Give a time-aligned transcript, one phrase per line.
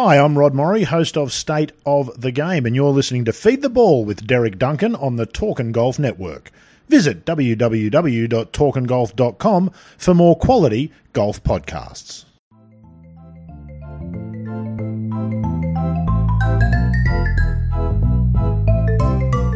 [0.00, 3.62] Hi, I'm Rod Morri, host of State of the Game, and you're listening to Feed
[3.62, 6.52] the Ball with Derek Duncan on the Talkin' Golf Network.
[6.86, 12.26] Visit www.talkingolf.com for more quality golf podcasts.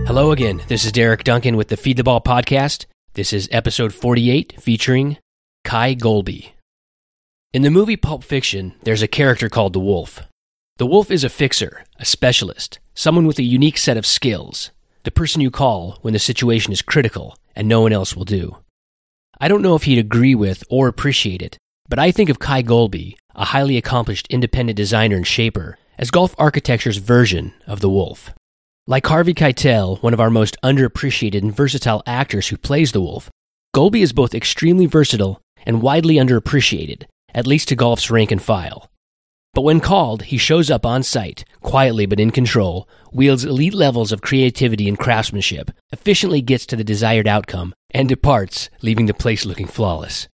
[0.08, 0.60] Hello again.
[0.66, 2.86] This is Derek Duncan with the Feed the Ball podcast.
[3.14, 5.18] This is episode 48 featuring
[5.62, 6.48] Kye Goalby.
[7.52, 10.24] In the movie Pulp Fiction, there's a character called the Wolf.
[10.82, 14.72] The Wolf is a fixer, a specialist, someone with a unique set of skills,
[15.04, 18.56] the person you call when the situation is critical and no one else will do.
[19.40, 21.56] I don't know if he'd agree with or appreciate it,
[21.88, 26.34] but I think of Kye Goalby, a highly accomplished independent designer and shaper, as golf
[26.36, 28.34] architecture's version of the Wolf.
[28.88, 33.30] Like Harvey Keitel, one of our most underappreciated and versatile actors who plays the wolf,
[33.72, 38.88] Goalby is both extremely versatile and widely underappreciated, at least to golf's rank and file.
[39.54, 44.10] But when called, he shows up on site, quietly but in control, wields elite levels
[44.10, 49.44] of creativity and craftsmanship, efficiently gets to the desired outcome, and departs, leaving the place
[49.44, 50.26] looking flawless.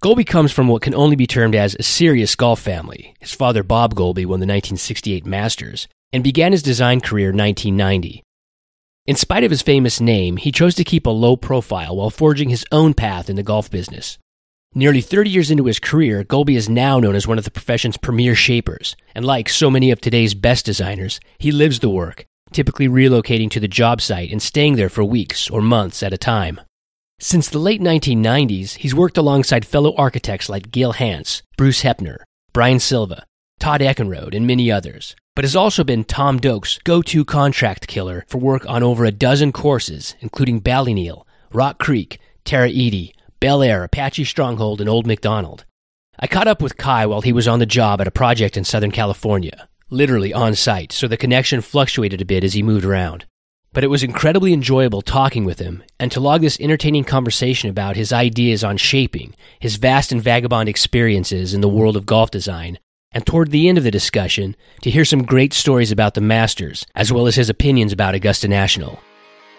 [0.00, 3.14] Goalby comes from what can only be termed as a serious golf family.
[3.18, 8.22] His father, Bob Goalby, won the 1968 Masters, and began his design career in 1990.
[9.06, 12.50] In spite of his famous name, he chose to keep a low profile while forging
[12.50, 14.18] his own path in the golf business.
[14.76, 17.96] Nearly 30 years into his career, Goalby is now known as one of the profession's
[17.96, 22.86] premier shapers, and like so many of today's best designers, he lives the work, typically
[22.86, 26.60] relocating to the job site and staying there for weeks or months at a time.
[27.18, 32.18] Since the late 1990s, he's worked alongside fellow architects like Gil Hanse, Bruce Hepner,
[32.52, 33.24] Brian Silva,
[33.58, 38.26] Todd Eckenrode, and many others, but has also been Tom Doak's go to contract killer
[38.28, 43.84] for work on over a dozen courses, including Ballyneal, Rock Creek, Tara Iti, Bel Air,
[43.84, 45.64] Apache Stronghold, and Old Macdonald.
[46.18, 48.64] I caught up with Kye while he was on the job at a project in
[48.64, 53.26] Southern California, literally on site, so the connection fluctuated a bit as he moved around.
[53.74, 57.96] But it was incredibly enjoyable talking with him and to log this entertaining conversation about
[57.96, 62.78] his ideas on shaping, his vast and vagabond experiences in the world of golf design,
[63.12, 66.86] and toward the end of the discussion, to hear some great stories about the Masters,
[66.94, 68.98] as well as his opinions about Augusta National.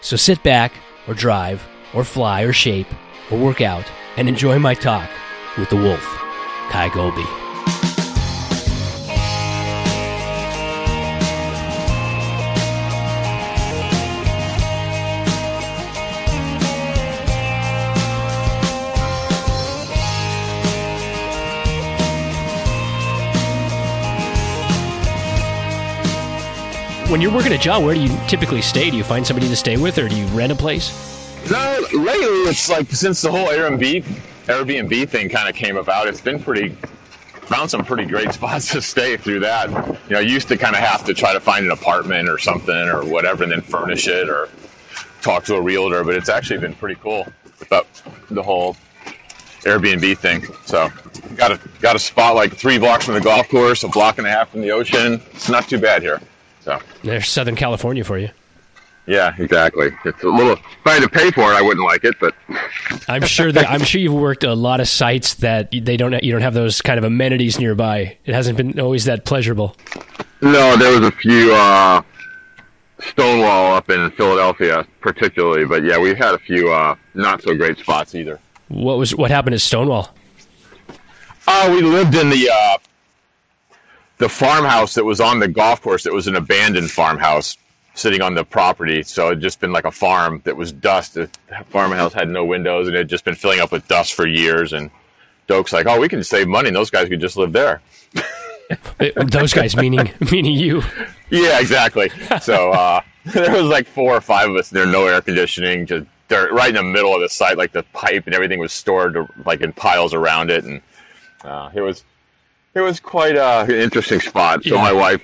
[0.01, 0.73] So sit back,
[1.07, 1.63] or drive,
[1.93, 2.87] or fly, or shape,
[3.31, 3.85] or work out,
[4.17, 5.09] and enjoy my talk
[5.57, 6.05] with the Wolf,
[6.69, 7.25] Kye Goalby.
[27.09, 28.89] When you're working a job, where do you typically stay?
[28.89, 31.16] Do you find somebody to stay with, or do you rent a place?
[31.49, 34.03] No, lately it's like since the whole Airbnb
[34.47, 36.69] Airbnb thing kind of came about, it's been pretty
[37.47, 39.69] found some pretty great spots to stay through that.
[40.09, 42.75] You know, used to kind of have to try to find an apartment or something
[42.75, 44.49] or whatever, and then furnish it or
[45.21, 46.03] talk to a realtor.
[46.03, 47.25] But it's actually been pretty cool
[47.61, 47.87] about
[48.29, 48.75] the whole
[49.61, 50.45] Airbnb thing.
[50.65, 50.89] So
[51.35, 54.27] got a got a spot like three blocks from the golf course, a block and
[54.27, 55.21] a half from the ocean.
[55.31, 56.21] It's not too bad here.
[56.61, 58.29] So There's Southern California for you.
[59.07, 59.91] Yeah, exactly.
[60.03, 60.53] It's a little.
[60.53, 62.35] If I had to pay for it, I wouldn't like it, but
[63.07, 66.33] I'm sure that I'm sure you've worked a lot of sites that they don't you
[66.33, 68.17] don't have those kind of amenities nearby.
[68.25, 69.77] It hasn't been always that pleasurable.
[70.41, 72.01] No, there was a few uh,
[72.99, 77.77] Stonewall up in Philadelphia, particularly, but yeah, we had a few uh, not so great
[77.77, 78.39] spots either.
[78.67, 80.13] What was what happened at Stonewall?
[81.47, 82.77] Uh, we lived in the uh,
[84.17, 86.05] the farmhouse that was on the golf course.
[86.05, 87.57] It was an abandoned farmhouse
[87.97, 91.15] sitting on the property, so it just been like a farm that was dust.
[91.15, 91.29] The
[91.69, 94.71] farmhouse had no windows, and it had just been filling up with dust for years.
[94.73, 94.89] And
[95.47, 96.67] Doak's like, "Oh, we can save money.
[96.69, 97.81] and Those guys could just live there."
[99.27, 100.81] Those guys meaning meaning you.
[101.29, 102.09] Yeah, exactly.
[102.41, 106.05] So uh, there was like four or five of us there, no air conditioning, just
[106.27, 107.57] dirt right in the middle of the site.
[107.57, 110.81] Like the pipe and everything was stored like in piles around it, and
[111.43, 112.03] uh, it was
[112.75, 114.63] it was quite uh, an interesting spot.
[114.63, 114.81] So Yeah.
[114.81, 115.21] my wife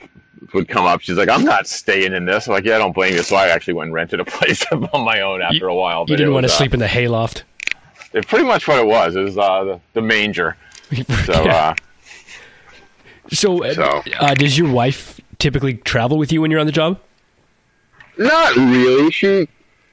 [0.53, 1.01] would come up.
[1.01, 3.35] She's like, "I'm not staying in this." I'm like, "Yeah, I don't blame you." So
[3.35, 6.05] I actually went and rented a place on my own after a while.
[6.07, 7.43] You didn't want to uh, sleep in the hayloft.
[8.13, 9.15] It pretty much what it was.
[9.15, 10.55] It was uh, the, the manger.
[11.25, 11.69] So Yeah.
[11.69, 11.75] uh,
[13.31, 16.71] So, uh, so- Uh, does your wife typically travel with you when you're on the
[16.71, 16.99] job?
[18.17, 19.09] Not really.
[19.11, 19.47] She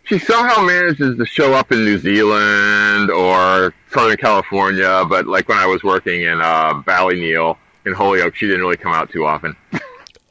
[0.05, 5.56] she somehow manages to show up in New Zealand or Southern California, but like when
[5.58, 7.56] I was working in uh, Ballyneal
[7.87, 9.56] in Holyoke, she didn't really come out too often.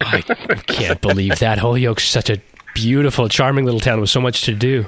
[0.01, 2.42] I can't believe that Holyoke's such a
[2.74, 4.86] beautiful, charming little town with so much to do.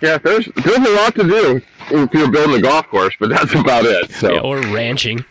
[0.00, 3.54] Yeah, there's there's a lot to do if you're building a golf course, but that's
[3.54, 4.10] about it.
[4.12, 5.24] So Yeah, or ranching.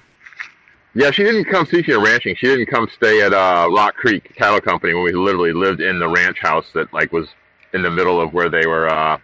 [0.96, 2.36] Yeah, she didn't come see you ranching.
[2.36, 6.00] She didn't come stay at uh, Rock Creek Cattle Company when we literally lived in
[6.00, 7.28] the ranch house that like was
[7.74, 9.18] in the middle of where they were uh,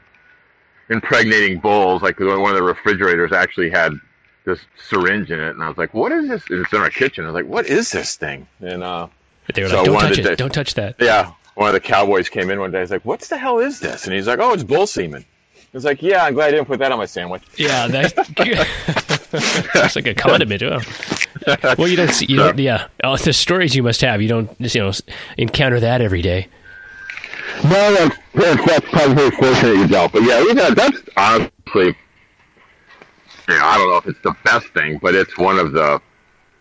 [0.89, 2.01] impregnating bulls.
[2.01, 3.93] Like one of the refrigerators actually had
[4.45, 4.59] this
[4.89, 7.23] syringe in it, and I was like, "What is this?" And it's in our kitchen.
[7.23, 9.07] I was like, "What is this thing?" And uh,
[9.53, 10.23] they were so like, "Don't touch it!
[10.23, 12.79] Days, don't touch that!" Yeah, one of the cowboys came in one day.
[12.81, 15.25] He's like, "What the hell is this?" And he's like, "Oh, it's bull semen."
[15.73, 18.13] It's like, "Yeah, I'm glad I didn't put that on my sandwich." Yeah, that's,
[19.73, 20.63] that's like a condiment.
[20.63, 20.79] Oh.
[21.77, 22.87] Well, you don't see, you don't, yeah.
[23.03, 24.91] Oh, the stories you must have, you don't, you know,
[25.37, 26.47] encounter that every day.
[27.63, 28.17] No, that's,
[28.65, 30.11] that's, probably fortunate you don't.
[30.11, 31.95] But yeah, got, that's honestly,
[33.47, 36.01] you know, I don't know if it's the best thing, but it's one of the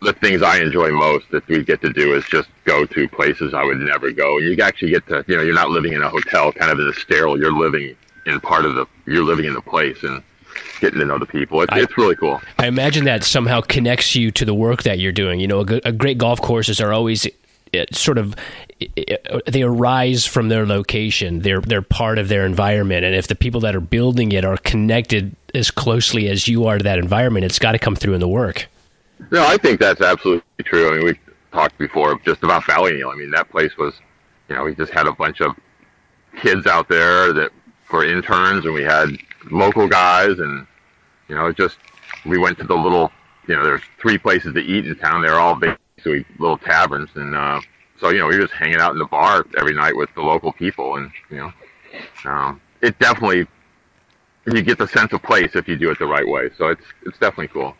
[0.02, 3.52] the things I enjoy most that we get to do is just go to places
[3.52, 4.38] I would never go.
[4.38, 6.88] You actually get to, you know, you're not living in a hotel, kind of in
[6.88, 7.38] a sterile.
[7.38, 10.22] You're living in part of the, you're living in the place and
[10.80, 11.60] getting to know the people.
[11.60, 12.40] It's, I, it's really cool.
[12.58, 15.38] I imagine that somehow connects you to the work that you're doing.
[15.40, 17.26] You know, a, a great golf courses are always
[17.72, 18.34] it sort of
[18.80, 21.40] it, they arise from their location.
[21.40, 24.56] They're they're part of their environment, and if the people that are building it are
[24.56, 28.20] connected as closely as you are to that environment, it's got to come through in
[28.20, 28.66] the work.
[29.30, 30.88] No, I think that's absolutely true.
[30.90, 31.18] I mean, we
[31.52, 33.12] talked before just about Ballyneal.
[33.12, 33.94] I mean, that place was,
[34.48, 35.54] you know, we just had a bunch of
[36.40, 37.50] kids out there that
[37.92, 39.08] were interns, and we had
[39.50, 40.66] local guys, and
[41.28, 41.78] you know, just
[42.24, 43.10] we went to the little,
[43.48, 45.22] you know, there's three places to eat in town.
[45.22, 47.60] They're all basically little taverns, and uh,
[48.00, 50.22] so you know, we were just hanging out in the bar every night with the
[50.22, 51.52] local people, and you know,
[52.24, 53.46] um, it definitely
[54.46, 56.50] you get the sense of place if you do it the right way.
[56.56, 57.76] So it's it's definitely cool.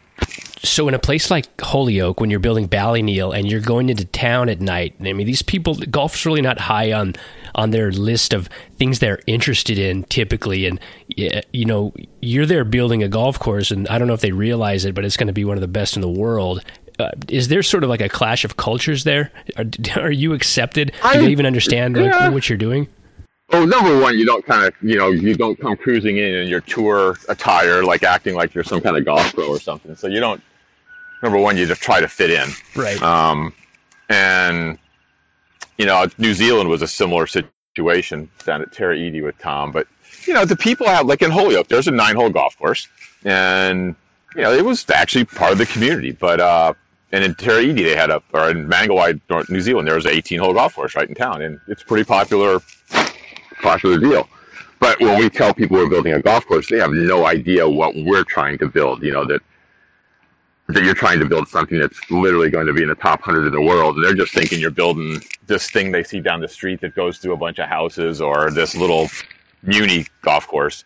[0.63, 4.51] So in a place like Holyoke, when you're building Ballyneal and you're going into town
[4.51, 7.15] at night, I mean, these people, golf's really not high on
[7.55, 8.49] on their list of
[8.79, 10.67] things they're interested in typically.
[10.67, 10.79] And
[11.17, 14.85] you know, you're there building a golf course, and I don't know if they realize
[14.85, 16.63] it, but it's going to be one of the best in the world.
[16.99, 19.33] Uh, is there sort of like a clash of cultures there?
[19.57, 19.65] Are,
[19.97, 20.93] are you accepted?
[21.03, 22.29] Do I, they even understand like, yeah.
[22.29, 22.89] what you're doing?
[23.53, 26.49] Oh, number one, you don't kind of, you know, you don't come cruising in in
[26.49, 29.97] your tour attire, like acting like you're some kind of golf pro or something.
[29.97, 30.41] So you don't.
[31.23, 32.49] Number one, you just try to fit in.
[32.77, 33.01] Right.
[33.03, 33.53] Um,
[34.09, 34.79] and
[35.79, 39.89] you know, New Zealand was a similar situation down at Tara Iti with Tom, but
[40.27, 42.87] you know, the people out like in Holyoke, there's a nine-hole golf course,
[43.25, 43.97] and
[44.37, 46.13] you know, it was actually part of the community.
[46.13, 46.75] But uh,
[47.13, 50.13] and in Tara Iti, they had a, or in Mangawhai, New Zealand, there was an
[50.13, 52.61] 18-hole golf course right in town, and it's pretty popular
[53.61, 54.29] popular deal.
[54.79, 57.95] But when we tell people we're building a golf course, they have no idea what
[57.95, 59.03] we're trying to build.
[59.03, 59.43] You know that
[60.69, 63.47] that you're trying to build something that's literally going to be in the top hundred
[63.47, 66.49] in the world, and they're just thinking you're building this thing they see down the
[66.49, 69.09] street that goes through a bunch of houses or this little
[69.63, 70.85] muni golf course.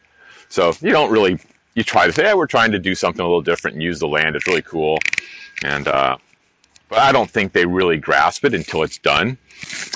[0.48, 1.38] So you don't really
[1.74, 3.98] you try to say, hey, we're trying to do something a little different and use
[3.98, 4.36] the land.
[4.36, 4.98] It's really cool,
[5.64, 6.16] and uh,
[6.88, 9.38] but I don't think they really grasp it until it's done.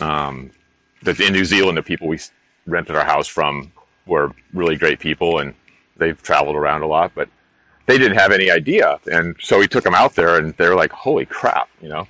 [0.00, 0.50] Um,
[1.02, 2.18] that in New Zealand, the people we
[2.68, 3.72] rented our house from
[4.06, 5.54] were really great people and
[5.96, 7.28] they've traveled around a lot, but
[7.86, 8.98] they didn't have any idea.
[9.10, 12.06] And so we took them out there and they're like, holy crap, you know,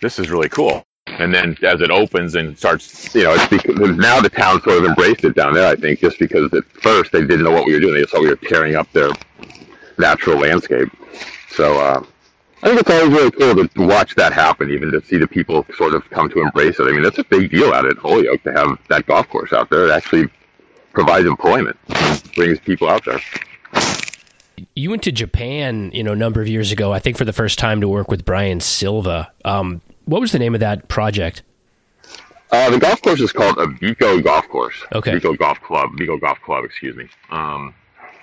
[0.00, 0.84] this is really cool.
[1.06, 4.78] And then as it opens and starts, you know, it's because now the town sort
[4.78, 7.64] of embraced it down there, I think, just because at first they didn't know what
[7.64, 7.94] we were doing.
[7.94, 9.10] They just thought we were tearing up their
[9.98, 10.88] natural landscape.
[11.48, 12.04] So, uh,
[12.66, 15.64] I think it's always really cool to watch that happen, even to see the people
[15.76, 16.82] sort of come to embrace it.
[16.82, 19.70] I mean, that's a big deal out at Holyoke to have that golf course out
[19.70, 19.86] there.
[19.86, 20.28] It actually
[20.92, 21.76] provides employment,
[22.34, 23.20] brings people out there.
[24.74, 26.92] You went to Japan, you know, a number of years ago.
[26.92, 29.30] I think for the first time to work with Brian Silva.
[29.44, 31.44] Um, what was the name of that project?
[32.50, 34.74] Uh, the golf course is called Abiko Golf Course.
[34.92, 35.12] Okay.
[35.12, 35.90] Abiko Golf Club.
[35.92, 37.08] Abiko Golf Club, excuse me.
[37.30, 37.72] Um,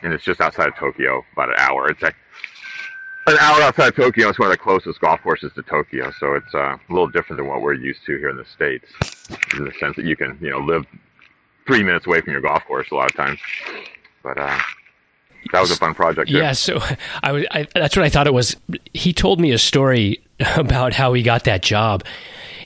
[0.01, 1.89] and it's just outside of Tokyo, about an hour.
[1.89, 2.15] It's like
[3.27, 4.29] an hour outside Tokyo.
[4.29, 7.37] It's one of the closest golf courses to Tokyo, so it's uh, a little different
[7.37, 8.87] than what we're used to here in the states,
[9.57, 10.85] in the sense that you can, you know, live
[11.65, 13.39] three minutes away from your golf course a lot of times.
[14.23, 14.59] But uh,
[15.51, 16.29] that was a fun project.
[16.29, 16.37] Too.
[16.37, 16.79] Yeah, so
[17.23, 18.55] I, I, that's what I thought it was.
[18.93, 20.23] He told me a story
[20.55, 22.03] about how he got that job,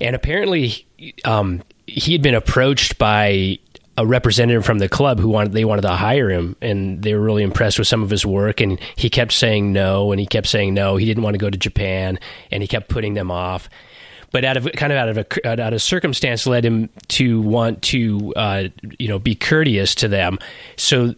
[0.02, 0.86] and apparently,
[1.26, 3.60] um, he had been approached by
[3.98, 7.22] a representative from the club who wanted they wanted to hire him and they were
[7.22, 10.48] really impressed with some of his work and he kept saying no and he kept
[10.48, 10.98] saying no.
[10.98, 12.20] He didn't want to go to Japan
[12.52, 13.70] and he kept putting them off.
[14.32, 17.82] But out of kind of out of a out of circumstance led him to want
[17.84, 18.64] to uh,
[19.00, 20.38] you know be courteous to them.
[20.76, 21.16] So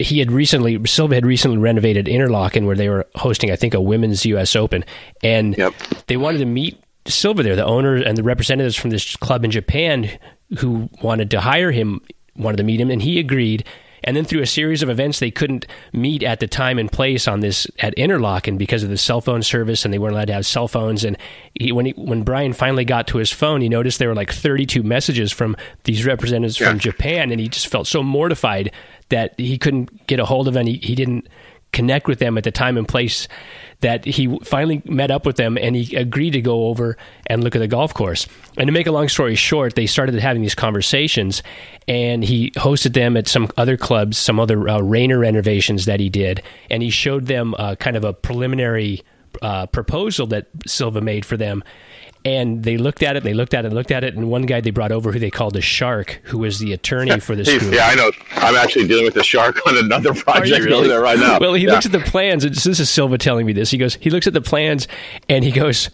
[0.00, 3.80] he had recently Silva had recently renovated Interlaken where they were hosting I think a
[3.80, 4.84] women's US Open
[5.22, 5.74] and yep.
[6.06, 9.50] they wanted to meet Silva there the owner and the representatives from this club in
[9.50, 10.10] Japan
[10.58, 12.00] who wanted to hire him
[12.38, 13.64] wanted to meet him, and he agreed.
[14.04, 17.26] And then through a series of events, they couldn't meet at the time and place
[17.26, 20.34] on this at Interlaken because of the cell phone service, and they weren't allowed to
[20.34, 21.04] have cell phones.
[21.04, 21.16] And
[21.58, 24.32] he, when he, when Brian finally got to his phone, he noticed there were like
[24.32, 26.70] 32 messages from these representatives yeah.
[26.70, 28.70] from Japan, and he just felt so mortified
[29.08, 30.54] that he couldn't get a hold of.
[30.54, 31.28] He, he didn't
[31.72, 33.26] connect with them at the time and place
[33.80, 37.54] that he finally met up with them and he agreed to go over and look
[37.54, 38.26] at the golf course.
[38.56, 41.42] And to make a long story short, they started having these conversations
[41.86, 46.10] and he hosted them at some other clubs, some other uh, Raynor renovations that he
[46.10, 46.42] did.
[46.70, 49.02] And he showed them uh, kind of a preliminary
[49.42, 51.62] uh, proposal that Silva made for them
[52.24, 54.42] and they looked at it, they looked at it, and looked at it, and one
[54.42, 57.44] guy they brought over who they called the Shark, who was the attorney for the
[57.44, 57.72] school.
[57.72, 58.10] Yeah, I know.
[58.32, 60.88] I'm actually dealing with the Shark on another project really?
[60.88, 61.38] there right now.
[61.38, 61.72] Well, he yeah.
[61.72, 63.70] looks at the plans, and this is Silva telling me this.
[63.70, 64.88] He goes, he looks at the plans,
[65.28, 65.90] and he goes,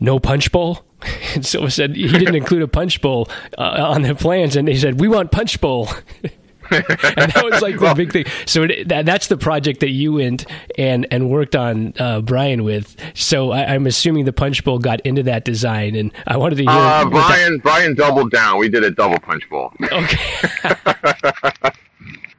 [0.00, 0.84] "No punch bowl."
[1.34, 4.76] And Silva said he didn't include a punch bowl uh, on the plans, and they
[4.76, 5.88] said, "We want punch bowl."
[6.70, 8.24] and that was like the big thing.
[8.46, 10.46] So it, that, that's the project that you went
[10.78, 12.96] and and worked on uh, Brian with.
[13.14, 16.62] So I, am assuming the punch bowl got into that design, and I wanted to
[16.62, 16.70] hear.
[16.70, 17.62] Uh, Brian that.
[17.62, 18.58] Brian doubled down.
[18.58, 19.72] We did a double punch bowl.
[19.82, 20.18] Okay.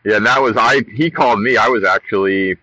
[0.05, 0.84] yeah, that was I.
[0.93, 1.57] He called me.
[1.57, 2.57] I was actually.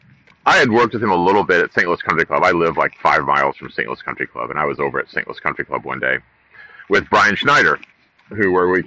[0.47, 1.87] I had worked with him a little bit at St.
[1.87, 2.43] Louis Country Club.
[2.45, 3.89] I live like five miles from St.
[3.89, 5.27] Louis Country Club, and I was over at St.
[5.27, 6.19] Louis Country Club one day
[6.91, 7.79] with Brian Schneider,
[8.29, 8.85] who were we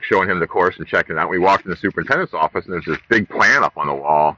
[0.00, 1.30] showing him the course and checking it out.
[1.30, 4.36] We walked in the superintendent's office and there's this big plan up on the wall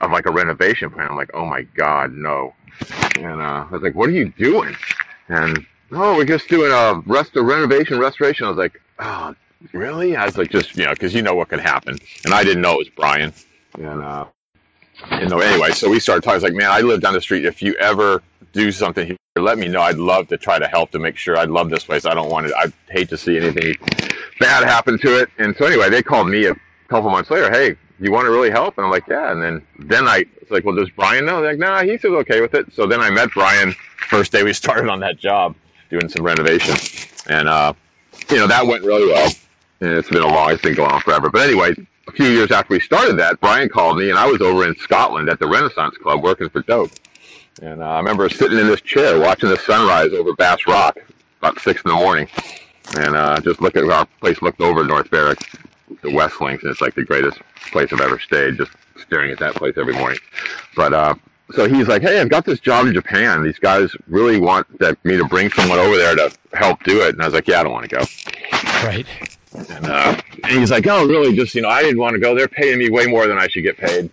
[0.00, 1.08] of like a renovation plan.
[1.10, 2.54] I'm like, oh my god, no.
[3.18, 4.74] And uh, I was like, what are you doing?
[5.28, 8.46] And oh, we're just doing a rest a renovation restoration.
[8.46, 9.34] I was like, oh,
[9.72, 10.16] really?
[10.16, 11.98] I was like, just you know, because you know what could happen.
[12.24, 13.32] And I didn't know it was Brian.
[13.78, 14.26] And uh,
[15.12, 16.32] you know, anyway, so we started talking.
[16.32, 17.44] I was like, man, I live down the street.
[17.44, 19.80] If you ever do something here, let me know.
[19.80, 21.36] I'd love to try to help to make sure.
[21.36, 22.04] I love this place.
[22.06, 22.52] I don't want it.
[22.58, 23.76] I'd hate to see anything
[24.38, 25.30] bad happened to it.
[25.38, 26.54] And so anyway, they called me a
[26.88, 27.50] couple months later.
[27.50, 28.78] Hey, you want to really help?
[28.78, 29.32] And I'm like, yeah.
[29.32, 31.40] And then then I it's like, well, does Brian know?
[31.40, 32.72] They're like, nah, he says okay with it.
[32.72, 33.74] So then I met Brian
[34.08, 35.54] first day we started on that job
[35.90, 36.74] doing some renovation,
[37.28, 37.72] and uh,
[38.30, 39.30] you know that went really well.
[39.80, 41.30] And it's been a long, it's been going on forever.
[41.30, 41.72] But anyway,
[42.08, 44.74] a few years after we started that, Brian called me, and I was over in
[44.76, 46.90] Scotland at the Renaissance Club working for Doak.
[47.62, 50.98] And uh, I remember sitting in this chair watching the sunrise over Bass Rock
[51.40, 52.28] about six in the morning
[52.96, 55.38] and uh, just look at our place looked over North Berwick,
[56.02, 57.40] the West Links, and it's like the greatest
[57.70, 58.56] place I've ever stayed.
[58.56, 60.18] Just staring at that place every morning.
[60.74, 61.14] But uh,
[61.52, 63.42] so he's like, "Hey, I've got this job in Japan.
[63.42, 67.10] These guys really want that me to bring someone over there to help do it."
[67.10, 68.04] And I was like, "Yeah, I don't want to go."
[68.84, 69.06] Right.
[69.70, 71.34] And, uh, and he's like, "Oh, really?
[71.34, 72.34] Just you know, I didn't want to go.
[72.34, 74.10] They're paying me way more than I should get paid."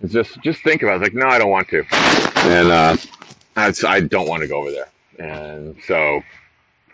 [0.00, 0.92] It's just just think about.
[0.92, 0.94] it.
[0.94, 1.84] I was like, "No, I don't want to."
[2.48, 2.96] And uh,
[3.56, 4.88] I, I don't want to go over there.
[5.18, 6.22] And so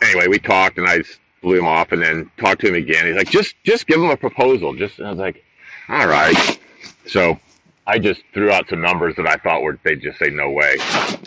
[0.01, 1.03] anyway, we talked, and I
[1.43, 3.07] blew him off, and then talked to him again.
[3.07, 4.75] He's like, just just give him a proposal.
[4.75, 5.45] Just and I was like,
[5.89, 6.59] all right.
[7.07, 7.39] So
[7.87, 10.77] I just threw out some numbers that I thought were they'd just say no way.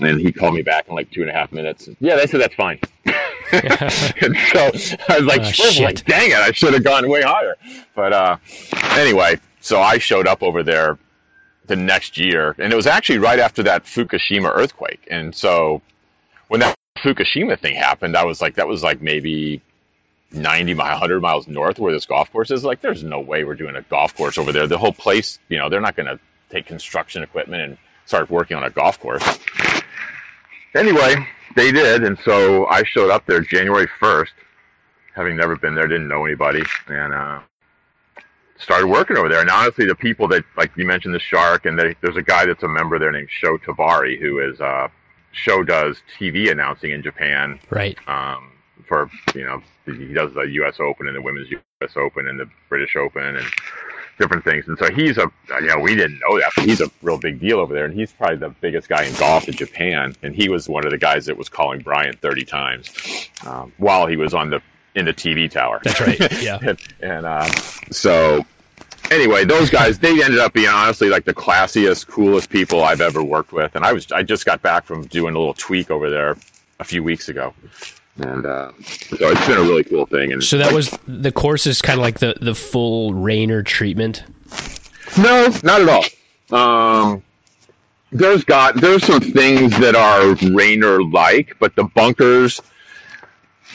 [0.02, 1.90] And he called me back in like two and a half minutes.
[2.00, 2.80] Yeah, they said that's fine.
[3.52, 4.72] and so
[5.10, 7.56] I was like, like, dang it, I should have gone way higher.
[7.94, 8.38] But uh,
[8.92, 10.98] anyway, so I showed up over there
[11.68, 15.08] the next year, and it was actually right after that Fukushima earthquake.
[15.12, 15.82] And so
[16.48, 19.62] when that Fukushima thing happened, I was like, that was like maybe
[20.36, 22.64] 90 mile, 100 miles north where this golf course is.
[22.64, 24.68] Like, there's no way we're doing a golf course over there.
[24.68, 28.58] The whole place, you know, they're not going to take construction equipment and start working
[28.58, 29.24] on a golf course.
[30.76, 31.16] Anyway,
[31.56, 34.32] they did, and so I showed up there January 1st,
[35.14, 37.40] having never been there, didn't know anybody, and uh,
[38.58, 39.42] started working over there.
[39.42, 42.46] And honestly, the people that, like you mentioned, the Shark, and they, there's a guy
[42.46, 44.90] that's a member there named Sho Tobari, who is uh,
[45.32, 47.60] Sho does TV announcing in Japan.
[47.70, 47.98] Right.
[48.08, 48.52] Um,
[48.88, 50.80] for you know he does the U.S.
[50.80, 51.92] Open and the Women's U.S.
[51.96, 53.46] Open and the British Open and
[54.18, 54.68] different things.
[54.68, 55.30] And so he's a
[55.62, 57.94] you know we didn't know that, but he's a real big deal over there, and
[57.94, 60.16] he's probably the biggest guy in golf in Japan.
[60.24, 64.08] And he was one of the guys that was calling Brian 30 times um, while
[64.08, 64.62] he was on the
[64.96, 65.82] in the TV tower.
[65.84, 66.42] That's right.
[66.42, 66.60] Yeah.
[66.62, 67.46] and, and uh,
[67.92, 68.46] so
[69.12, 73.24] anyway, those guys they ended up being honestly like the classiest, coolest people I've ever
[73.24, 73.76] worked with.
[73.76, 76.38] And I was I just got back from doing a little tweak over there
[76.80, 77.54] a few weeks ago.
[78.18, 80.32] And uh, so it's been a really cool thing.
[80.32, 83.62] And so that like, was the course is kind of like the the full Raynor
[83.64, 84.24] treatment.
[85.18, 87.12] No, not at all.
[87.12, 87.24] Um,
[88.12, 92.62] there's got there's some things that are Raynor like, but the bunkers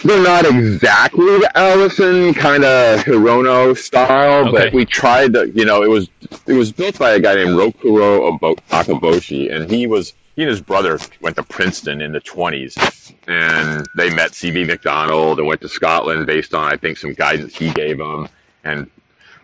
[0.05, 4.53] they're not exactly the Allison kind of Hirono style, okay.
[4.53, 5.51] but we tried to.
[5.51, 6.09] You know, it was
[6.47, 8.39] it was built by a guy named Rokuro
[8.71, 13.87] Akaboshi, and he was he and his brother went to Princeton in the 20s, and
[13.95, 14.65] they met C.B.
[14.65, 18.27] Macdonald and went to Scotland based on, I think, some guidance he gave them.
[18.65, 18.91] And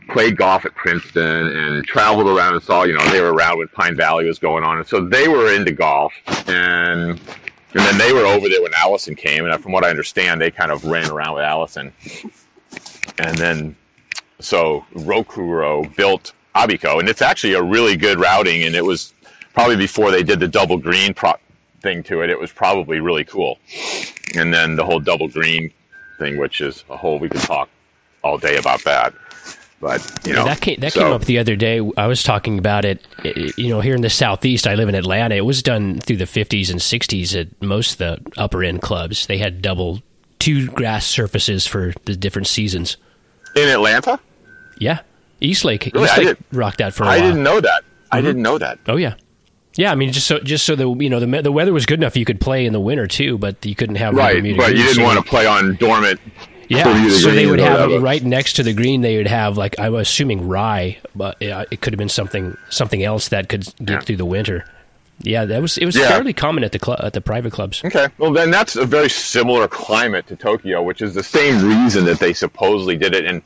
[0.08, 3.68] played golf at Princeton and traveled around and saw, you know, they were around when
[3.68, 4.78] Pine Valley was going on.
[4.78, 6.14] And so they were into golf
[6.48, 7.20] and
[7.74, 10.50] and then they were over there when Allison came, and from what I understand, they
[10.50, 11.92] kind of ran around with Allison.
[13.18, 13.76] And then,
[14.40, 19.12] so Rokuro built Abiko, and it's actually a really good routing, and it was
[19.56, 21.34] probably before they did the double green pro-
[21.80, 22.30] thing to it.
[22.30, 23.58] It was probably really cool.
[24.36, 25.72] And then the whole double green
[26.18, 27.68] thing, which is a whole, we could talk
[28.22, 29.14] all day about that.
[29.80, 31.82] But you know that came that so, came up the other day.
[31.98, 33.06] I was talking about it.
[33.58, 35.34] You know, here in the southeast, I live in Atlanta.
[35.34, 39.26] It was done through the fifties and sixties at most of the upper end clubs.
[39.26, 40.00] They had double
[40.38, 42.96] two grass surfaces for the different seasons.
[43.54, 44.18] in Atlanta.
[44.78, 45.00] Yeah,
[45.42, 45.90] Eastlake.
[45.92, 46.08] Really?
[46.08, 47.18] I Eastlake didn't- rocked out for a I while.
[47.18, 47.84] I didn't know that.
[48.10, 48.26] I mm-hmm.
[48.26, 48.78] didn't know that.
[48.88, 49.14] Oh yeah,
[49.76, 49.92] yeah.
[49.92, 52.16] I mean, just so just so the you know the the weather was good enough,
[52.16, 54.83] you could play in the winter too, but you couldn't have Right, Bermuda but you
[54.83, 56.21] didn't so want to play on dormant.
[56.68, 59.00] Yeah, so they would have right next to the green.
[59.02, 63.28] They would have like I'm assuming rye, but it could have been something something else
[63.28, 64.00] that could get Yeah.
[64.00, 64.64] through the winter.
[65.23, 66.09] Yeah, that was it was Yeah.
[66.09, 67.83] fairly common at the club at the private clubs.
[67.85, 72.04] Okay, well then that's a very similar climate to Tokyo, which is the same reason
[72.06, 73.25] that they supposedly did it.
[73.25, 73.42] And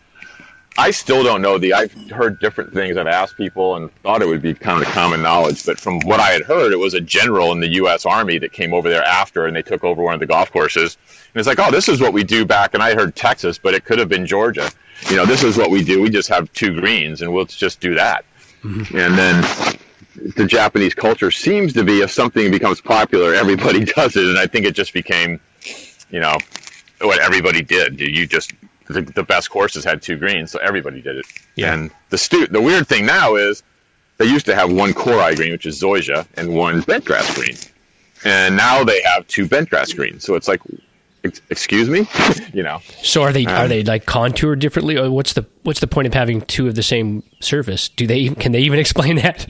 [0.79, 1.75] I still don't know the.
[1.75, 2.97] I've heard different things.
[2.97, 6.21] I've asked people and thought it would be kind of common knowledge, but from what
[6.21, 8.07] I had heard, it was a general in the U.S.
[8.07, 10.97] Army that came over there after, and they took over one of the golf courses.
[11.35, 12.75] And it's like, oh, this is what we do back.
[12.75, 14.71] And I heard Texas, but it could have been Georgia.
[15.11, 16.01] You know, this is what we do.
[16.01, 18.25] We just have two greens, and we'll just do that.
[18.63, 18.97] Mm-hmm.
[18.97, 24.25] And then the Japanese culture seems to be if something becomes popular, everybody does it,
[24.25, 25.41] and I think it just became,
[26.11, 26.37] you know,
[27.01, 27.99] what everybody did.
[27.99, 28.53] You just
[28.93, 31.27] the, the best courses had two greens, so everybody did it.
[31.57, 31.73] Yeah.
[31.73, 33.63] And the stu- the weird thing now is
[34.19, 37.57] they used to have one Korai green, which is Zoysia, and one bentgrass green,
[38.25, 40.25] and now they have two bentgrass greens.
[40.25, 40.61] So it's like,
[41.25, 42.07] ex- excuse me,
[42.53, 42.81] you know.
[43.03, 46.07] So are they are Um, they like contoured differently, or what's the what's the point
[46.07, 47.89] of having two of the same surface?
[47.89, 49.47] Do they can they even explain that?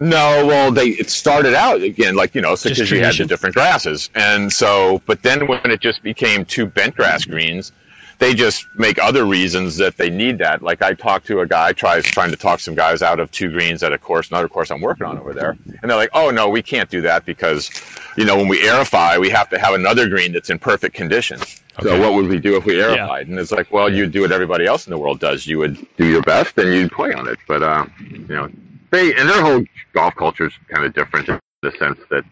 [0.00, 3.54] No, well, they it started out again like you know, because you had the different
[3.54, 7.70] grasses, and so, but then when it just became two bent grass greens,
[8.18, 10.62] they just make other reasons that they need that.
[10.62, 13.30] Like I talked to a guy, I tries trying to talk some guys out of
[13.30, 16.10] two greens at a course, another course I'm working on over there, and they're like,
[16.14, 17.70] oh no, we can't do that because,
[18.16, 21.40] you know, when we aerify, we have to have another green that's in perfect condition.
[21.82, 22.94] So what would we do if we Yeah.
[22.94, 23.26] aerified?
[23.28, 25.46] And it's like, well, you'd do what everybody else in the world does.
[25.46, 27.38] You would do your best and you'd play on it.
[27.48, 28.48] But uh, you know,
[28.90, 32.24] they and their whole golf culture is kind of different in the sense that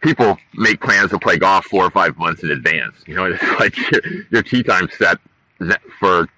[0.00, 2.94] people make plans to play golf four or five months in advance.
[3.06, 5.18] You know, it's like your, your tee time set
[5.98, 6.28] for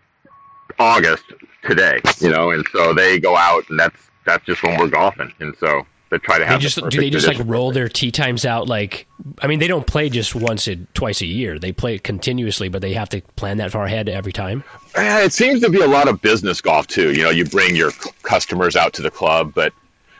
[0.78, 1.24] August
[1.64, 2.00] today.
[2.20, 5.32] You know, and so they go out and that's that's just when we're golfing.
[5.40, 6.60] And so they try to They have.
[6.60, 9.06] the do they just like roll their tee times out like
[9.40, 11.58] I mean they don't play just once a twice a year.
[11.58, 14.62] They play it continuously, but they have to plan that far ahead every time.
[14.94, 17.12] Eh, It seems to be a lot of business golf too.
[17.12, 19.72] You know, you bring your customers out to the club, but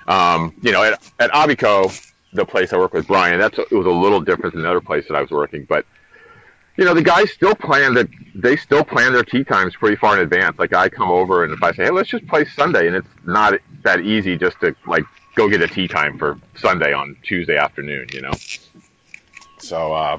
[0.09, 3.87] um, you know, at, at Abiko, the place I work with Brian, that's it was
[3.87, 5.64] a little different than the other place that I was working.
[5.68, 5.85] But
[6.77, 10.16] you know, the guys still plan that they still plan their tea times pretty far
[10.16, 10.59] in advance.
[10.59, 13.09] Like I come over and if I say, hey, let's just play Sunday, and it's
[13.27, 17.57] not that easy just to like go get a tea time for Sunday on Tuesday
[17.59, 18.07] afternoon.
[18.12, 18.33] You know,
[19.59, 20.18] so uh,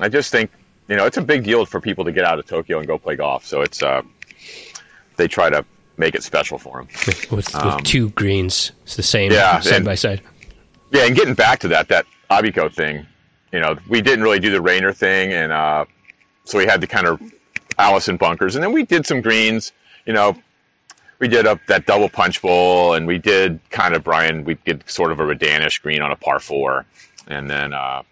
[0.00, 0.50] I just think
[0.88, 2.96] you know it's a big deal for people to get out of Tokyo and go
[2.98, 3.44] play golf.
[3.44, 4.02] So it's uh,
[5.16, 5.64] they try to
[5.98, 6.88] make it special for them.
[7.06, 8.72] with, with Um, two greens.
[8.84, 10.20] It's the same yeah, side and- by side.
[10.90, 13.06] Yeah, and getting back to that, that Abiko thing,
[13.52, 15.84] you know, we didn't really do the Raynor thing, and uh,
[16.44, 17.20] so we had the kind of
[17.78, 19.72] Allison bunkers, and then we did some greens,
[20.06, 20.36] you know,
[21.18, 24.88] we did up that double punch bowl, and we did kind of Brian, we did
[24.88, 26.84] sort of a Redanish green on a par four,
[27.26, 28.02] and then, uh,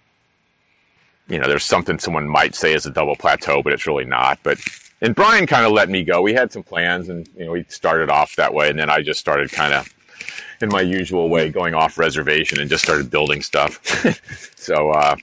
[1.29, 4.39] you know, there's something someone might say is a double plateau, but it's really not.
[4.43, 4.59] But
[5.01, 6.23] and Brian kind of let me go.
[6.23, 9.03] We had some plans, and you know, we started off that way, and then I
[9.03, 9.94] just started kind of
[10.65, 13.81] in my usual way, going off reservation and just started building stuff.
[14.57, 15.15] so uh,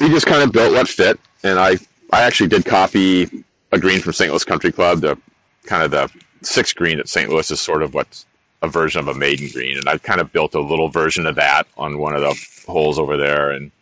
[0.00, 1.78] we just kind of built what fit, and I
[2.12, 4.30] I actually did copy a green from St.
[4.30, 5.00] Louis Country Club.
[5.00, 5.18] The
[5.64, 6.10] kind of the
[6.42, 7.28] sixth green at St.
[7.28, 8.26] Louis is sort of what's
[8.62, 11.34] a version of a maiden green, and I kind of built a little version of
[11.34, 12.34] that on one of the
[12.70, 13.72] holes over there, and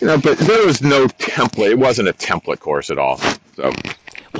[0.00, 1.70] you know, but there was no template.
[1.70, 3.18] It wasn't a template course at all.
[3.56, 3.72] So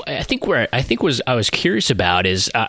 [0.05, 2.67] I think where I think was I was curious about is uh,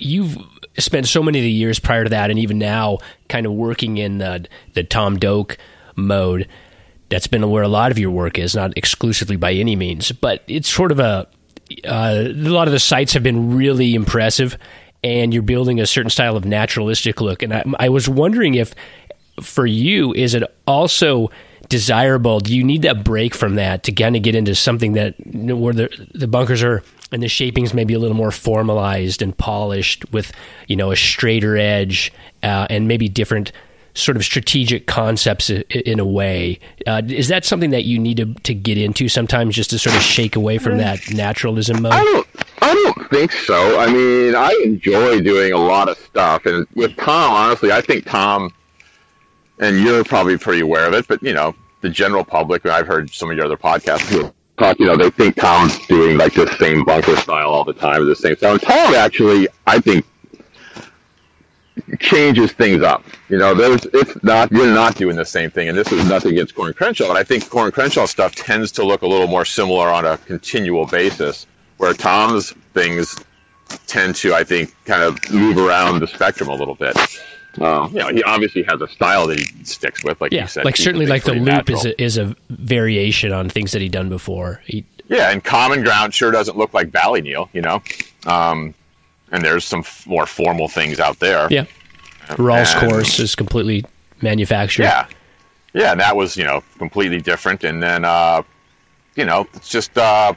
[0.00, 0.36] you've
[0.78, 3.98] spent so many of the years prior to that, and even now, kind of working
[3.98, 5.58] in the the Tom Doak
[5.96, 6.48] mode.
[7.08, 10.44] That's been where a lot of your work is, not exclusively by any means, but
[10.46, 11.26] it's sort of a
[11.84, 14.56] uh, a lot of the sites have been really impressive,
[15.02, 17.42] and you're building a certain style of naturalistic look.
[17.42, 18.74] And I, I was wondering if,
[19.40, 21.30] for you, is it also
[21.68, 22.40] desirable?
[22.40, 25.72] Do you need that break from that to kind of get into something that where
[25.74, 30.32] the the bunkers are and the shaping's maybe a little more formalized and polished with
[30.68, 33.52] you know a straighter edge uh, and maybe different
[33.94, 36.58] sort of strategic concepts in a way.
[36.86, 39.96] Uh, is that something that you need to, to get into sometimes just to sort
[39.96, 41.92] of shake away from that naturalism mode?
[41.92, 42.26] I don't,
[42.62, 43.78] I don't think so.
[43.78, 46.46] I mean, I enjoy doing a lot of stuff.
[46.46, 48.54] And with Tom, honestly, I think Tom,
[49.58, 53.10] and you're probably pretty aware of it, but, you know, the general public, I've heard
[53.10, 56.84] some of your other podcasts talk, you know, they think Tom's doing like the same
[56.84, 58.52] bunker style all the time, the same style.
[58.52, 60.04] And Tom actually, I think,
[61.98, 63.04] changes things up.
[63.28, 66.32] You know, there's it's not you're not doing the same thing, and this is nothing
[66.32, 69.06] against Coore and Crenshaw, but I think Coore and Crenshaw stuff tends to look a
[69.06, 71.46] little more similar on a continual basis,
[71.78, 73.16] where Tom's things
[73.86, 76.96] tend to, I think, kind of move around the spectrum a little bit.
[77.56, 80.64] Know, he obviously has a style that he sticks with, like yeah, you said.
[80.64, 81.78] Like certainly, like the loop natural.
[81.78, 84.62] is a, is a variation on things that he'd done before.
[84.66, 87.82] He, yeah, and Common Ground sure doesn't look like Ballyneal, you know.
[88.26, 88.72] Um,
[89.32, 91.48] and there's some f- more formal things out there.
[91.50, 91.64] Yeah,
[92.28, 93.84] Rawls And- course is completely
[94.22, 94.84] manufactured.
[94.84, 95.06] Yeah,
[95.72, 97.64] yeah, and that was you know completely different.
[97.64, 98.42] And then uh,
[99.16, 100.32] you know it's just uh,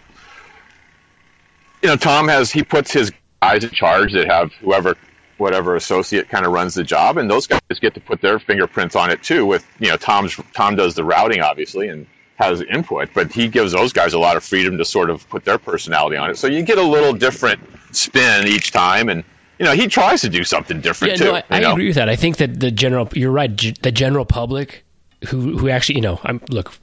[1.83, 4.95] you know Tom has he puts his guys in charge that have whoever
[5.43, 8.95] whatever associate kind of runs the job, and those guys get to put their fingerprints
[8.95, 9.45] on it too.
[9.45, 13.71] With you know Tom's Tom does the routing obviously and has input, but he gives
[13.73, 16.37] those guys a lot of freedom to sort of put their personality on it.
[16.37, 17.59] So you get a little different
[17.91, 19.23] spin each time, and
[19.59, 21.31] you know he tries to do something different Yeah, too.
[21.33, 22.09] no, I, I agree with that.
[22.09, 23.55] I think that the general, you're right.
[23.55, 24.83] g- The general public,
[25.27, 26.73] who who actually, you know, I'm look.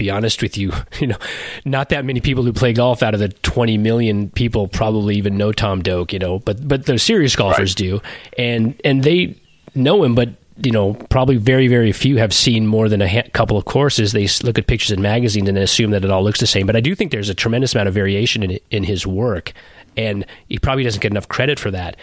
[0.00, 1.18] Be honest with you, you know,
[1.66, 5.36] not that many people who play golf out of the 20 million people probably even
[5.36, 7.76] know Tom Doak, you know, but but the serious golfers Right.
[7.76, 8.00] do,
[8.38, 9.36] and and they
[9.74, 10.30] know him, but
[10.62, 14.12] you know, probably very very few have seen more than a ha- couple of courses.
[14.12, 16.66] They look at pictures in magazines and assume that it all looks the same.
[16.66, 19.52] But I do think there's a tremendous amount of variation in in his work,
[19.98, 21.96] and he probably doesn't get enough credit for that.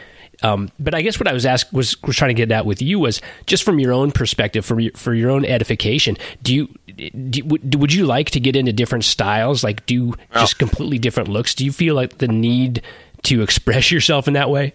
[0.44, 2.80] Um, but I guess what I was asked was was trying to get at with
[2.80, 6.16] you was just from your own perspective, for your, for your own edification.
[6.44, 10.60] Do you do, would, would you like to get into different styles, like do just
[10.60, 11.56] completely different looks?
[11.56, 12.82] Do you feel like the need
[13.24, 14.74] to express yourself in that way?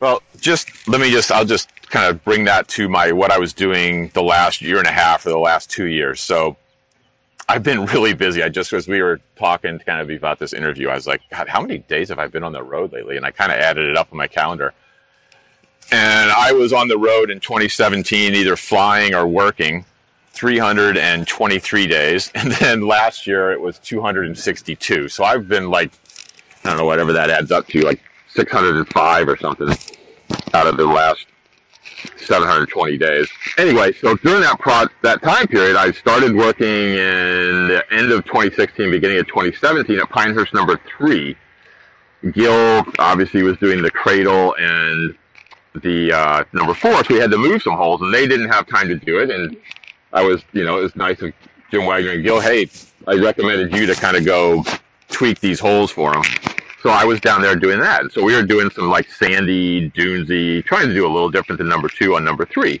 [0.00, 3.38] Well, just let me just I'll just kind of bring that to my what I
[3.38, 6.20] was doing the last year and a half or the last two years.
[6.20, 6.56] So
[7.48, 8.42] I've been really busy.
[8.42, 11.48] I just as we were talking kind of about this interview, I was like, God,
[11.48, 13.16] how many days have I been on the road lately?
[13.16, 14.74] And I kind of added it up on my calendar.
[15.92, 19.84] And I was on the road in 2017, either flying or working,
[20.36, 22.30] 323 days.
[22.34, 25.08] And then last year it was 262.
[25.08, 25.92] So I've been like,
[26.64, 29.68] I don't know, whatever that adds up to, like 605 or something
[30.54, 31.26] out of the last
[32.16, 33.28] 720 days.
[33.58, 38.24] Anyway, so during that pro- that time period, I started working in the end of
[38.24, 41.36] 2016, beginning of 2017 at Pinehurst number three.
[42.32, 45.16] Gil obviously was doing the cradle and
[45.82, 48.66] the uh, number four, so we had to move some holes, and they didn't have
[48.66, 49.30] time to do it.
[49.30, 49.56] And
[50.16, 51.34] I was, you know, it was nice of
[51.70, 52.40] Jim Wagner and Gil.
[52.40, 52.70] Hey,
[53.06, 54.64] I recommended you to kind of go
[55.08, 56.22] tweak these holes for them.
[56.82, 58.10] So I was down there doing that.
[58.12, 61.68] So we were doing some like sandy, dunesy, trying to do a little different than
[61.68, 62.80] number two on number three,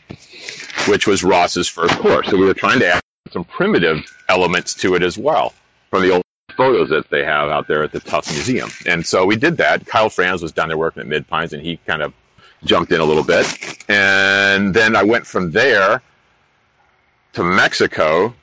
[0.88, 2.26] which was Ross's first course.
[2.30, 3.98] So we were trying to add some primitive
[4.30, 5.52] elements to it as well
[5.90, 6.22] from the old
[6.56, 8.70] photos that they have out there at the Tufts Museum.
[8.86, 9.84] And so we did that.
[9.84, 12.14] Kyle Franz was down there working at Mid Pines and he kind of
[12.64, 13.46] jumped in a little bit.
[13.90, 16.00] And then I went from there
[17.36, 18.34] to Mexico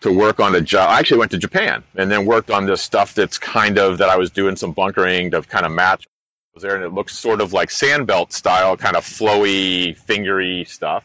[0.00, 0.88] to work on a job.
[0.88, 4.08] I actually went to Japan and then worked on this stuff that's kind of that
[4.08, 6.06] I was doing some bunkering to kind of match
[6.54, 11.02] was there and it looks sort of like sandbelt style, kind of flowy, fingery stuff.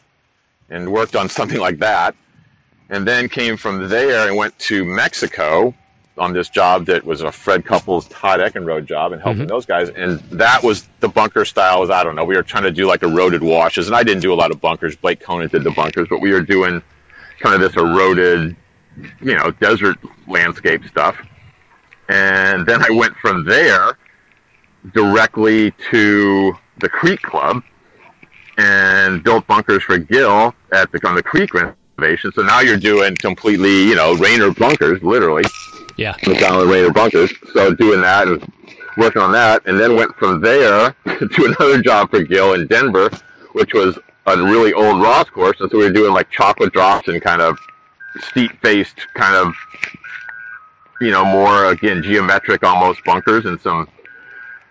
[0.70, 2.14] And worked on something like that.
[2.90, 5.74] And then came from there and went to Mexico
[6.18, 9.48] on this job that was a Fred Couples Todd Eckenrode job and helping mm-hmm.
[9.48, 9.88] those guys.
[9.88, 12.24] And that was the bunker style was I don't know.
[12.24, 14.60] We were trying to do like eroded washes and I didn't do a lot of
[14.60, 14.94] bunkers.
[14.94, 16.80] Blake Conant did the bunkers, but we were doing
[17.42, 18.56] kind of this eroded
[19.20, 21.16] you know, desert landscape stuff.
[22.08, 23.96] And then I went from there
[24.92, 27.62] directly to the Creek Club
[28.58, 32.32] and built bunkers for Gil at the on the Creek renovation.
[32.32, 35.44] So now you're doing completely, you know, Raynor bunkers, literally,
[35.96, 37.32] Yeah, the Raynor bunkers.
[37.52, 38.52] So doing that and
[38.96, 43.10] working on that, and then went from there to another job for Gil in Denver,
[43.52, 45.60] which was a really old Ross course.
[45.60, 47.58] And so we were doing like chocolate drops and kind of
[48.20, 49.54] steep faced kind of
[51.00, 53.88] you know more again geometric almost bunkers and some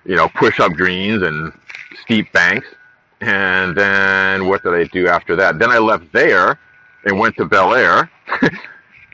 [0.06, 1.52] you know push up greens and
[2.04, 2.68] steep banks.
[3.22, 5.60] And then what did i do after that?
[5.60, 6.60] Then i left there
[7.06, 8.10] and went to bel air.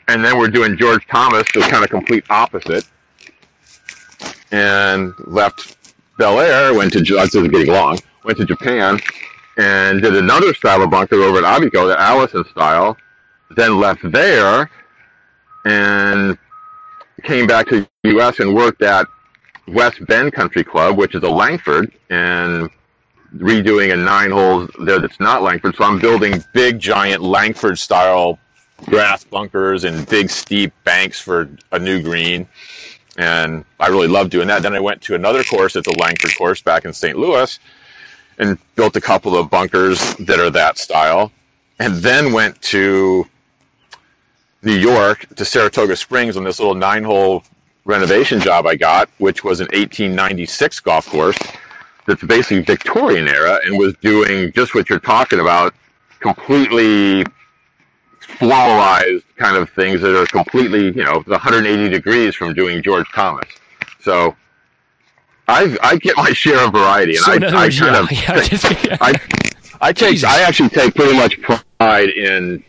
[0.10, 2.88] And then we're doing george thomas the kind of complete opposite.
[4.54, 5.78] And left
[6.18, 9.00] Bel Air, went to, this is getting long, went to Japan
[9.58, 12.96] and did another style of bunker over at Abiko, the Allison style,
[13.56, 14.70] then left there
[15.66, 16.38] and
[17.24, 18.40] came back to the U.S.
[18.40, 19.08] and worked at
[19.68, 22.70] West Bend Country Club, which is a Langford, and
[23.36, 25.76] redoing a nine holes there that's not Langford.
[25.76, 28.40] So I'm building big, giant Langford style
[28.86, 32.48] grass bunkers and big, steep banks for a new green.
[33.18, 34.62] And I really love doing that.
[34.62, 37.18] Then I went to another course at the Langford course back in St.
[37.18, 37.60] Louis
[38.38, 41.32] and built a couple of bunkers that are that style.
[41.80, 43.28] And then went to
[44.64, 47.44] New York to Saratoga Springs on this little nine hole
[47.86, 51.38] renovation job I got, which was an 1896 golf course
[52.06, 55.74] that's basically Victorian era and was doing just what you're talking about,
[56.20, 57.26] completely
[58.20, 63.48] floralized kind of things that are completely, you know, 180 degrees from doing George Thomas.
[64.00, 64.36] So
[65.48, 68.12] I I get my share of variety, and So I, I words, kind yeah, of
[68.12, 68.66] yeah, just-
[69.02, 69.14] I
[69.80, 70.30] I take Jesus.
[70.30, 72.64] I actually take pretty much pride in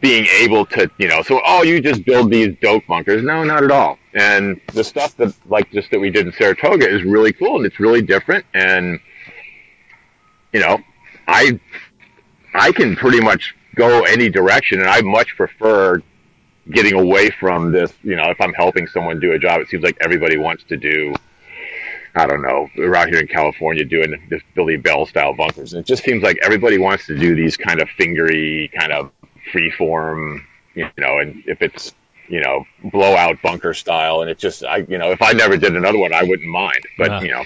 [0.00, 3.22] being able to you know so oh you just build these dope bunkers.
[3.22, 3.98] No not at all.
[4.14, 7.66] And the stuff that like just that we did in Saratoga is really cool and
[7.66, 8.98] it's really different and
[10.52, 10.78] you know
[11.28, 11.58] I
[12.54, 16.02] I can pretty much go any direction and I much prefer
[16.70, 19.82] getting away from this you know if I'm helping someone do a job it seems
[19.84, 21.14] like everybody wants to do
[22.16, 25.72] I don't know, we're out here in California doing this Billy Bell style bunkers.
[25.74, 29.10] And it just seems like everybody wants to do these kind of fingery, kind of
[29.52, 31.94] free form, you know, and if it's,
[32.28, 34.22] you know, blowout bunker style.
[34.22, 36.80] And it just, I, you know, if I never did another one, I wouldn't mind.
[36.98, 37.20] But, Yeah.
[37.22, 37.44] you know,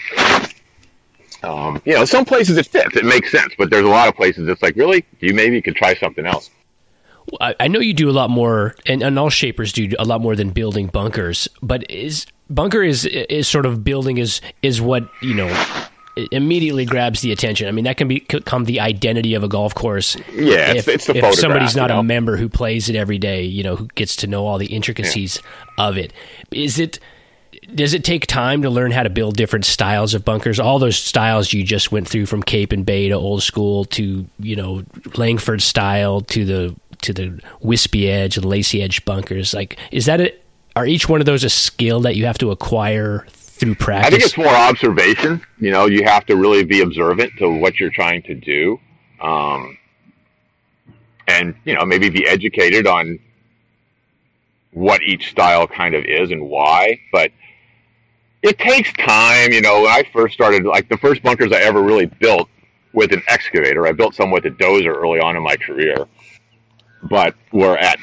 [1.43, 3.53] um, you know, some places it fits, it makes sense.
[3.59, 5.05] But there's a lot of places it's like, really?
[5.21, 6.51] You maybe could try something else.
[7.41, 10.21] I, I know you do a lot more, and, and all shapers do a lot
[10.21, 11.49] more than building bunkers.
[11.63, 15.49] But is bunker is is sort of building is is what you know
[16.33, 17.69] immediately grabs the attention.
[17.69, 20.17] I mean, that can be- become the identity of a golf course.
[20.35, 22.01] Yeah, if, it's, it's the if somebody's not you know?
[22.01, 24.67] a member who plays it every day, you know, who gets to know all the
[24.67, 25.41] intricacies
[25.79, 26.13] of it.
[26.51, 26.99] Is it?
[27.75, 30.59] Does it take time to learn how to build different styles of bunkers?
[30.59, 34.27] All those styles you just went through, from Cape and Bay to old school to
[34.39, 34.83] you know
[35.17, 39.55] Langford style to the to the wispy edge and lacy edge bunkers.
[39.55, 40.40] Like, is that it?
[40.77, 44.07] Are each one of those a skill that you have to acquire through practice?
[44.07, 45.43] I think it's more observation.
[45.59, 48.79] You know, you have to really be observant to what you're trying to do,
[49.21, 49.77] um,
[51.27, 53.19] and you know maybe be educated on
[54.73, 57.01] what each style kind of is and why.
[57.13, 57.33] But
[58.43, 59.53] it takes time.
[59.53, 62.49] You know, when I first started, like the first bunkers I ever really built
[62.93, 66.07] with an excavator, I built some with a dozer early on in my career,
[67.03, 67.99] but were at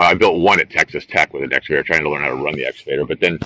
[0.00, 2.54] I built one at Texas Tech with an excavator, trying to learn how to run
[2.54, 3.04] the excavator.
[3.04, 3.38] But then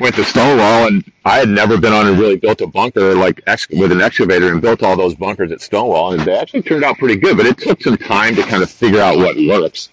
[0.00, 3.40] went to Stonewall, and I had never been on and really built a bunker like
[3.46, 6.84] ex- with an excavator, and built all those bunkers at Stonewall, and they actually turned
[6.84, 7.36] out pretty good.
[7.36, 9.88] But it took some time to kind of figure out what works.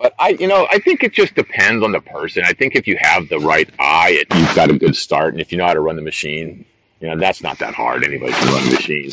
[0.00, 2.44] But I, you know, I think it just depends on the person.
[2.46, 5.40] I think if you have the right eye, it, you've got a good start, and
[5.40, 6.64] if you know how to run the machine,
[7.00, 8.04] you know, that's not that hard.
[8.04, 9.10] Anybody can run a machine.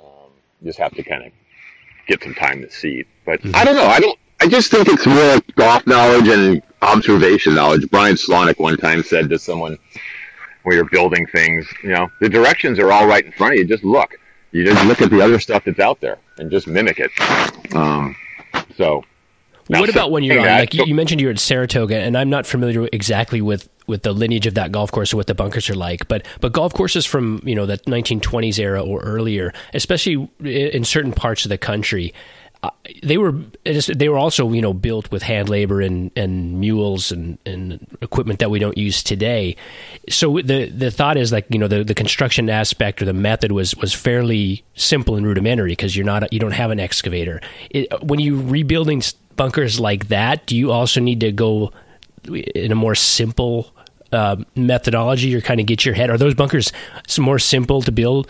[0.00, 1.32] Um, you just have to kind of
[2.08, 3.04] get some time to see.
[3.24, 3.86] But I don't know.
[3.86, 4.18] I don't.
[4.40, 7.88] I just think it's more golf knowledge and observation knowledge.
[7.90, 9.78] Brian Slawnik one time said to someone,
[10.62, 13.64] "When you're building things, you know, the directions are all right in front of you.
[13.64, 14.14] Just look.
[14.52, 17.10] You just look at the other stuff that's out there and just mimic it."
[17.74, 18.14] Um,
[18.76, 19.04] so.
[19.66, 20.46] What about when you're on?
[20.46, 24.12] Like you, you mentioned, you're at Saratoga, and I'm not familiar exactly with with the
[24.12, 26.08] lineage of that golf course or what the bunkers are like.
[26.08, 31.12] But but golf courses from you know that 1920s era or earlier, especially in certain
[31.12, 32.14] parts of the country,
[33.02, 37.38] they were they were also you know built with hand labor and, and mules and,
[37.46, 39.56] and equipment that we don't use today.
[40.08, 43.52] So the the thought is like you know the, the construction aspect or the method
[43.52, 47.40] was was fairly simple and rudimentary because you're not you don't have an excavator.
[47.70, 49.02] It, when you're rebuilding
[49.36, 51.72] bunkers like that, do you also need to go
[52.24, 53.72] in a more simple
[54.10, 56.10] uh, methodology or kind of get your head?
[56.10, 56.72] Are those bunkers
[57.18, 58.28] more simple to build?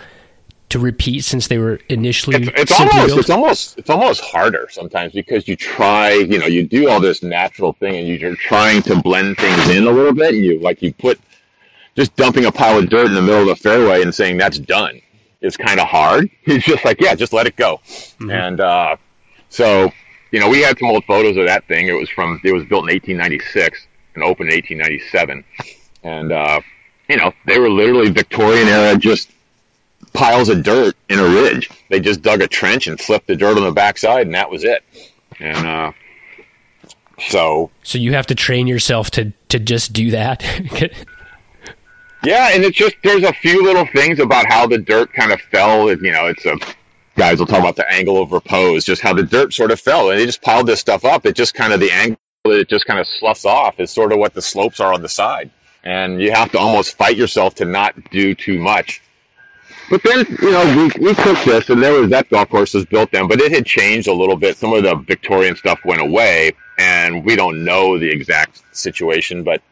[0.70, 3.18] To repeat since they were initially it's, it's almost built?
[3.20, 7.22] it's almost it's almost harder sometimes because you try you know you do all this
[7.22, 10.82] natural thing and you're trying to blend things in a little bit and you like
[10.82, 11.18] you put
[11.96, 14.58] just dumping a pile of dirt in the middle of the fairway and saying that's
[14.58, 15.00] done.
[15.40, 16.28] Is kind of hard.
[16.44, 17.80] It's just like yeah just let it go.
[18.20, 18.96] And uh,
[19.48, 19.90] so
[20.32, 21.88] you know we had some old photos of that thing.
[21.88, 25.44] It was from it was built in 1896 and opened in 1897
[26.02, 26.60] and uh,
[27.08, 29.30] you know they were literally Victorian era just
[30.18, 31.70] piles of dirt in a ridge.
[31.88, 34.64] They just dug a trench and flipped the dirt on the backside, and that was
[34.64, 34.82] it.
[35.38, 35.92] And uh,
[37.28, 40.42] So, so you have to train yourself to to just do that.
[42.24, 45.40] yeah, and it's just there's a few little things about how the dirt kind of
[45.40, 45.88] fell.
[45.88, 46.56] You know, it's a
[47.16, 50.10] guys will talk about the angle of repose, just how the dirt sort of fell,
[50.10, 51.26] and they just piled this stuff up.
[51.26, 54.18] It just kind of the angle it just kind of sloughs off is sort of
[54.18, 55.50] what the slopes are on the side,
[55.84, 59.00] and you have to almost fight yourself to not do too much.
[59.90, 62.84] But then, you know, we, we took this, and there was that golf course was
[62.84, 64.56] built then, but it had changed a little bit.
[64.56, 69.62] Some of the Victorian stuff went away, and we don't know the exact situation, but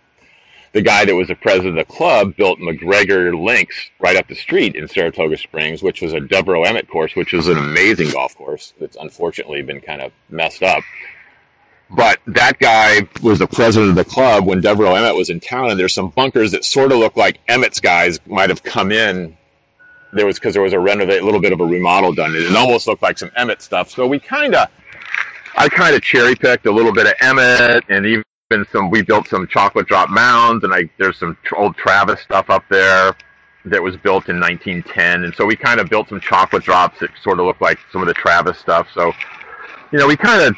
[0.73, 4.35] the guy that was the president of the club built McGregor Links right up the
[4.35, 8.37] street in Saratoga Springs, which was a Devereux Emmet course, which was an amazing golf
[8.37, 10.83] course that's unfortunately been kind of messed up.
[11.89, 15.71] But that guy was the president of the club when Devereux Emmet was in town,
[15.71, 19.37] and there's some bunkers that sort of look like Emmet's guys might have come in.
[20.13, 22.35] There was because there was a renovate, a little bit of a remodel done.
[22.35, 23.91] It almost looked like some Emmet stuff.
[23.91, 24.69] So we kind of,
[25.57, 28.25] I kind of cherry picked a little bit of Emmet, and even
[28.71, 28.91] some.
[28.91, 33.17] We built some chocolate drop mounds, and I there's some old Travis stuff up there
[33.65, 37.11] that was built in 1910, and so we kind of built some chocolate drops that
[37.23, 38.87] sort of look like some of the Travis stuff.
[38.95, 39.13] So,
[39.93, 40.55] you know, we kind of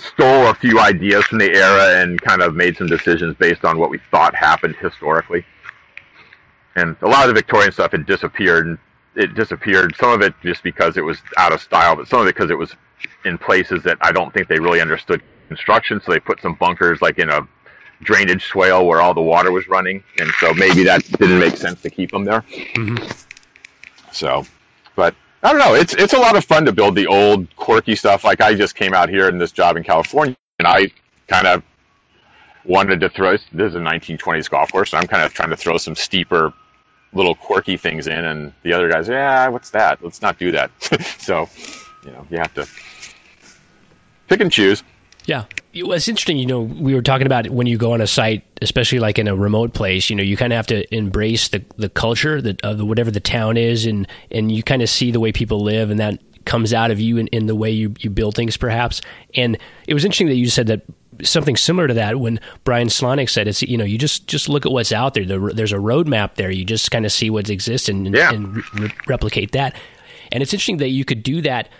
[0.00, 3.78] stole a few ideas from the era and kind of made some decisions based on
[3.78, 5.44] what we thought happened historically.
[6.76, 8.66] And a lot of the Victorian stuff had disappeared.
[8.66, 8.78] And
[9.14, 9.94] it disappeared.
[9.96, 12.50] Some of it just because it was out of style, but some of it because
[12.50, 12.74] it was
[13.24, 16.00] in places that I don't think they really understood construction.
[16.04, 17.46] So they put some bunkers like in a
[18.02, 21.82] drainage swale where all the water was running, and so maybe that didn't make sense
[21.82, 22.42] to keep them there.
[22.74, 23.04] Mm-hmm.
[24.12, 24.44] So,
[24.96, 25.74] but I don't know.
[25.74, 28.24] It's it's a lot of fun to build the old quirky stuff.
[28.24, 30.88] Like I just came out here in this job in California, and I
[31.28, 31.62] kind of
[32.64, 33.32] wanted to throw.
[33.32, 36.52] This is a 1920s golf course, so I'm kind of trying to throw some steeper,
[37.12, 38.24] little quirky things in.
[38.24, 40.02] And the other guys, yeah, what's that?
[40.02, 40.70] Let's not do that.
[41.18, 41.48] so,
[42.04, 42.66] you know, you have to
[44.28, 44.82] pick and choose.
[45.24, 45.44] Yeah.
[45.74, 48.98] It's interesting, you know, we were talking about when you go on a site, especially
[48.98, 51.88] like in a remote place, you know, you kind of have to embrace the, the
[51.88, 55.20] culture that, of the, whatever the town is and, and you kind of see the
[55.20, 58.10] way people live and that comes out of you in, in the way you, you
[58.10, 59.00] build things perhaps.
[59.34, 60.82] And it was interesting that you said that
[61.22, 64.66] something similar to that when Brian Slawnik said it's, you know, you just, just look
[64.66, 65.24] at what's out there.
[65.24, 66.50] there's a roadmap there.
[66.50, 68.32] You just kind of see what exists and, yeah.
[68.32, 69.76] and re- replicate that.
[70.30, 71.68] And it's interesting that you could do that–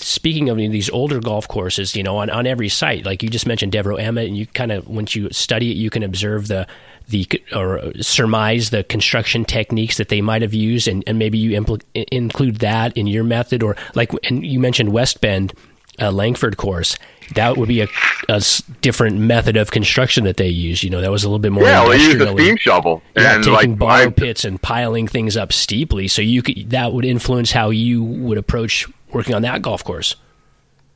[0.00, 3.46] speaking of these older golf courses, you know, on, on every site, like you just
[3.46, 6.66] mentioned Devereux Emmet, and you kind of once you study it, you can observe the
[7.08, 11.60] the or surmise the construction techniques that they might have used, and, and maybe you
[11.60, 15.52] impl- include that in your method, or like and you mentioned West Bend,
[16.00, 16.96] uh, Langford course.
[17.34, 17.88] That would be a,
[18.28, 18.42] a,
[18.80, 20.82] different method of construction that they use.
[20.82, 21.64] You know, that was a little bit more.
[21.64, 23.02] Yeah, well, use the steam shovel.
[23.16, 26.08] Yeah, and taking like, borrow pits and piling things up steeply.
[26.08, 30.16] So you could that would influence how you would approach working on that golf course.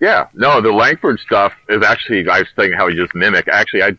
[0.00, 3.46] Yeah, no, the Langford stuff is actually, I was thinking how you just mimic.
[3.46, 3.92] Actually, I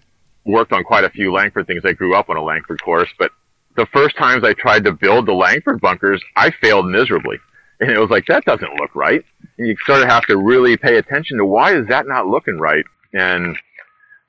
[0.44, 1.84] worked on quite a few Langford things.
[1.86, 3.32] I grew up on a Langford course, but
[3.78, 7.38] the first times I tried to build the Langford bunkers, I failed miserably.
[7.80, 9.24] And it was like, that doesn't look right.
[9.58, 12.60] And you sort of have to really pay attention to why is that not looking
[12.60, 12.86] right?
[13.14, 13.58] And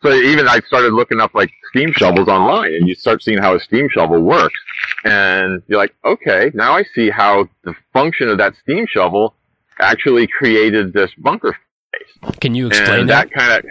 [0.03, 3.55] so even I started looking up like steam shovels online and you start seeing how
[3.55, 4.61] a steam shovel works.
[5.05, 9.35] And you're like, okay, now I see how the function of that steam shovel
[9.81, 11.57] actually created this bunker
[11.93, 12.37] face.
[12.41, 13.31] Can you explain and that?
[13.31, 13.71] that kind of,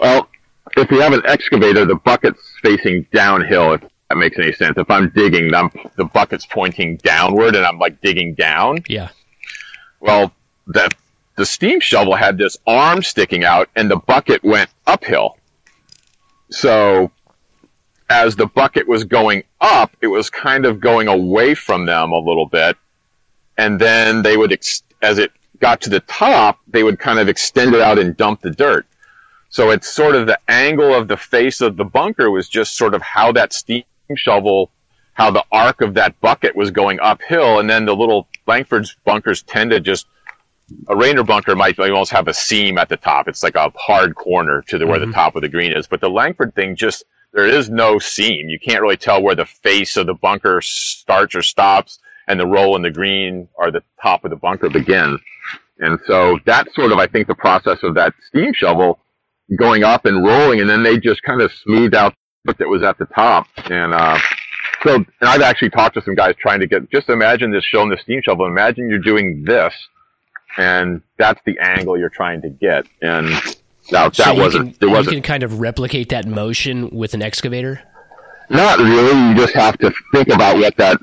[0.00, 0.28] well,
[0.76, 4.76] if you have an excavator, the bucket's facing downhill, if that makes any sense.
[4.76, 8.78] If I'm digging, I'm, the bucket's pointing downward and I'm like digging down.
[8.88, 9.10] Yeah.
[10.00, 10.32] Well,
[10.66, 10.90] the,
[11.36, 15.36] the steam shovel had this arm sticking out and the bucket went uphill.
[16.50, 17.10] So
[18.08, 22.18] as the bucket was going up, it was kind of going away from them a
[22.18, 22.76] little bit.
[23.56, 27.28] And then they would ex- as it got to the top, they would kind of
[27.28, 28.86] extend it out and dump the dirt.
[29.48, 32.94] So it's sort of the angle of the face of the bunker was just sort
[32.94, 33.84] of how that steam
[34.16, 34.70] shovel,
[35.12, 37.60] how the arc of that bucket was going uphill.
[37.60, 40.06] And then the little Langford's bunkers tend to just,
[40.88, 43.28] a Raynor bunker might almost have a seam at the top.
[43.28, 45.10] It's like a hard corner to the, where mm-hmm.
[45.10, 45.86] the top of the green is.
[45.86, 48.48] But the Langford thing just, there is no seam.
[48.48, 51.98] You can't really tell where the face of the bunker starts or stops
[52.28, 55.20] and the roll and the green are the top of the bunker begins.
[55.78, 59.00] And so that's sort of, I think, the process of that steam shovel
[59.58, 62.82] going up and rolling, and then they just kind of smoothed out what that was
[62.82, 63.46] at the top.
[63.70, 64.18] And uh,
[64.82, 67.90] so, and I've actually talked to some guys trying to get, just imagine this showing
[67.90, 68.46] the steam shovel.
[68.46, 69.74] Imagine you're doing this,
[70.56, 72.86] and that's the angle you're trying to get.
[73.02, 73.28] And
[73.90, 75.16] now so that wasn't, can, wasn't.
[75.16, 77.82] You can kind of replicate that motion with an excavator?
[78.50, 79.30] Not really.
[79.30, 80.98] You just have to think about what that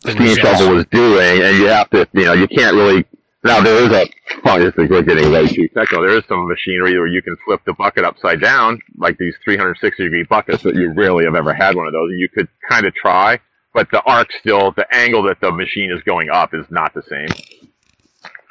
[0.00, 3.04] steam shovel was doing, and you have to, you know, you can't really
[3.44, 4.08] Now there is a,
[4.42, 6.00] well, this is we're getting way too technical.
[6.00, 10.02] There is some machinery where you can flip the bucket upside down, like these 360
[10.02, 12.10] degree buckets that you rarely have ever had one of those.
[12.16, 13.38] You could kind of try,
[13.74, 17.02] but the arc still, the angle that the machine is going up is not the
[17.02, 17.28] same.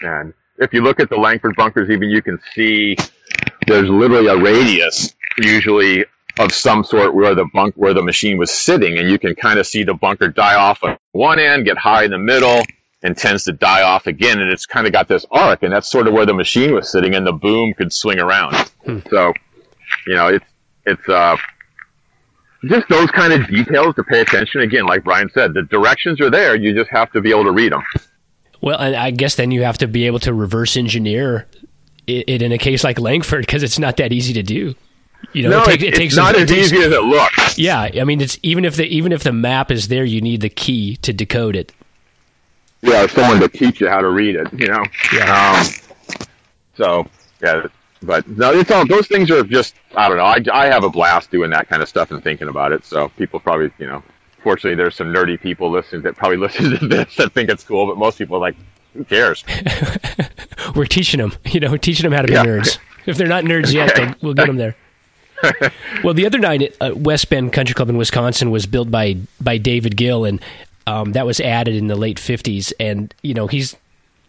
[0.04, 2.96] And if you look at the Langford bunkers, even you can see
[3.68, 6.06] there's literally a radius, usually
[6.40, 9.60] of some sort where the bunk where the machine was sitting, and you can kind
[9.60, 12.64] of see the bunker die off at one end, get high in the middle,
[13.04, 15.90] and tends to die off again, and it's kind of got this arc, and that's
[15.90, 18.56] sort of where the machine was sitting, and the boom could swing around.
[18.86, 19.00] Hmm.
[19.10, 19.34] So,
[20.08, 20.46] you know, it's
[20.86, 21.38] it's uh,
[22.66, 24.62] just those kind of details to pay attention.
[24.62, 26.56] Again, like Brian said, the directions are there.
[26.56, 27.84] You just have to be able to read them.
[28.64, 31.48] Well, and I guess then you have to be able to reverse engineer
[32.08, 34.74] it, in a case like Langford because it's not that easy to do.
[35.34, 37.60] You know, no, it, take, it, takes not some, as takes, easy as it looks.
[37.60, 40.40] Yeah, I mean, it's even if the even if the map is there, you need
[40.40, 41.74] the key to decode it.
[42.82, 44.48] Yeah, someone to teach you how to read it.
[44.54, 44.86] You know.
[45.14, 45.60] Yeah.
[45.60, 45.98] Um,
[46.76, 47.06] so
[47.42, 47.68] yeah,
[48.02, 50.24] but no, it's all those things are just I don't know.
[50.24, 52.86] I I have a blast doing that kind of stuff and thinking about it.
[52.86, 54.02] So people probably you know.
[54.44, 57.88] Fortunately, there's some nerdy people listening that probably listen to this that think it's cool,
[57.88, 58.56] but most people are like,
[58.94, 59.44] who cares?
[60.76, 62.46] We're teaching them, you know, teaching them how to be yeah.
[62.46, 62.78] nerds.
[63.06, 64.78] If they're not nerds yet, we'll get them there.
[66.06, 69.58] well, the other night, uh, West Bend Country Club in Wisconsin was built by by
[69.58, 70.40] David Gill, and
[70.88, 72.72] um, that was added in the late '50s.
[72.80, 73.76] And you know, he's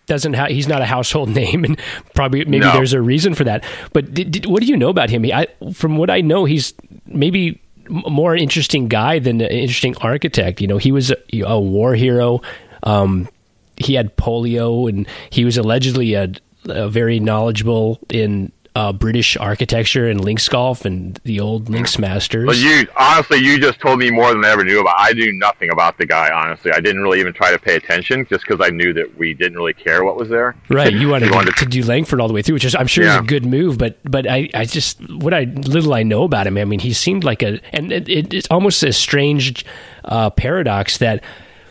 [0.07, 1.79] doesn't ha- he's not a household name, and
[2.15, 2.73] probably maybe no.
[2.73, 3.65] there's a reason for that.
[3.93, 5.25] But did, did, what do you know about him?
[5.25, 6.75] I, from what I know, he's
[7.07, 10.61] maybe more interesting guy than an interesting architect.
[10.61, 12.41] You know, he was a, a war hero.
[12.83, 13.29] Um,
[13.77, 16.33] he had polio, and he was allegedly a,
[16.67, 22.47] a very knowledgeable in uh, British architecture and links golf and the old links masters.
[22.47, 24.97] Well, you honestly, you just told me more than I ever knew about.
[24.99, 26.33] I knew nothing about the guy.
[26.33, 29.33] Honestly, I didn't really even try to pay attention, just because I knew that we
[29.33, 30.57] didn't really care what was there.
[30.69, 32.89] Right, you wanted, wanted to, to, do Langford all the way through, which is I'm
[32.89, 33.15] sure yeah.
[33.15, 33.79] is a good move.
[33.79, 36.59] But but I, I just what I little I know about him.
[36.59, 39.65] I mean, he seemed like a and it, it, it's almost a strange
[40.05, 41.23] uh, paradox that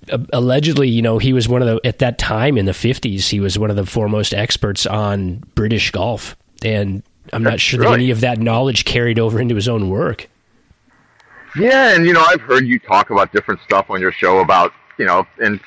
[0.09, 3.27] uh, allegedly, you know, he was one of the at that time in the 50s,
[3.27, 7.91] he was one of the foremost experts on British golf and I'm not sure really?
[7.91, 10.29] that any of that knowledge carried over into his own work.
[11.55, 14.73] Yeah, and you know, I've heard you talk about different stuff on your show about,
[14.97, 15.59] you know, and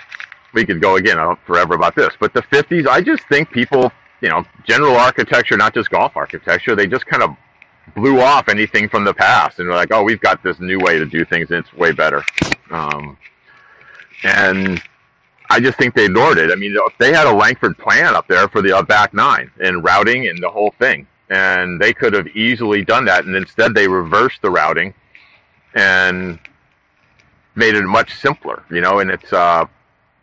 [0.53, 4.29] we could go again forever about this, but the 50s, I just think people, you
[4.29, 7.37] know, general architecture, not just golf architecture, they just kind of
[7.95, 10.99] blew off anything from the past and were like, oh, we've got this new way
[10.99, 12.25] to do things and it's way better.
[12.71, 13.17] Um,
[14.25, 14.83] and
[15.51, 16.51] I just think they ignored it.
[16.51, 19.83] I mean, they had a Langford plan up there for the uh, back nine and
[19.85, 23.89] routing and the whole thing, and they could have easily done that, and instead they
[23.89, 24.95] reversed the routing
[25.75, 26.39] and
[27.55, 28.65] made it much simpler.
[28.71, 29.67] You know, and it's uh,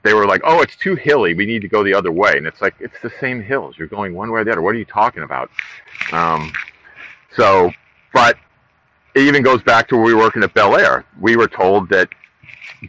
[0.04, 1.34] they were like, oh, it's too hilly.
[1.34, 3.76] We need to go the other way, and it's like it's the same hills.
[3.78, 4.62] You're going one way or the other.
[4.62, 5.50] What are you talking about?
[6.12, 6.52] Um,
[7.36, 7.72] so,
[8.14, 8.38] but
[9.16, 11.06] it even goes back to where we were working at Bel Air.
[11.20, 12.10] We were told that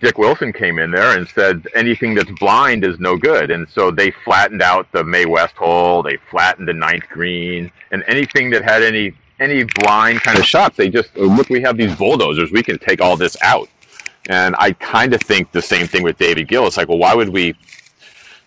[0.00, 3.90] Dick Wilson came in there and said anything that's blind is no good, and so
[3.90, 8.64] they flattened out the Mae West hole, they flattened the ninth green, and anything that
[8.64, 11.48] had any any blind kind of shots, they just oh, look.
[11.48, 13.68] We have these bulldozers, we can take all this out.
[14.28, 16.66] And I kind of think the same thing with David Gill.
[16.66, 17.54] It's like, well, why would we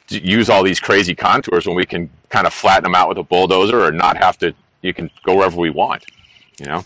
[0.10, 3.24] use all these crazy contours when we can kind of flatten them out with a
[3.24, 4.54] bulldozer, or not have to?
[4.82, 6.06] You can go wherever we want,
[6.60, 6.84] you know.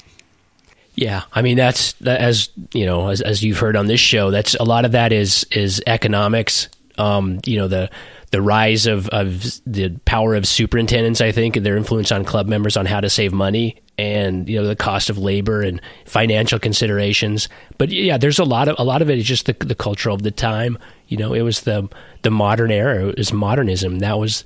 [1.01, 4.29] Yeah, I mean that's as you know as as you've heard on this show.
[4.29, 6.69] That's a lot of that is is economics.
[6.95, 7.89] Um, you know the
[8.29, 11.19] the rise of of the power of superintendents.
[11.19, 14.61] I think and their influence on club members on how to save money and you
[14.61, 17.49] know the cost of labor and financial considerations.
[17.79, 20.11] But yeah, there's a lot of a lot of it is just the the culture
[20.11, 20.77] of the time.
[21.07, 21.89] You know, it was the
[22.21, 23.07] the modern era.
[23.07, 23.99] It was modernism.
[23.99, 24.45] That was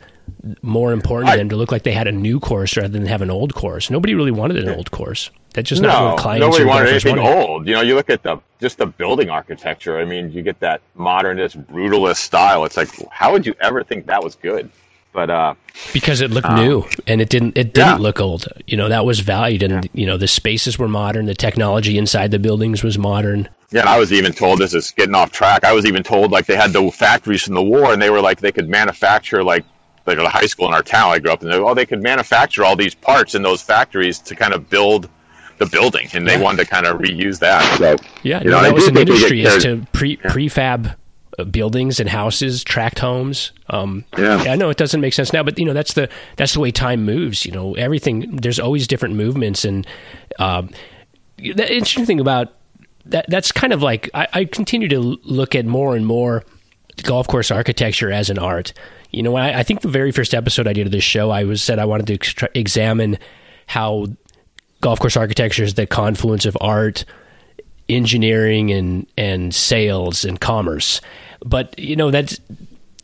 [0.62, 3.08] more important I, to them to look like they had a new course rather than
[3.08, 3.90] have an old course.
[3.90, 5.30] Nobody really wanted an old course.
[5.56, 7.38] That's just no, not what clients nobody wanted anything wanted.
[7.38, 7.68] old.
[7.68, 9.98] You know, you look at the just the building architecture.
[9.98, 12.66] I mean, you get that modernist, brutalist style.
[12.66, 14.70] It's like, how would you ever think that was good?
[15.14, 15.54] But uh,
[15.94, 17.96] because it looked um, new and it didn't it didn't yeah.
[17.96, 18.50] look old.
[18.68, 19.90] You know, that was valued, and yeah.
[19.94, 21.26] you know the spaces were modern.
[21.26, 23.48] The technology inside the buildings was modern.
[23.72, 25.64] Yeah, and I was even told this is getting off track.
[25.64, 28.20] I was even told like they had the factories from the war, and they were
[28.20, 29.64] like they could manufacture like
[30.06, 31.52] like a high school in our town I grew up in.
[31.54, 35.10] Oh, they could manufacture all these parts in those factories to kind of build
[35.58, 36.42] the building, and they yeah.
[36.42, 37.78] wanted to kind of reuse that.
[37.78, 40.32] So, yeah, you know, that was an industry is to pre yeah.
[40.32, 40.96] prefab
[41.38, 43.52] uh, buildings and houses, tract homes.
[43.70, 44.44] Um, yeah.
[44.48, 46.72] I know it doesn't make sense now, but you know that's the that's the way
[46.72, 47.46] time moves.
[47.46, 49.86] You know, everything there's always different movements, and
[50.40, 50.70] um,
[51.38, 52.54] the interesting thing about
[53.06, 56.44] that that's kind of like I, I continue to look at more and more
[57.04, 58.74] golf course architecture as an art.
[59.12, 61.44] You know, I, I think the very first episode I did of this show, I
[61.44, 63.18] was said I wanted to ex- examine
[63.68, 64.08] how
[64.86, 67.06] golf course architecture is the confluence of art,
[67.90, 71.02] engineering, and and sales and commerce.
[71.44, 72.40] But you know that's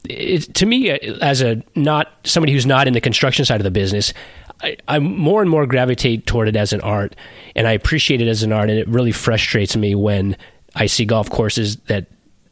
[0.07, 3.71] it, to me as a not somebody who's not in the construction side of the
[3.71, 4.13] business.
[4.61, 7.15] I, I more and more gravitate toward it as an art,
[7.55, 8.69] and I appreciate it as an art.
[8.69, 10.37] And it really frustrates me when
[10.75, 12.05] I see golf courses that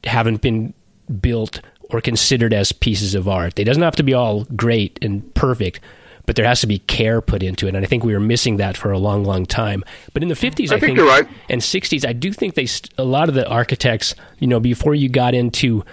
[0.06, 0.74] haven't been
[1.22, 1.62] built
[1.92, 3.58] or considered as pieces of art.
[3.58, 5.82] They doesn't have to be all great and perfect,
[6.30, 7.74] but there has to be care put into it.
[7.74, 9.84] And I think we were missing that for a long, long time.
[10.14, 11.28] But in the 50s, I, I think, think right.
[11.50, 12.68] and 60s, I do think they
[13.00, 15.84] a lot of the architects, you know, before you got into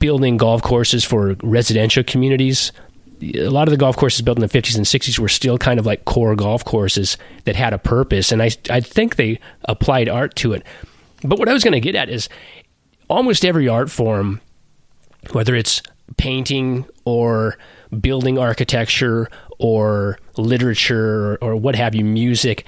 [0.00, 2.72] building golf courses for residential communities,
[3.22, 5.78] a lot of the golf courses built in the 50s and 60s were still kind
[5.78, 8.32] of like core golf courses that had a purpose.
[8.32, 10.64] And I, I think they applied art to it.
[11.22, 12.28] But what I was going to get at is
[13.08, 14.40] almost every art form,
[15.30, 15.80] whether it's
[16.16, 17.56] painting or
[17.98, 19.28] building architecture
[19.58, 22.64] or literature or, what have you, music,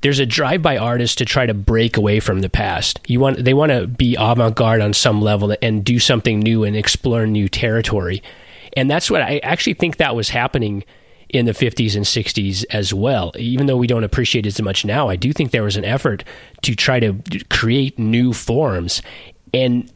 [0.00, 2.98] there's a drive by artist to try to break away from the past.
[3.06, 6.64] You want they want to be avant garde on some level and do something new
[6.64, 8.22] and explore new territory.
[8.76, 10.84] And that's what I actually think that was happening
[11.28, 13.32] in the 50s and 60s as well.
[13.36, 15.84] Even though we don't appreciate it as much now, I do think there was an
[15.84, 16.24] effort
[16.62, 17.14] to try to
[17.50, 19.02] create new forms.
[19.52, 19.90] And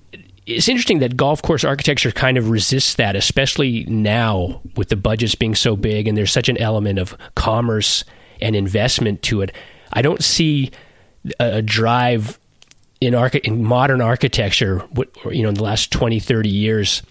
[0.46, 5.34] it's interesting that golf course architecture kind of resists that, especially now with the budgets
[5.34, 8.04] being so big and there's such an element of commerce
[8.40, 9.52] and investment to it.
[9.92, 10.70] I don't see
[11.40, 12.38] a, drive
[13.00, 14.86] in, archi- in modern architecture,
[15.30, 17.02] you know, in the last 20, 30 years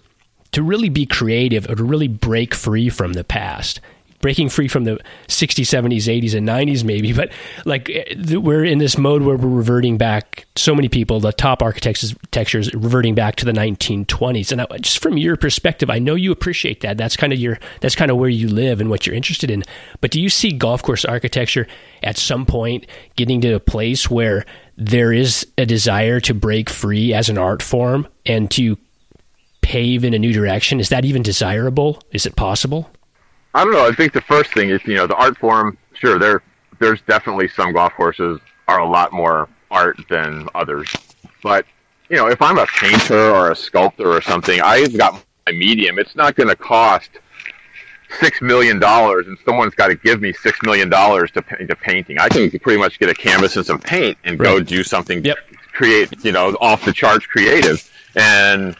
[0.52, 3.80] to really be creative or to really break free from the past
[4.24, 4.98] breaking free from the
[5.28, 7.30] 60s 70s 80s and 90s maybe but
[7.66, 10.46] like eh, we're in this mode where we're reverting back.
[10.56, 15.02] So many people the top architects textures reverting back to the 1920s and I, just
[15.02, 16.96] from your perspective i know you appreciate that.
[16.96, 19.62] That's kind of your that's kind of where you live and what you're interested in.
[20.00, 21.66] But do you see golf course architecture
[22.02, 24.46] at some point getting to a place where
[24.78, 28.78] there is a desire to break free as an art form and to
[29.60, 30.80] pave in a new direction?
[30.80, 32.02] Is that even desirable?
[32.10, 32.88] Is it possible
[33.54, 33.86] I don't know.
[33.86, 35.78] I think the first thing is, you know, the art form.
[35.94, 36.42] Sure, there,
[36.80, 40.92] there's definitely some golf courses are a lot more art than others.
[41.42, 41.64] But
[42.08, 45.14] you know, if I'm a painter or a sculptor or something, I've got
[45.46, 45.98] my medium.
[45.98, 47.10] It's not going to cost
[48.20, 52.18] six million dollars, and someone's got to give me six million dollars to to painting.
[52.18, 54.46] I can pretty much get a canvas and some paint and right.
[54.46, 55.24] go do something.
[55.24, 55.38] Yep.
[55.72, 58.76] Create, you know, off the charts creative, and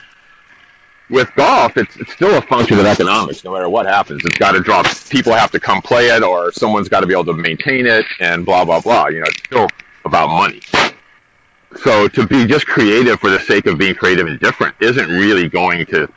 [1.10, 3.44] with golf, it's, it's still a function of economics.
[3.44, 4.86] No matter what happens, it's got to drop.
[5.08, 8.06] People have to come play it, or someone's got to be able to maintain it,
[8.20, 9.08] and blah blah blah.
[9.08, 9.68] You know, it's still
[10.04, 10.60] about money.
[11.82, 15.48] So to be just creative for the sake of being creative and different isn't really
[15.48, 16.08] going to.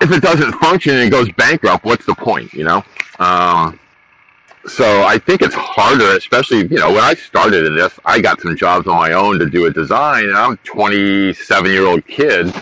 [0.00, 2.52] If it doesn't function and it goes bankrupt, what's the point?
[2.54, 2.84] You know.
[3.18, 3.79] Um,
[4.70, 8.40] so I think it's harder, especially you know when I started in this, I got
[8.40, 12.06] some jobs on my own to do a design, and I'm a 27 year old
[12.06, 12.52] kid,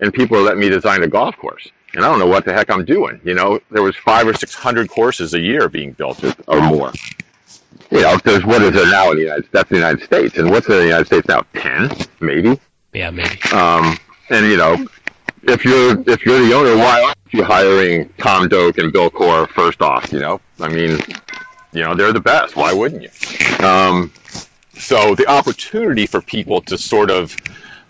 [0.00, 2.52] and people are letting me design a golf course, and I don't know what the
[2.52, 3.20] heck I'm doing.
[3.24, 6.92] You know, there was five or six hundred courses a year being built or more.
[7.90, 10.50] You know, there's what is there now in the United that's the United States, and
[10.50, 11.44] what's in the United States now?
[11.54, 11.90] Ten,
[12.20, 12.58] maybe.
[12.92, 13.40] Yeah, maybe.
[13.52, 13.96] Um,
[14.30, 14.86] and you know,
[15.42, 19.48] if you're if you're the owner, why aren't you hiring Tom Doak and Bill Coore
[19.48, 20.12] first off?
[20.12, 20.98] You know, I mean,
[21.72, 22.56] you know, they're the best.
[22.56, 23.64] Why wouldn't you?
[23.64, 24.12] Um,
[24.74, 27.36] so the opportunity for people to sort of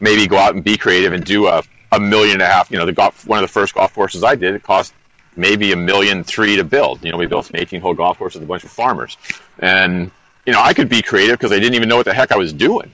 [0.00, 1.62] maybe go out and be creative and do a,
[1.92, 4.24] a million and a half, you know, the golf, one of the first golf courses
[4.24, 4.94] I did, it cost
[5.36, 7.04] maybe a million three to build.
[7.04, 9.16] You know, we built an 18 hole golf course with a bunch of farmers.
[9.60, 10.10] And,
[10.46, 12.36] you know, I could be creative because I didn't even know what the heck I
[12.36, 12.90] was doing.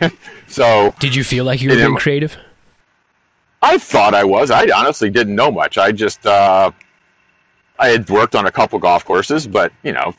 [0.48, 0.94] so.
[0.98, 2.36] Did you feel like you were being creative?
[3.62, 4.50] I thought I was.
[4.50, 5.78] I honestly didn't know much.
[5.78, 6.72] I just, uh,
[7.80, 10.14] I had worked on a couple golf courses, but you know,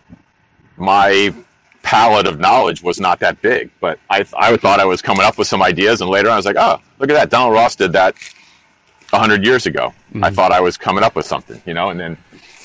[0.78, 1.34] my
[1.84, 3.70] palette of knowledge was not that big.
[3.80, 6.38] But I, I thought I was coming up with some ideas, and later on I
[6.38, 8.16] was like, oh, look at that, Donald Ross did that
[9.12, 9.93] hundred years ago.
[10.09, 10.24] Mm-hmm.
[10.24, 12.18] I thought I was coming up with something, you know, and then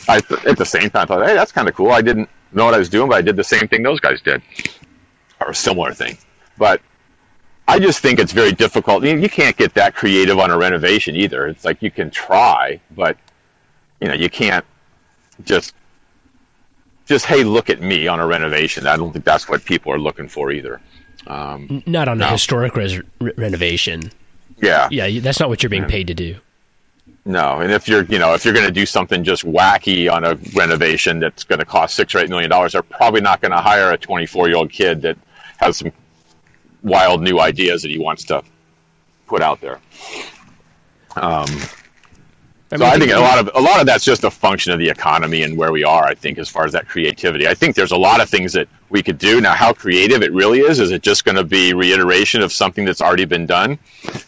[0.09, 1.91] I, at the same time, I thought, hey, that's kind of cool.
[1.91, 4.21] I didn't know what I was doing, but I did the same thing those guys
[4.23, 4.41] did,
[5.41, 6.17] or a similar thing.
[6.57, 6.81] But
[7.69, 9.03] I just think it's very difficult.
[9.05, 11.49] You can't get that creative on a renovation either.
[11.49, 13.17] It's like you can try, but
[14.01, 14.65] you know, you can't
[15.45, 15.75] just
[17.07, 18.87] just hey, look at me on a renovation.
[18.87, 20.81] I don't think that's what people are looking for either.
[21.27, 22.27] Um, not on no.
[22.27, 24.11] a historic res- renovation.
[24.59, 26.37] Yeah, yeah, that's not what you're being paid to do.
[27.27, 30.25] No, and if you're, you know, if you're going to do something just wacky on
[30.25, 33.51] a renovation that's going to cost six or eight million dollars, they're probably not going
[33.51, 35.19] to hire a 24 year old kid that
[35.57, 35.91] has some
[36.85, 38.45] wild new ideas that he wants to
[39.27, 39.81] put out there.
[41.17, 41.49] Um,
[42.73, 44.79] I so I think a lot of a lot of that's just a function of
[44.81, 46.05] the economy and where we are.
[46.05, 48.69] I think as far as that creativity, I think there's a lot of things that
[48.91, 49.55] we could do now.
[49.55, 50.81] How creative it really is?
[50.81, 53.79] Is it just going to be reiteration of something that's already been done?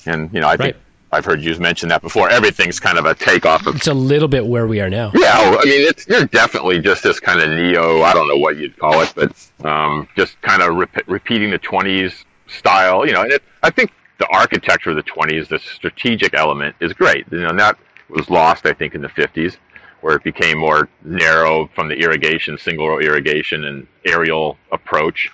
[0.07, 0.83] And you know, I think Right.
[1.11, 2.29] I've heard you mention that before.
[2.29, 5.11] Everything's kind of a takeoff of it's a little bit where we are now.
[5.15, 8.03] yeah, I mean, it's you're definitely just this kind of neo.
[8.03, 9.33] I don't know what you'd call it, but
[9.67, 13.07] um, just kind of rep- repeating the '20s style.
[13.07, 16.93] You know, and it, I think the architecture of the '20s, the strategic element, is
[16.93, 17.25] great.
[17.33, 17.79] You know, that
[18.09, 19.57] was lost, I think, in the '50s,
[20.01, 25.31] where it became more narrow from the irrigation, single row irrigation, and aerial approach.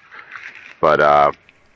[0.80, 1.32] But uh,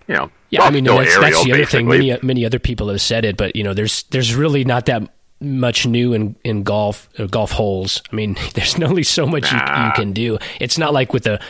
[0.06, 1.88] you know, Yeah, I mean still that's, that's aerial, the other thing.
[1.88, 5.10] Many many other people have said it, but you know, there's there's really not that
[5.40, 8.02] much new in in golf uh, golf holes.
[8.12, 10.38] I mean, there's only so much you, you can do.
[10.60, 11.40] It's not like with the,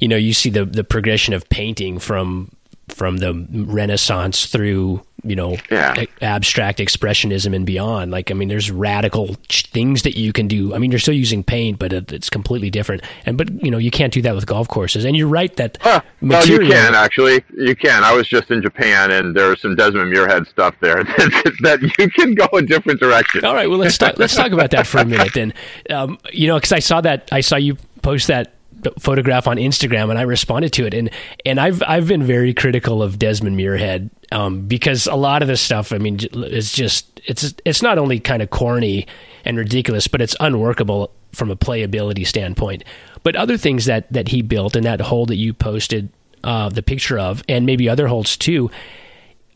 [0.00, 2.50] you know, you see the the progression of painting from
[2.88, 6.04] from the Renaissance through you know Yeah.
[6.22, 8.10] abstract expressionism and beyond.
[8.10, 10.74] Like, I mean, there's radical ch- things that you can do.
[10.74, 13.02] I mean, you're still using paint, but it, it's completely different.
[13.26, 15.04] And but you know, you can't do that with golf courses.
[15.04, 16.00] And you're right that Huh.
[16.22, 17.42] Well, you can actually.
[17.56, 18.04] You can.
[18.04, 22.10] I was just in Japan, and there's some Desmond Muirhead stuff there that, that you
[22.10, 23.44] can go a different direction.
[23.44, 24.18] All right, well let's talk.
[24.18, 25.34] Let's talk about that for a minute.
[25.34, 25.52] Then,
[25.90, 28.54] um, you know, because I saw that I saw you post that
[28.98, 31.10] photograph on Instagram, and I responded to it, and
[31.44, 35.60] and I've I've been very critical of Desmond Muirhead um, because a lot of this
[35.60, 39.06] stuff, I mean, is just it's it's not only kind of corny
[39.44, 42.84] and ridiculous, but it's unworkable from a playability standpoint.
[43.22, 46.10] But other things that that he built and that hole that you posted
[46.44, 48.70] uh, the picture of, and maybe other holes too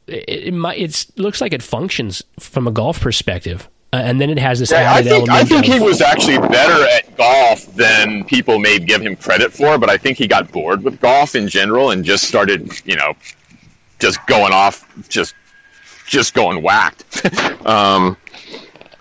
[0.07, 4.31] it, it might it's looks like it functions from a golf perspective, uh, and then
[4.31, 8.25] it has this Yeah, I think I think he was actually better at golf than
[8.25, 9.77] people may give him credit for.
[9.77, 13.13] But I think he got bored with golf in general and just started, you know,
[13.99, 15.35] just going off, just
[16.07, 17.27] just going whacked.
[17.67, 18.17] um,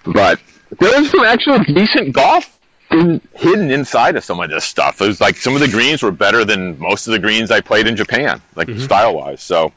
[0.05, 0.41] but
[0.79, 2.59] there's some actually decent golf
[2.91, 5.01] in, hidden inside of some of this stuff.
[5.01, 7.61] It was like some of the greens were better than most of the greens I
[7.61, 9.41] played in Japan, like style wise.
[9.41, 9.71] So.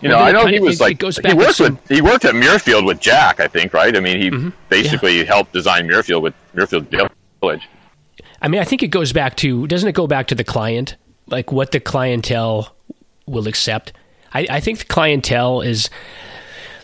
[0.00, 2.24] You know, Well, I know he was like goes he worked some- with he worked
[2.24, 3.96] at Muirfield with Jack, I think, right?
[3.96, 4.50] I mean, he Mm-hmm.
[4.68, 6.86] basically helped design Muirfield with Muirfield
[7.40, 7.68] Village.
[8.40, 10.96] I mean, I think it goes back to doesn't it go back to the client,
[11.26, 12.74] like what the clientele
[13.26, 13.92] will accept.
[14.32, 15.88] I, I think the clientele is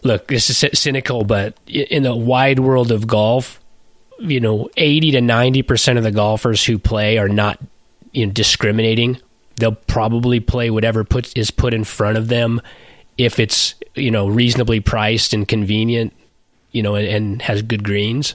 [0.03, 0.29] look.
[0.29, 3.61] This is cynical, but in the wide world of golf,
[4.19, 7.61] you know, eighty to ninety percent of the golfers who play are not
[8.13, 9.19] you know, discriminating.
[9.57, 12.61] They'll probably play whatever put is put in front of them
[13.19, 16.13] if it's you know reasonably priced and convenient,
[16.73, 18.35] you know, and, and has good greens.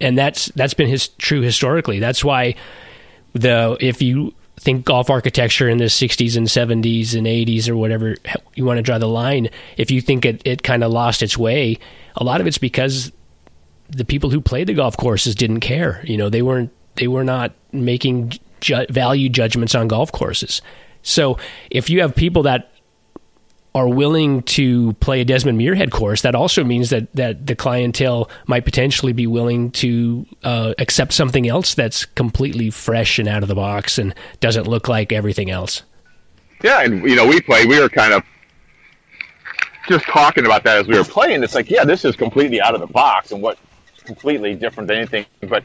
[0.00, 1.98] And that's that's been his true historically.
[1.98, 2.54] That's why
[3.34, 8.14] the if you think golf architecture in the 60s and 70s and 80s or whatever
[8.54, 11.36] you want to draw the line, if you think it, it kind of lost its
[11.36, 11.78] way,
[12.16, 13.10] a lot of it's because
[13.88, 16.02] the people who played the golf courses didn't care.
[16.04, 20.62] You know, they weren't they were not making ju- value judgments on golf courses.
[21.02, 21.38] So
[21.70, 22.70] if you have people that
[23.74, 28.28] are willing to play a Desmond Muirhead course, that also means that that the clientele
[28.46, 33.48] might potentially be willing to uh, accept something else that's completely fresh and out of
[33.48, 35.82] the box and doesn't look like everything else.
[36.62, 37.64] Yeah, and you know, we play.
[37.66, 38.22] We were kind of
[39.88, 41.42] just talking about that as we were playing.
[41.42, 43.58] It's like, yeah, this is completely out of the box and what
[44.04, 45.26] completely different than anything.
[45.40, 45.64] But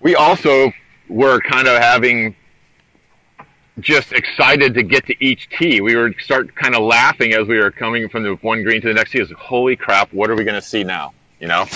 [0.00, 0.72] we also
[1.08, 2.34] were kind of having
[3.78, 5.80] just excited to get to each tee.
[5.80, 8.88] We were start kind of laughing as we were coming from the one green to
[8.88, 9.20] the next tee.
[9.20, 11.12] It's like, holy crap, what are we going to see now?
[11.40, 11.66] You know,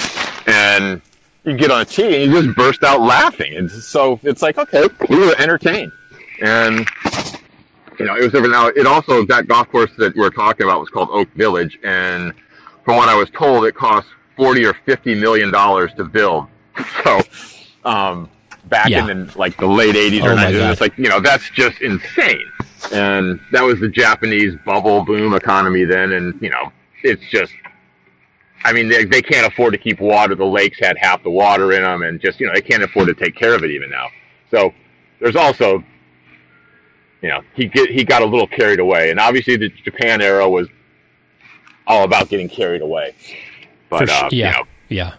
[0.47, 1.01] and
[1.45, 3.55] you get on a tee and you just burst out laughing.
[3.55, 5.93] And so it's like, okay, we were entertained.
[6.43, 6.87] And
[7.99, 8.69] you know, it was over now.
[8.69, 12.33] It also that golf course that we're talking about was called Oak Village, and
[12.85, 16.47] from what I was told, it cost forty or fifty million dollars to build.
[17.05, 17.21] So,
[17.85, 18.29] um,
[18.69, 19.09] back Yeah.
[19.09, 20.73] in the, like the late eighties Oh or my nineties, God.
[20.73, 22.45] it's like you know that's just insane.
[22.93, 27.53] And that was the Japanese bubble boom economy then, and you know it's just.
[28.67, 30.35] I mean, they, they can't afford to keep water.
[30.35, 33.09] The lakes had half the water in them, and just you know they can't afford
[33.09, 34.09] to take care of it even now.
[34.51, 34.73] So
[35.21, 35.85] there's also
[37.23, 40.49] you know, he get he got a little carried away, and obviously the Japan era
[40.49, 40.69] was
[41.87, 43.15] all about getting carried away.
[43.89, 45.15] But For uh, yeah, you know, yeah.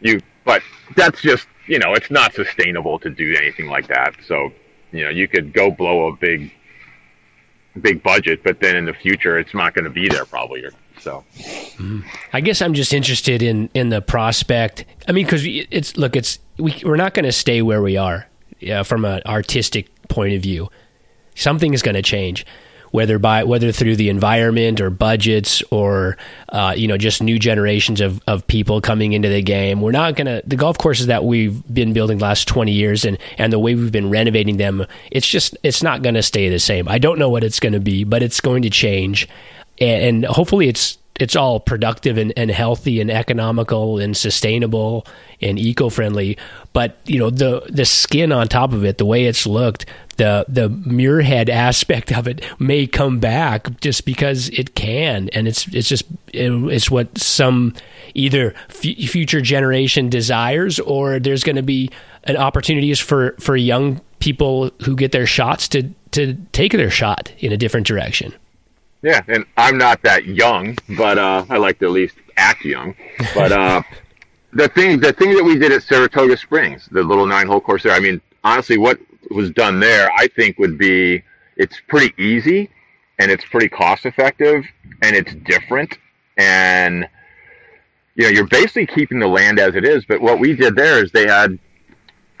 [0.00, 0.62] you but
[0.96, 4.14] that's just you know, it's not sustainable to do anything like that.
[4.26, 4.50] So
[4.92, 6.52] you know, you could go blow a big
[7.80, 10.64] big budget, but then in the future, it's not going to be there probably.
[10.98, 12.00] So mm-hmm.
[12.32, 14.84] I guess I'm just interested in in the prospect.
[15.06, 18.26] I mean, because it's look, it's we we're not going to stay where we are
[18.58, 20.68] yeah, from an artistic point of view.
[21.36, 22.44] Something is going to change.
[22.90, 26.16] Whether by whether through the environment or budgets or
[26.48, 29.80] uh, you know just new generations of, of people coming into the game.
[29.80, 33.18] We're not gonna the golf courses that we've been building the last twenty years and
[33.38, 34.86] and the way we've been renovating them.
[35.10, 36.88] It's just it's not going to stay the same.
[36.88, 39.28] I don't know what it's going to be, but it's going to change,
[39.78, 45.06] and, and hopefully it's it's all productive and, and healthy and economical and sustainable
[45.42, 46.38] and eco-friendly.
[46.72, 50.44] But you know the the skin on top of it the way it's looked the
[50.48, 55.28] the muirhead aspect of it may come back just because it can.
[55.30, 57.74] And it's it's just it, it's what some
[58.14, 61.90] either f- future generation desires or there's going to be
[62.24, 67.32] an opportunities for for young people who get their shots to to take their shot
[67.38, 68.34] in a different direction
[69.02, 72.94] yeah, and I'm not that young, but uh, I like to at least act young.
[73.34, 73.82] But uh,
[74.52, 77.92] the thing, the thing that we did at Saratoga Springs, the little nine-hole course there.
[77.92, 78.98] I mean, honestly, what
[79.30, 81.22] was done there, I think would be
[81.56, 82.70] it's pretty easy,
[83.18, 84.64] and it's pretty cost-effective,
[85.02, 85.98] and it's different,
[86.36, 87.08] and
[88.16, 90.04] you know, you're basically keeping the land as it is.
[90.04, 91.58] But what we did there is they had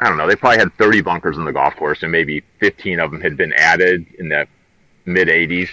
[0.00, 3.00] I don't know, they probably had 30 bunkers in the golf course, and maybe 15
[3.00, 4.46] of them had been added in the
[5.04, 5.68] mid 80s.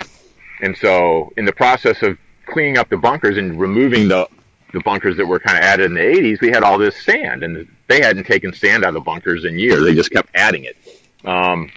[0.62, 4.28] And so, in the process of cleaning up the bunkers and removing the
[4.74, 7.44] the bunkers that were kind of added in the 80s, we had all this sand,
[7.44, 9.84] and they hadn't taken sand out of the bunkers in years.
[9.84, 10.76] They just kept adding it.
[11.24, 11.72] Um,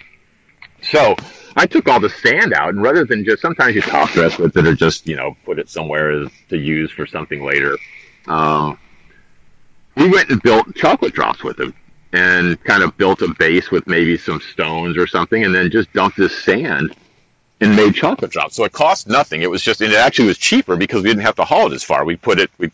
[0.81, 1.15] so
[1.55, 4.57] I took all the sand out, and rather than just sometimes you top dress with
[4.57, 7.77] it or just you know put it somewhere to use for something later,
[8.27, 8.77] um,
[9.95, 11.73] we went and built chocolate drops with them,
[12.13, 15.91] and kind of built a base with maybe some stones or something, and then just
[15.93, 16.95] dumped this sand
[17.61, 18.55] and made chocolate drops.
[18.55, 19.43] So it cost nothing.
[19.43, 21.73] It was just, and it actually was cheaper because we didn't have to haul it
[21.73, 22.03] as far.
[22.03, 22.71] We put it, we,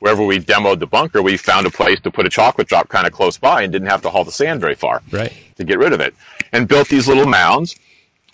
[0.00, 3.06] wherever we demoed the bunker, we found a place to put a chocolate drop kind
[3.06, 5.32] of close by and didn't have to haul the sand very far right.
[5.56, 6.14] to get rid of it.
[6.52, 7.76] And built these little mounds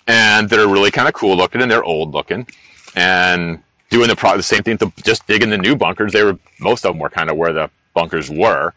[0.07, 2.47] and they're really kind of cool looking and they're old looking
[2.95, 6.11] and doing the, pro- the same thing to just digging the new bunkers.
[6.11, 8.73] They were, most of them were kind of where the bunkers were.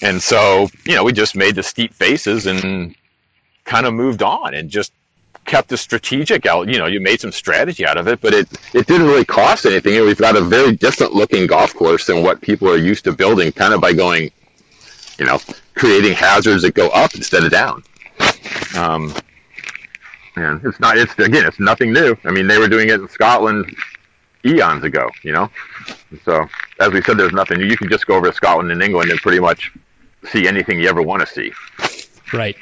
[0.00, 2.96] And so, you know, we just made the steep faces and
[3.64, 4.92] kind of moved on and just
[5.44, 6.68] kept the strategic out.
[6.68, 9.66] You know, you made some strategy out of it, but it it didn't really cost
[9.66, 10.00] anything.
[10.04, 13.52] We've got a very different looking golf course than what people are used to building,
[13.52, 14.30] kind of by going,
[15.18, 15.38] you know,
[15.74, 17.82] creating hazards that go up instead of down.
[18.76, 19.14] Um,
[20.36, 20.98] and it's not.
[20.98, 22.16] It's again, it's nothing new.
[22.24, 23.74] I mean, they were doing it in Scotland
[24.44, 25.08] eons ago.
[25.22, 25.50] You know,
[26.24, 26.46] so
[26.80, 27.60] as we said, there's nothing.
[27.60, 29.72] You can just go over to Scotland and England and pretty much
[30.30, 31.52] see anything you ever want to see.
[32.32, 32.56] Right.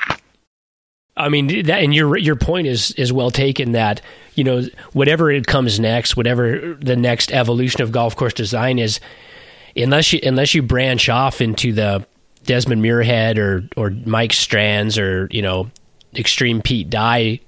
[1.17, 3.73] I mean that, and your your point is is well taken.
[3.73, 4.01] That
[4.35, 8.99] you know whatever it comes next, whatever the next evolution of golf course design is,
[9.77, 12.07] unless you unless you branch off into the
[12.45, 15.71] Desmond Muirhead or or Mike Strantz or you know
[16.15, 17.41] Extreme Pete Dye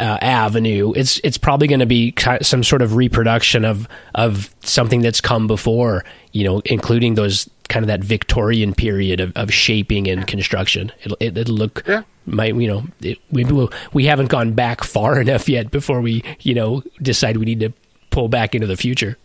[0.00, 3.86] uh, avenue, it's it's probably going to be some sort of reproduction of
[4.16, 6.04] of something that's come before.
[6.32, 10.92] You know, including those kind of that Victorian period of, of shaping and construction.
[11.02, 12.02] It'll, it, will look, yeah.
[12.26, 13.44] Might you know, it, we
[13.92, 17.72] we haven't gone back far enough yet before we you know decide we need to
[18.10, 19.16] pull back into the future.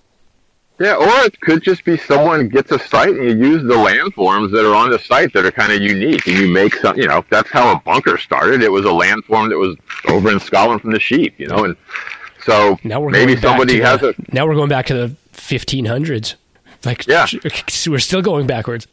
[0.79, 4.51] Yeah, or it could just be someone gets a site and you use the landforms
[4.51, 6.97] that are on the site that are kind of unique, and you make some.
[6.97, 8.63] You know, that's how a bunker started.
[8.63, 9.77] It was a landform that was
[10.07, 11.35] over in Scotland from the sheep.
[11.37, 11.75] You know, and
[12.43, 14.33] so now we're maybe somebody has the, a.
[14.33, 16.33] Now we're going back to the 1500s.
[16.83, 17.27] Like, yeah,
[17.87, 18.87] we're still going backwards.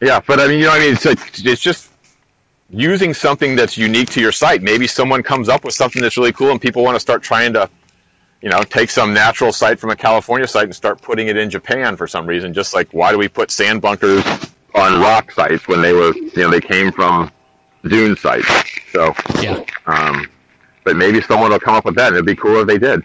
[0.00, 1.04] Yeah, but I mean, you know, I mean, it's,
[1.44, 1.91] it's just
[2.72, 4.62] using something that's unique to your site.
[4.62, 7.52] Maybe someone comes up with something that's really cool, and people want to start trying
[7.52, 7.68] to,
[8.40, 11.50] you know, take some natural site from a California site and start putting it in
[11.50, 12.52] Japan for some reason.
[12.52, 14.24] Just like, why do we put sand bunkers
[14.74, 17.30] on rock sites when they were, you know, they came from
[17.84, 18.48] dune sites?
[18.90, 19.62] So, yeah.
[19.86, 20.28] Um,
[20.84, 23.02] but maybe someone will come up with that, and it'd be cool if they did.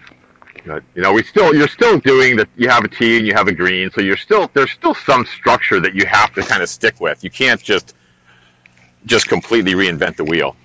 [0.65, 2.49] But, you know, we still you're still doing that.
[2.57, 5.25] You have a tee and you have a green, so you're still there's still some
[5.25, 7.23] structure that you have to kind of stick with.
[7.23, 7.95] You can't just
[9.05, 10.55] just completely reinvent the wheel.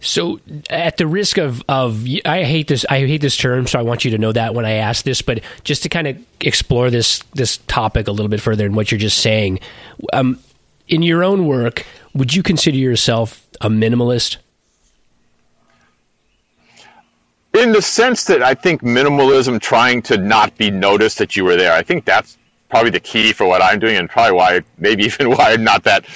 [0.00, 0.38] So,
[0.70, 4.04] at the risk of of I hate this I hate this term, so I want
[4.04, 7.20] you to know that when I ask this, but just to kind of explore this
[7.34, 9.58] this topic a little bit further and what you're just saying,
[10.12, 10.38] um,
[10.86, 11.84] in your own work,
[12.14, 14.36] would you consider yourself a minimalist?
[17.54, 21.56] in the sense that I think minimalism, trying to not be noticed that you were
[21.56, 22.38] there, I think that's
[22.68, 25.84] probably the key for what I'm doing, and probably why, maybe even why I'm not
[25.84, 26.06] that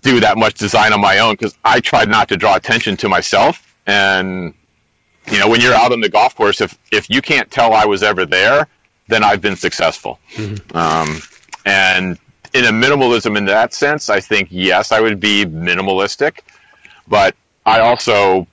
[0.00, 3.08] do that much design on my own because I tried not to draw attention to
[3.08, 3.76] myself.
[3.86, 4.54] And
[5.30, 7.84] you know, when you're out on the golf course, if if you can't tell I
[7.84, 8.66] was ever there,
[9.08, 10.18] then I've been successful.
[10.34, 10.76] Mm-hmm.
[10.76, 11.20] Um,
[11.64, 12.18] and
[12.54, 16.40] in a minimalism in that sense, I think yes, I would be minimalistic,
[17.06, 17.34] but
[17.64, 18.46] I also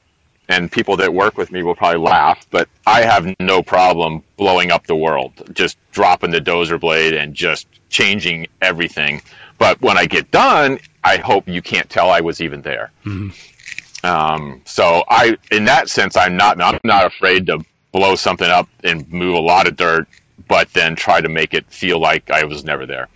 [0.50, 4.72] and people that work with me will probably laugh, but I have no problem blowing
[4.72, 9.22] up the world, just dropping the dozer blade and just changing everything.
[9.60, 12.92] But when I get done, I hope you can't tell I was even there.
[13.06, 14.06] Mm-hmm.
[14.06, 18.68] Um, so I, in that sense, I'm not, I'm not afraid to blow something up
[18.84, 20.08] and move a lot of dirt,
[20.48, 23.08] but then try to make it feel like I was never there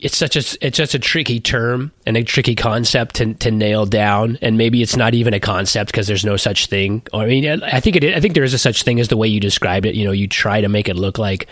[0.00, 3.86] it's such a it's just a tricky term and a tricky concept to, to nail
[3.86, 7.62] down and maybe it's not even a concept because there's no such thing i mean
[7.62, 9.86] i think it i think there is a such thing as the way you described
[9.86, 11.46] it you know you try to make it look like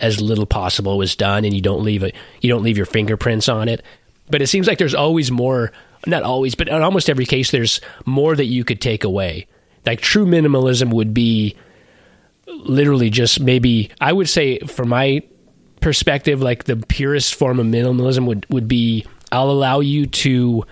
[0.00, 3.48] as little possible was done and you don't leave it you don't leave your fingerprints
[3.48, 3.84] on it.
[4.28, 5.72] But it seems like there's always more
[6.06, 9.46] not always but in almost every case there's more that you could take away.
[9.86, 11.56] Like true minimalism would be
[12.46, 15.22] literally just maybe i would say for my
[15.80, 20.64] perspective, like the purest form of minimalism would, would be I'll allow you to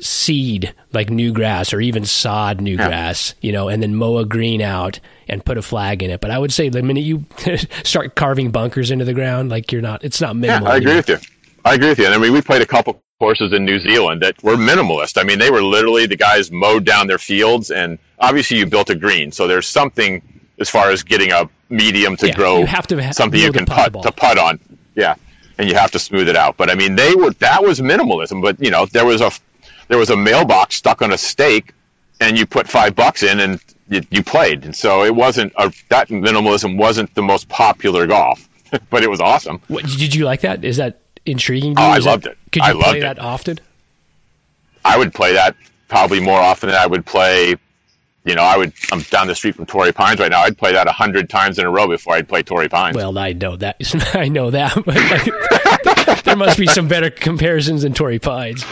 [0.00, 2.88] seed like new grass or even sod new yeah.
[2.88, 6.20] grass, you know, and then mow a green out and put a flag in it.
[6.20, 7.24] But I would say the minute you
[7.84, 10.68] start carving bunkers into the ground, like you're not, it's not minimal.
[10.68, 11.18] Yeah, I agree with you.
[11.64, 12.06] I agree with you.
[12.06, 15.20] And I mean, we played a couple courses in New Zealand that were minimalist.
[15.20, 18.90] I mean, they were literally the guys mowed down their fields and obviously you built
[18.90, 19.32] a green.
[19.32, 20.22] So there's something
[20.58, 23.52] as far as getting a medium to yeah, grow you have to ha- something you
[23.52, 24.58] can putt to putt on.
[24.94, 25.14] Yeah,
[25.58, 26.56] and you have to smooth it out.
[26.56, 28.42] But I mean, they were that was minimalism.
[28.42, 29.30] But you know, there was a
[29.88, 31.72] there was a mailbox stuck on a stake,
[32.20, 34.64] and you put five bucks in, and you, you played.
[34.64, 38.48] And so it wasn't a, that minimalism wasn't the most popular golf,
[38.90, 39.60] but it was awesome.
[39.68, 40.64] What, did you like that?
[40.64, 41.74] Is that intriguing?
[41.76, 42.38] Oh, I loved that, it.
[42.52, 43.58] Could you I play that often?
[44.84, 45.56] I would play that
[45.88, 47.56] probably more often than I would play
[48.28, 48.74] you know, I would.
[48.92, 50.42] I'm down the street from Torrey Pines right now.
[50.42, 52.94] I'd play that a hundred times in a row before I'd play Torrey Pines.
[52.94, 53.76] Well, I know that.
[54.14, 58.66] I know that, but like, there must be some better comparisons than Torrey Pines.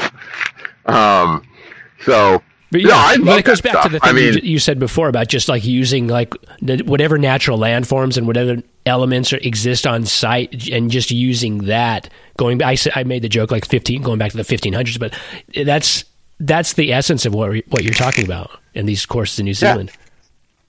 [0.86, 1.42] Um.
[2.04, 2.42] So.
[2.72, 3.84] But yeah, no, well, it goes back stuff.
[3.84, 7.16] to the thing I mean, you, you, said before about just like using like whatever
[7.16, 12.10] natural landforms and whatever elements are, exist on site and just using that.
[12.36, 15.16] Going, I I made the joke like fifteen, going back to the fifteen hundreds, but
[15.54, 16.04] that's
[16.40, 19.90] that's the essence of what what you're talking about in these courses in New Zealand.
[19.94, 20.02] Yeah.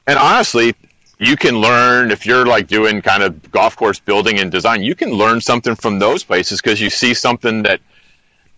[0.08, 0.76] And honestly,
[1.20, 4.84] you can learn if you're like doing kind of golf course building and design.
[4.84, 7.82] You can learn something from those places because you see something that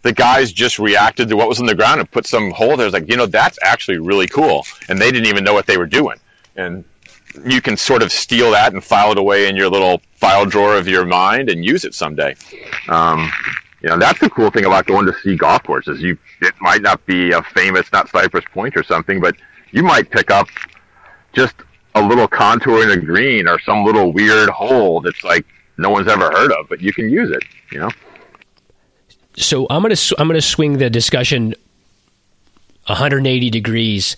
[0.02, 2.88] the guys just reacted to what was on the ground and put some hole there.
[2.88, 5.78] It's like you know that's actually really cool, and they didn't even know what they
[5.78, 6.18] were doing.
[6.56, 6.84] And
[7.45, 10.76] you can sort of steal that and file it away in your little file drawer
[10.76, 12.36] of your mind and use it someday.
[12.88, 13.32] Um,
[13.82, 16.02] you know, that's the cool thing about going to see golf courses.
[16.02, 19.36] You, it might not be a famous, not Cypress Point or something, but
[19.72, 20.47] you might pick up
[21.34, 21.56] just
[21.95, 25.45] a little contour in a green or some little weird hole that's like
[25.78, 27.43] no one's ever heard of, but you can use it.
[27.72, 27.89] You know.
[29.36, 31.56] So I'm gonna I'm gonna swing the discussion
[32.88, 34.18] 180 degrees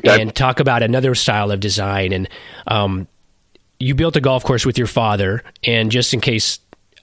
[0.00, 0.20] okay.
[0.20, 2.12] and talk about another style of design.
[2.12, 2.28] And
[2.66, 3.06] um,
[3.78, 6.58] you built a golf course with your father, and just in case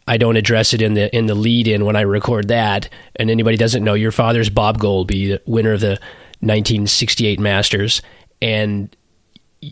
[0.07, 2.89] I don't address it in the in the lead in when I record that.
[3.15, 5.99] And anybody doesn't know, your father's Bob Goalby, the winner of the
[6.41, 8.01] 1968 Masters.
[8.41, 8.95] And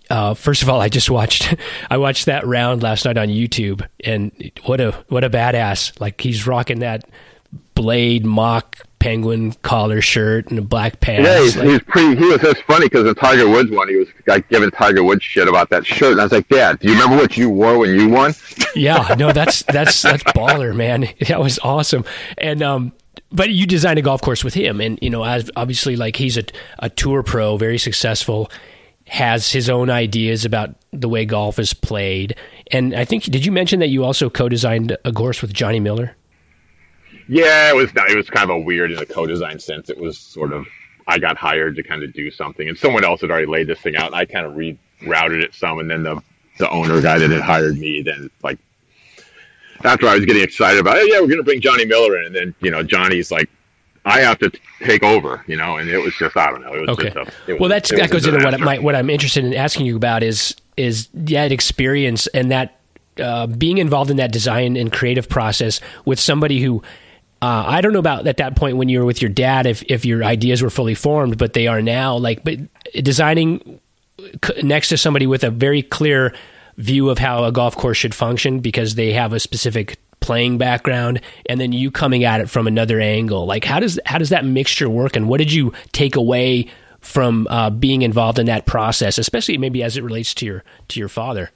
[0.10, 1.54] uh, first of all, I just watched
[1.90, 6.00] I watched that round last night on YouTube, and what a what a badass!
[6.00, 7.04] Like he's rocking that
[7.76, 11.28] blade mock penguin collar shirt and a black pants.
[11.28, 12.16] Yeah, he's, like, he's pretty.
[12.16, 15.24] He was just funny because the Tiger Woods one, he was like giving Tiger Woods
[15.24, 17.78] shit about that shirt, and I was like, Dad, do you remember what you wore
[17.78, 18.34] when you won?
[18.76, 21.10] yeah, no, that's that's that's baller, man.
[21.34, 22.06] That was awesome,
[22.38, 22.94] and um,
[23.32, 26.38] but you designed a golf course with him, and you know, as obviously, like he's
[26.38, 26.44] a
[26.80, 28.52] a tour pro, very successful,
[29.08, 32.36] has his own ideas about the way golf is played,
[32.72, 36.16] and I think did you mention that you also co-designed a course with Johnny Miller?
[37.28, 39.90] Yeah, it was it was kind of a weird in a co-design sense.
[39.90, 40.68] It was sort of
[41.08, 43.80] I got hired to kind of do something, and someone else had already laid this
[43.80, 46.22] thing out, and I kind of rerouted it some, and then the
[46.60, 48.60] the owner guy that had hired me then like
[49.84, 52.36] after I was getting excited about it, yeah, we're gonna bring Johnny Miller in, and
[52.36, 53.50] then you know Johnny's like.
[54.06, 54.52] I have to
[54.82, 56.74] take over, you know, and it was just I don't know.
[56.74, 57.04] It was okay.
[57.12, 57.16] just
[57.48, 59.96] a, was, well, that's that goes into what my, what I'm interested in asking you
[59.96, 62.82] about is is that experience and that
[63.18, 66.82] uh, being involved in that design and creative process with somebody who
[67.44, 69.84] uh, I don't know about at that point when you were with your dad if
[69.90, 72.16] if your ideas were fully formed, but they are now.
[72.16, 72.58] Like, but
[73.04, 73.82] designing
[74.64, 76.34] next to somebody with a very clear
[76.78, 81.20] view of how a golf course should function because they have a specific playing background
[81.50, 84.46] and then you coming at it from another angle like how does how does that
[84.46, 86.66] mixture work and what did you take away
[87.02, 90.98] from uh, being involved in that process especially maybe as it relates to your to
[90.98, 91.52] your father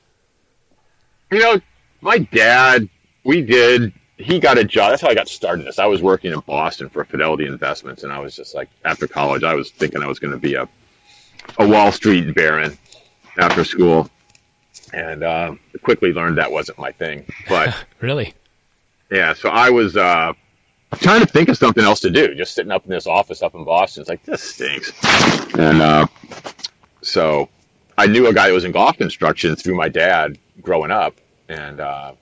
[1.32, 1.62] you know
[2.02, 2.90] my dad
[3.24, 4.92] we did he got a job.
[4.92, 5.66] That's how I got started.
[5.66, 9.08] This I was working in Boston for Fidelity Investments, and I was just like, after
[9.08, 10.68] college, I was thinking I was going to be a
[11.60, 12.78] a Wall Street baron
[13.38, 14.10] after school,
[14.94, 17.26] and uh, quickly learned that wasn't my thing.
[17.48, 18.34] But really,
[19.12, 19.34] yeah.
[19.34, 20.34] So I was uh,
[20.96, 22.36] trying to think of something else to do.
[22.36, 24.02] Just sitting up in this office up in Boston.
[24.02, 24.92] It's like this stinks,
[25.58, 26.08] and uh,
[27.02, 27.50] so
[27.98, 31.16] I knew a guy that was in golf construction through my dad growing up,
[31.50, 32.14] and uh,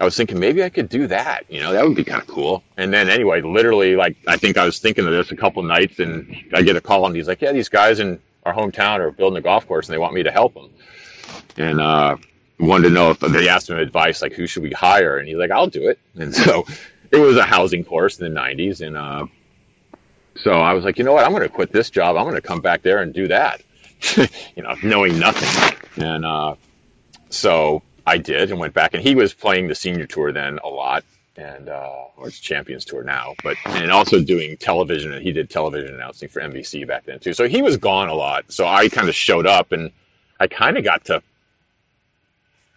[0.00, 1.44] I was thinking maybe I could do that.
[1.48, 2.64] You know, that would be kind of cool.
[2.76, 6.00] And then anyway, literally, like I think I was thinking of this a couple nights,
[6.00, 9.10] and I get a call, and he's like, "Yeah, these guys in our hometown are
[9.10, 10.70] building a golf course, and they want me to help them."
[11.56, 12.16] And uh,
[12.58, 15.36] wanted to know if they asked him advice, like who should we hire, and he's
[15.36, 16.66] like, "I'll do it." And so
[17.12, 19.26] it was a housing course in the '90s, and uh,
[20.36, 22.16] so I was like, you know what, I'm going to quit this job.
[22.16, 23.62] I'm going to come back there and do that.
[24.16, 26.56] you know, knowing nothing, and uh,
[27.30, 30.68] so I did and went back, and he was playing the senior tour then a
[30.68, 31.04] lot,
[31.36, 35.48] and uh, or it's Champions Tour now, but and also doing television, and he did
[35.50, 37.32] television announcing for NBC back then too.
[37.32, 38.50] So he was gone a lot.
[38.52, 39.90] So I kind of showed up, and
[40.38, 41.22] I kind of got to,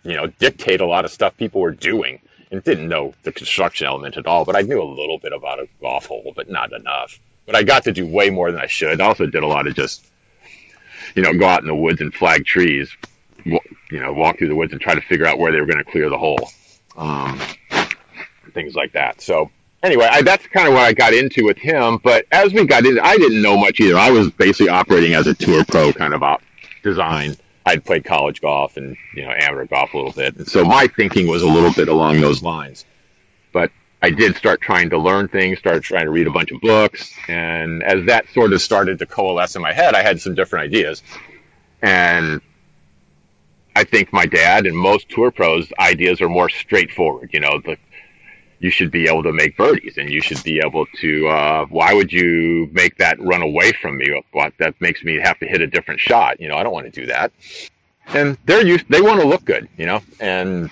[0.03, 2.19] you know, dictate a lot of stuff people were doing,
[2.51, 5.59] and didn't know the construction element at all, but I knew a little bit about
[5.59, 7.19] a golf hole, but not enough.
[7.45, 9.01] But I got to do way more than I should.
[9.01, 10.05] I also did a lot of just,
[11.15, 12.89] you know, go out in the woods and flag trees
[13.47, 15.83] you know, walk through the woods and try to figure out where they were going
[15.83, 16.49] to clear the hole,
[16.97, 17.39] um,
[18.53, 19.21] things like that.
[19.21, 19.49] So
[19.83, 21.99] anyway, I, that's kind of what I got into with him.
[22.03, 23.97] But as we got in, I didn't know much either.
[23.97, 26.41] I was basically operating as a tour pro kind of op
[26.83, 27.35] design.
[27.65, 30.87] I'd played college golf and you know amateur golf a little bit, and so my
[30.87, 32.85] thinking was a little bit along those lines.
[33.51, 33.71] But
[34.01, 37.13] I did start trying to learn things, started trying to read a bunch of books,
[37.27, 40.63] and as that sort of started to coalesce in my head, I had some different
[40.63, 41.03] ideas.
[41.81, 42.41] And
[43.77, 47.29] I think my dad and most tour pros ideas are more straightforward.
[47.31, 47.77] You know, the,
[48.57, 51.93] you should be able to make birdies and you should be able to, uh, why
[51.93, 54.19] would you make that run away from me?
[54.31, 56.41] What that makes me have to hit a different shot.
[56.41, 57.31] You know, I don't want to do that.
[58.07, 60.71] And they're used, they want to look good, you know, and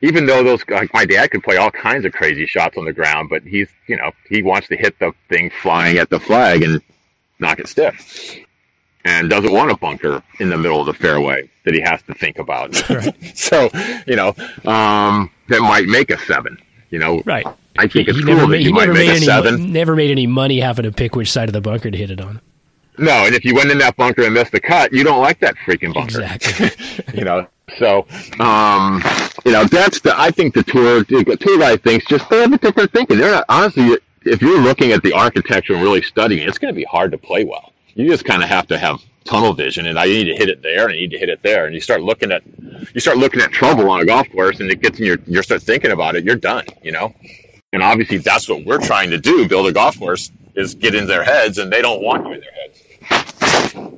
[0.00, 2.94] even though those, like my dad could play all kinds of crazy shots on the
[2.94, 6.62] ground, but he's, you know, he wants to hit the thing flying at the flag
[6.62, 6.80] and
[7.38, 8.38] knock it stiff
[9.04, 12.14] and doesn't want a bunker in the middle of the fairway that he has to
[12.14, 12.88] think about.
[12.88, 13.14] Right.
[13.36, 13.70] so,
[14.06, 14.28] you know,
[14.64, 16.58] um, that might make a seven.
[16.90, 17.46] You know, right?
[17.78, 19.72] I think it's he cool that you might make a any, seven.
[19.72, 22.20] Never made any money having to pick which side of the bunker to hit it
[22.20, 22.40] on.
[22.98, 25.40] No, and if you went in that bunker and missed the cut, you don't like
[25.40, 26.20] that freaking bunker.
[26.20, 27.14] Exactly.
[27.14, 27.46] you know,
[27.78, 28.06] so
[28.38, 29.02] um,
[29.46, 30.14] you know that's the.
[30.18, 33.18] I think the tour the tour guide thinks just they have a different thinking.
[33.18, 33.98] They're not honestly.
[34.24, 37.18] If you're looking at the architecture and really studying, it's going to be hard to
[37.18, 40.34] play well you just kind of have to have tunnel vision and I need to
[40.34, 42.42] hit it there and I need to hit it there and you start looking at
[42.92, 45.42] you start looking at trouble on a golf course and it gets in your you
[45.42, 47.14] start thinking about it you're done you know?
[47.72, 51.06] And obviously that's what we're trying to do build a golf course is get in
[51.06, 53.92] their heads and they don't want you in their heads.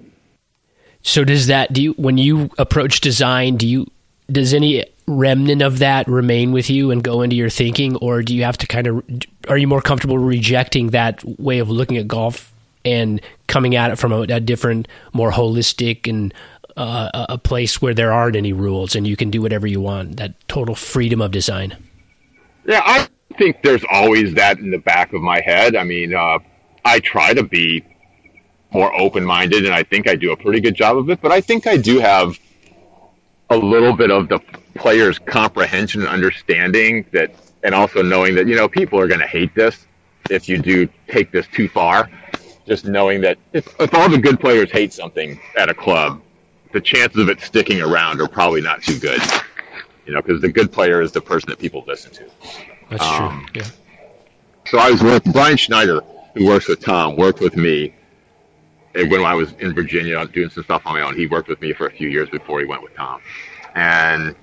[1.03, 3.87] So does that do you when you approach design do you
[4.31, 8.35] does any remnant of that remain with you and go into your thinking or do
[8.35, 9.05] you have to kind of
[9.49, 12.54] are you more comfortable rejecting that way of looking at golf
[12.85, 16.35] and coming at it from a, a different, more holistic and
[16.77, 20.17] uh, a place where there aren't any rules and you can do whatever you want.
[20.17, 21.77] That total freedom of design.
[22.67, 23.09] Yeah, I
[23.39, 25.77] think there's always that in the back of my head.
[25.77, 26.39] I mean, uh,
[26.85, 27.85] I try to be
[28.73, 31.21] more open minded, and I think I do a pretty good job of it.
[31.21, 32.39] But I think I do have
[33.51, 34.41] a little bit of the
[34.75, 39.27] player's comprehension and understanding that, and also knowing that you know people are going to
[39.27, 39.87] hate this
[40.31, 42.11] if you do take this too far
[42.67, 46.21] just knowing that if, if all the good players hate something at a club,
[46.73, 49.21] the chances of it sticking around are probably not too good.
[50.07, 52.31] You know, because the good player is the person that people listen to.
[52.91, 53.63] That's um, true.
[53.63, 53.69] Yeah.
[54.67, 56.01] So I was with Brian Schneider,
[56.35, 57.95] who works with Tom, worked with me
[58.95, 61.17] when I was in Virginia doing some stuff on my own.
[61.17, 63.21] He worked with me for a few years before he went with Tom,
[63.75, 64.35] and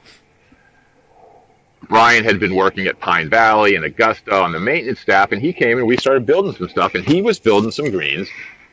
[1.91, 5.51] Brian had been working at Pine Valley and Augusta on the maintenance staff, and he
[5.51, 6.95] came and we started building some stuff.
[6.95, 8.29] And he was building some greens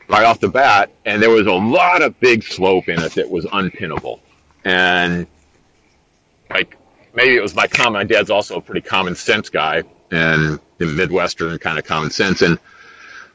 [0.07, 3.29] right off the bat, and there was a lot of big slope in it that
[3.29, 4.21] was unpinnable.
[4.63, 5.27] And
[6.49, 6.77] like
[7.13, 7.93] maybe it was my common.
[7.93, 12.41] My dad's also a pretty common sense guy and the Midwestern kind of common sense.
[12.41, 12.57] And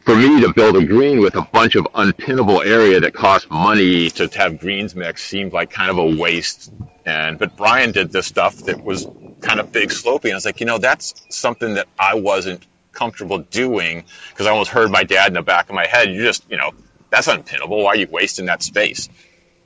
[0.01, 4.09] for me to build a green with a bunch of unpinnable area that cost money
[4.13, 6.73] to have greens mix seemed like kind of a waste.
[7.05, 9.07] And but Brian did this stuff that was
[9.45, 10.33] kind of big sloping.
[10.33, 14.71] I was like, you know, that's something that I wasn't comfortable doing because I almost
[14.71, 16.11] heard my dad in the back of my head.
[16.11, 16.73] You just, you know,
[17.11, 17.85] that's unpinnable.
[17.85, 19.09] Why are you wasting that space?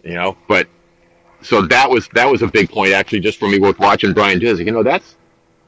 [0.03, 0.69] You know, but
[1.43, 4.39] so that was that was a big point actually just for me with watching Brian
[4.39, 4.55] do.
[4.55, 5.17] Like, you know, that's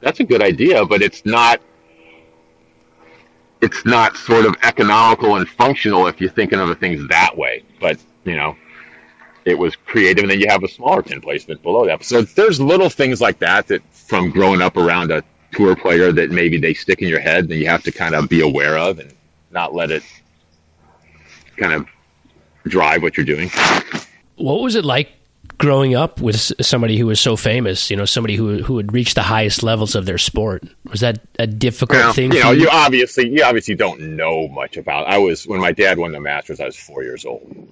[0.01, 1.61] that's a good idea, but it's not
[3.61, 7.63] it's not sort of economical and functional if you're thinking of the things that way.
[7.81, 8.57] But you know,
[9.51, 12.03] it was creative, and then you have a smaller pin placement below that.
[12.05, 15.23] So there's little things like that that from growing up around a
[15.53, 18.29] tour player that maybe they stick in your head, and you have to kind of
[18.29, 19.13] be aware of and
[19.51, 20.03] not let it
[21.57, 21.87] kind of
[22.65, 23.51] drive what you're doing.
[24.37, 25.11] What was it like
[25.59, 27.91] growing up with somebody who was so famous?
[27.91, 30.65] You know, somebody who who had reached the highest levels of their sport.
[30.91, 32.33] Was that a difficult Well, thing?
[32.33, 35.07] you know, you obviously you obviously don't know much about.
[35.09, 36.61] I was when my dad won the Masters.
[36.61, 37.69] I was four years old.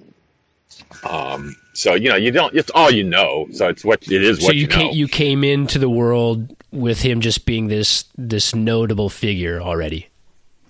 [1.07, 2.53] Um, so you know, you don't.
[2.55, 3.47] It's all you know.
[3.51, 4.39] So it's what it is.
[4.39, 4.75] so What you you, know.
[4.75, 10.07] came, you came into the world with him just being this this notable figure already.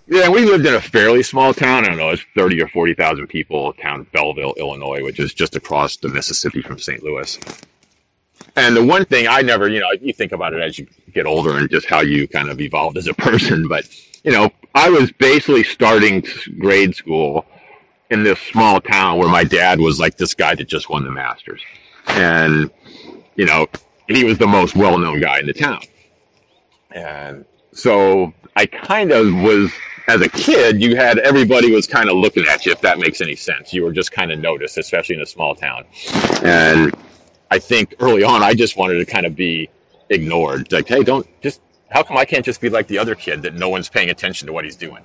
[0.07, 1.85] Yeah, we lived in a fairly small town.
[1.85, 3.73] I don't know, it's thirty or forty thousand people.
[3.73, 7.03] Town of Belleville, Illinois, which is just across the Mississippi from St.
[7.03, 7.37] Louis.
[8.55, 11.25] And the one thing I never, you know, you think about it as you get
[11.25, 13.67] older and just how you kind of evolved as a person.
[13.67, 13.87] But
[14.23, 16.25] you know, I was basically starting
[16.59, 17.45] grade school
[18.09, 21.11] in this small town where my dad was like this guy that just won the
[21.11, 21.61] Masters,
[22.07, 22.71] and
[23.35, 23.67] you know,
[24.07, 25.81] he was the most well-known guy in the town.
[26.91, 29.71] And so I kind of was,
[30.07, 33.21] as a kid, you had everybody was kind of looking at you, if that makes
[33.21, 33.71] any sense.
[33.73, 35.85] You were just kind of noticed, especially in a small town.
[36.43, 36.93] And
[37.51, 39.69] I think early on, I just wanted to kind of be
[40.09, 40.71] ignored.
[40.71, 43.53] Like, hey, don't just, how come I can't just be like the other kid that
[43.53, 45.03] no one's paying attention to what he's doing?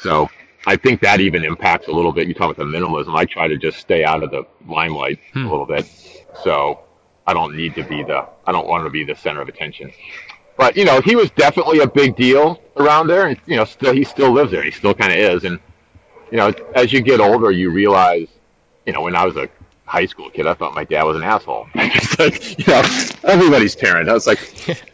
[0.00, 0.28] So
[0.66, 2.26] I think that even impacts a little bit.
[2.26, 3.14] You talk about the minimalism.
[3.14, 5.48] I try to just stay out of the limelight a hmm.
[5.48, 5.86] little bit.
[6.42, 6.80] So
[7.26, 9.92] I don't need to be the, I don't want to be the center of attention.
[10.56, 13.92] But you know, he was definitely a big deal around there, and you know, still
[13.92, 14.62] he still lives there.
[14.62, 15.58] He still kind of is, and
[16.30, 18.28] you know, as you get older, you realize,
[18.86, 19.48] you know, when I was a
[19.86, 21.66] high school kid, I thought my dad was an asshole.
[21.74, 22.82] It's like, you know,
[23.24, 24.08] everybody's parent.
[24.08, 24.38] I was like,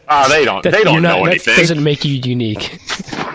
[0.08, 1.56] oh, they don't, they don't not- know that anything.
[1.56, 2.78] doesn't make you unique.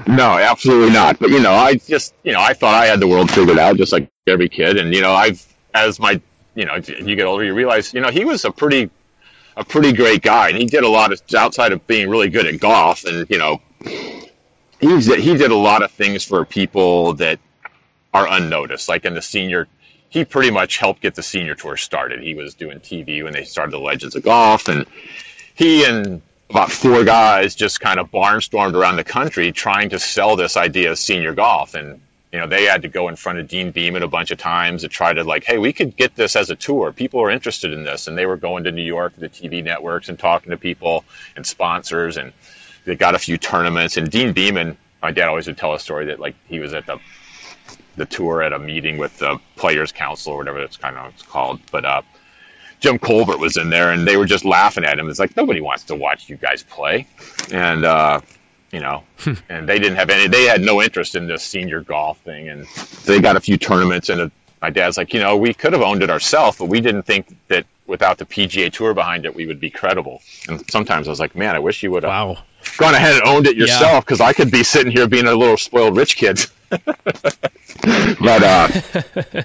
[0.07, 1.17] No, absolutely not.
[1.17, 3.75] But you know, I just you know, I thought I had the world figured out,
[3.75, 4.77] just like every kid.
[4.77, 5.43] And you know, I've
[5.73, 6.21] as my
[6.53, 8.91] you know, you get older, you realize you know he was a pretty
[9.57, 12.45] a pretty great guy, and he did a lot of outside of being really good
[12.45, 13.59] at golf, and you know,
[14.79, 17.39] he's he did a lot of things for people that
[18.13, 19.67] are unnoticed, like in the senior.
[20.09, 22.21] He pretty much helped get the senior tour started.
[22.21, 24.85] He was doing TV when they started the Legends of Golf, and
[25.55, 30.35] he and about four guys just kind of barnstormed around the country trying to sell
[30.35, 31.73] this idea of senior golf.
[31.73, 31.99] And,
[32.31, 34.81] you know, they had to go in front of Deane Beman a bunch of times
[34.81, 36.91] to try to like, hey, we could get this as a tour.
[36.91, 38.07] People are interested in this.
[38.07, 41.03] And they were going to New York the TV networks and talking to people
[41.35, 42.17] and sponsors.
[42.17, 42.31] And
[42.85, 43.97] they got a few tournaments.
[43.97, 46.85] And Deane Beman, my dad always would tell a story that like he was at
[46.85, 46.99] the
[47.97, 51.21] the tour at a meeting with the players council or whatever it's kind of it's
[51.23, 51.59] called.
[51.71, 52.01] But uh
[52.81, 55.09] Jim Colbert was in there, and they were just laughing at him.
[55.09, 57.07] It's like nobody wants to watch you guys play,
[57.51, 58.19] and uh,
[58.71, 59.03] you know,
[59.49, 60.27] and they didn't have any.
[60.27, 62.65] They had no interest in this senior golf thing, and
[63.05, 64.09] they got a few tournaments.
[64.09, 64.29] And uh
[64.61, 67.35] my dad's like, you know, we could have owned it ourselves, but we didn't think
[67.49, 70.21] that without the PGA Tour behind it, we would be credible.
[70.49, 72.37] And sometimes I was like, man, I wish you would have Wow.
[72.77, 75.57] gone ahead and owned it yourself, because I could be sitting here being a little
[75.57, 76.39] spoiled rich kid.
[78.19, 78.67] but uh,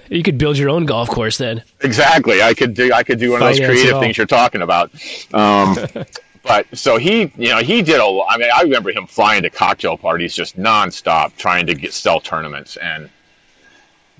[0.11, 1.63] You could build your own golf course then.
[1.81, 2.43] Exactly.
[2.43, 4.91] I could do I could do one of those creative things you're talking about.
[5.35, 5.77] Um,
[6.43, 8.23] but so he, you know, he did a.
[8.29, 12.21] I mean, I remember him flying to cocktail parties just nonstop, trying to get sell
[12.21, 13.11] tournaments and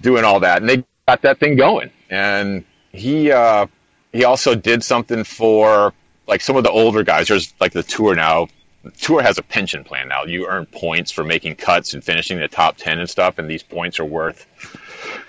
[0.01, 1.91] doing all that, and they got that thing going.
[2.11, 3.67] And he uh,
[4.13, 5.95] he also did something for
[6.27, 7.29] like some of the older guys.
[7.29, 8.49] There's like the tour now.
[9.01, 10.25] Tour has a pension plan now.
[10.25, 13.63] You earn points for making cuts and finishing the top ten and stuff, and these
[13.63, 14.47] points are worth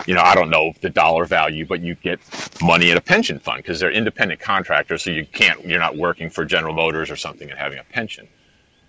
[0.06, 2.20] you know, I don't know the dollar value, but you get
[2.62, 6.30] money in a pension fund because they're independent contractors, so you can't, you're not working
[6.30, 8.28] for General Motors or something and having a pension.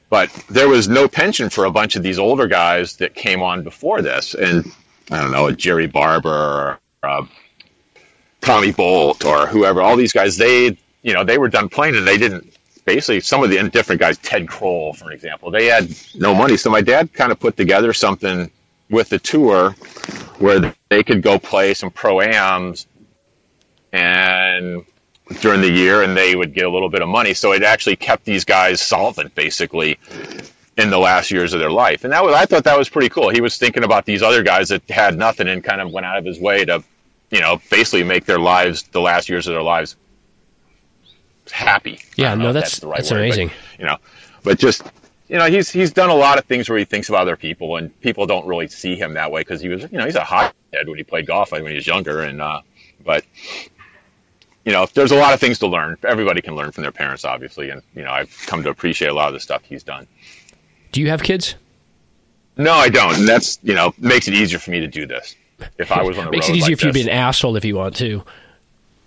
[0.09, 3.63] But there was no pension for a bunch of these older guys that came on
[3.63, 4.71] before this, and
[5.11, 7.27] I don't know, Jerry Barber or uh,
[8.41, 12.07] Tommy Bolt or whoever, all these guys, they, you know, they were done playing and
[12.07, 12.52] they didn't.
[12.85, 16.57] Basically, some of the different guys, Ted Kroll, for example, they had no money.
[16.57, 18.51] So my dad kind of put together something
[18.91, 19.71] with the tour
[20.39, 22.87] where they could go play some pro-ams
[23.93, 24.85] and
[25.41, 27.35] during the year and they would get a little bit of money.
[27.35, 29.99] So it actually kept these guys solvent basically
[30.77, 32.05] in the last years of their life.
[32.05, 33.29] And that was i thought that was pretty cool.
[33.31, 36.19] He was thinking about these other guys that had nothing and kind of went out
[36.19, 36.83] of his way to
[37.31, 39.97] you know basically make their lives the last years of their lives
[41.53, 43.51] happy Yeah, no, if that's the right that's word, but, amazing.
[43.79, 43.97] you know
[44.43, 44.83] but just
[45.29, 47.77] you know he's he's done a lot of things where he thinks about other people
[47.77, 50.25] and people don't really see him that way because he was you know he's a
[50.25, 52.61] hothead when he played golf when he was younger and uh
[53.05, 53.25] but
[54.65, 55.97] you know, there's a lot of things to learn.
[56.05, 59.15] Everybody can learn from their parents, obviously, and you know, I've come to appreciate a
[59.15, 60.07] lot of the stuff he's done.
[60.93, 61.57] Do you have kids?
[62.57, 65.35] No, I don't, and that's you know makes it easier for me to do this.
[65.79, 66.95] If I was on the makes road it easier like to this.
[66.95, 68.23] be an asshole if you want to.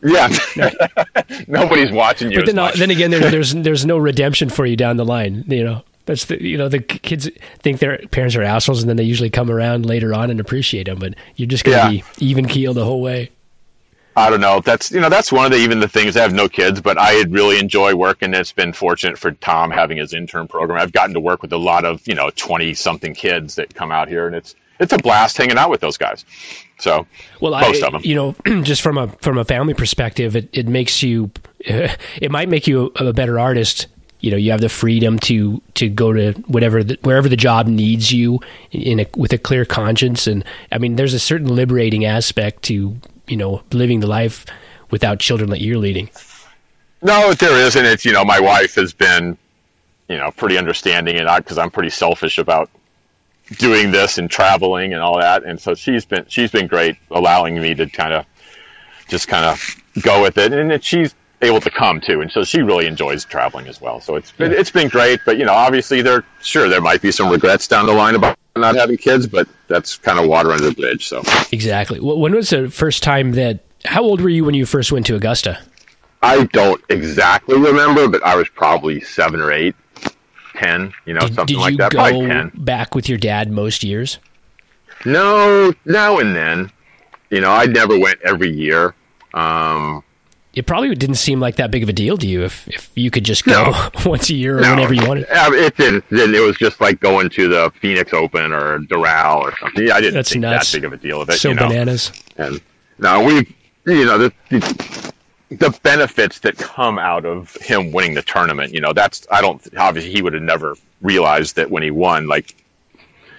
[0.06, 0.30] Yeah,
[1.48, 2.38] nobody's watching you.
[2.40, 5.44] But then, uh, then again, there, there's there's no redemption for you down the line.
[5.48, 7.30] You know, that's the you know the kids
[7.60, 10.86] think their parents are assholes, and then they usually come around later on and appreciate
[10.86, 11.00] them.
[11.00, 11.90] But you're just gonna Yeah.
[11.90, 13.32] be even keel the whole way.
[14.18, 14.62] I don't know.
[14.62, 16.16] That's you know that's one of the even the things.
[16.16, 18.28] I have no kids, but I really enjoy working.
[18.28, 20.80] And it's been fortunate for Tom having his intern program.
[20.80, 23.92] I've gotten to work with a lot of you know twenty something kids that come
[23.92, 26.26] out here, and it's it's a blast hanging out with those guys.
[26.78, 27.08] So
[27.40, 28.02] Well, most I, of them.
[28.04, 32.50] you know, just from a from a family perspective, it, it makes you, it might
[32.50, 33.88] make you a, a better artist.
[34.22, 37.68] You know, you have the freedom to to go to whatever the, wherever the job
[37.68, 38.40] needs you
[38.72, 42.98] in a, with a clear conscience, and I mean, there's a certain liberating aspect to
[43.28, 44.46] you know living the life
[44.90, 46.10] without children that you're leading.
[47.02, 47.86] No, there isn't.
[47.86, 49.38] It's you know my wife has been,
[50.10, 52.70] you know, pretty understanding, and I because I'm pretty selfish about
[53.58, 57.56] doing this and traveling and all that, and so she's been she's been great, allowing
[57.62, 58.26] me to kind of
[59.08, 62.62] just kind of go with it, and she's able to come too, and so she
[62.62, 64.00] really enjoys traveling as well.
[64.02, 67.12] So it's been, it's been great, but you know, obviously there sure there might be
[67.12, 70.64] some regrets down the line about not having kids, but that's kind of water under
[70.70, 71.08] the bridge.
[71.08, 72.00] So Exactly.
[72.00, 73.60] Wh- When was the first time that?
[73.84, 75.60] How old were you when you first went to Augusta?
[76.24, 79.76] I don't exactly remember, but I was probably seven or eight,
[80.56, 81.92] ten, you know, Did, something did like you that.
[81.92, 82.52] Probably ten.
[82.56, 84.20] back with your dad most years?
[85.06, 86.72] No, now and then.
[87.30, 88.94] You know, I never went every year.
[89.34, 90.04] Um,
[90.54, 93.12] It probably didn't seem like that big of a deal to you if, if you
[93.12, 93.74] could just go
[94.06, 95.26] once a year or no, whenever you wanted.
[95.30, 96.06] It didn't.
[96.12, 99.92] It was just like going to the Phoenix Open or Doral or something.
[99.92, 100.72] I didn't That's think nuts.
[100.72, 101.40] that big of a deal of it.
[101.40, 101.68] So you know?
[101.68, 102.12] bananas.
[102.38, 102.62] And
[103.00, 103.54] now we,
[103.86, 105.14] you know, the,
[105.50, 108.74] the benefits that come out of him winning the tournament.
[108.74, 112.28] You know, that's I don't obviously he would have never realized that when he won,
[112.28, 112.56] like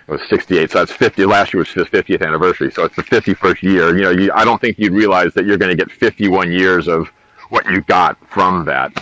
[0.08, 1.24] it was 68, so that's 50.
[1.24, 3.96] Last year was his 50th anniversary, so it's the 51st year.
[3.96, 6.86] You know, you, I don't think you'd realize that you're going to get 51 years
[6.86, 7.08] of
[7.48, 8.92] what you got from that.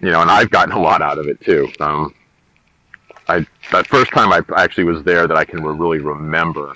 [0.00, 1.70] You know, and I've gotten a lot out of it too.
[1.78, 2.14] Um,
[3.28, 6.74] I that first time I actually was there that I can really remember,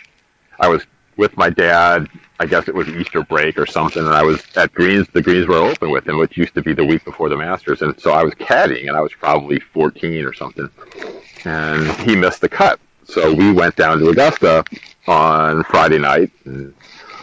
[0.61, 0.87] I was
[1.17, 2.09] with my dad.
[2.41, 5.71] I guess it was Easter break or something, and I was at Greens, the Greensboro
[5.71, 8.23] Open with him, which used to be the week before the Masters, and so I
[8.25, 10.69] was caddying, and I was probably 14 or something,
[11.45, 14.65] and he missed the cut, so we went down to Augusta
[15.07, 16.75] on Friday night, and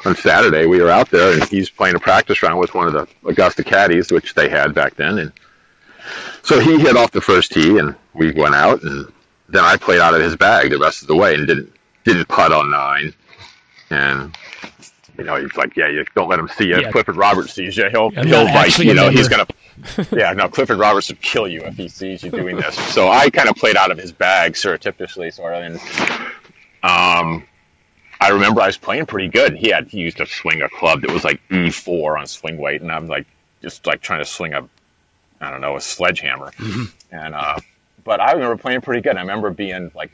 [0.05, 2.93] on Saturday we were out there, and he's playing a practice round with one of
[2.93, 5.31] the Augusta caddies, which they had back then, and
[6.43, 9.11] so he hit off the first tee, and we went out, and
[9.49, 11.73] then I played out of his bag the rest of the way, and didn't
[12.05, 13.13] didn't putt on nine,
[13.89, 14.35] and
[15.19, 16.79] you know he's like, yeah, you don't let him see you.
[16.79, 16.87] Yeah.
[16.87, 18.77] If Clifford Roberts sees you, he'll I'm he'll bite.
[18.79, 19.47] You know, he's gonna.
[20.11, 22.75] yeah, no, Clifford Roberts would kill you if he sees you doing this.
[22.93, 25.79] So I kind of played out of his bag surreptitiously, sort of, and
[26.83, 27.43] um.
[28.21, 29.55] I remember I was playing pretty good.
[29.55, 32.57] He had he used to swing a club that was like E four on swing
[32.57, 33.25] weight, and I'm like
[33.61, 34.67] just like trying to swing a
[35.41, 36.51] I don't know, a sledgehammer.
[37.11, 37.59] And uh,
[38.03, 39.15] but I remember playing pretty good.
[39.15, 40.11] I remember being like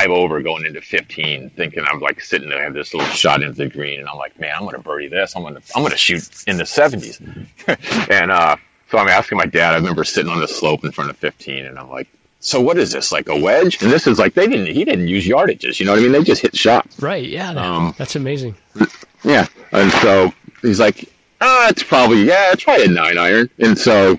[0.00, 3.42] five over going into 15, thinking I'm like sitting there, I have this little shot
[3.42, 5.36] into the green, and I'm like, man, I'm gonna birdie this.
[5.36, 7.20] I'm gonna I'm gonna shoot in the 70s.
[8.10, 8.56] and uh,
[8.90, 9.72] so I'm asking my dad.
[9.74, 12.08] I remember sitting on the slope in front of 15, and I'm like.
[12.42, 13.82] So what is this like a wedge?
[13.82, 16.12] And this is like they didn't he didn't use yardages, you know what I mean?
[16.12, 16.98] They just hit shots.
[16.98, 17.28] Right.
[17.28, 17.52] Yeah.
[17.52, 18.54] that- Um, that's amazing.
[19.22, 19.46] Yeah.
[19.72, 20.32] And so
[20.62, 21.06] he's like,
[21.42, 23.50] ah, it's probably, yeah, probably a nine iron.
[23.58, 24.18] And so,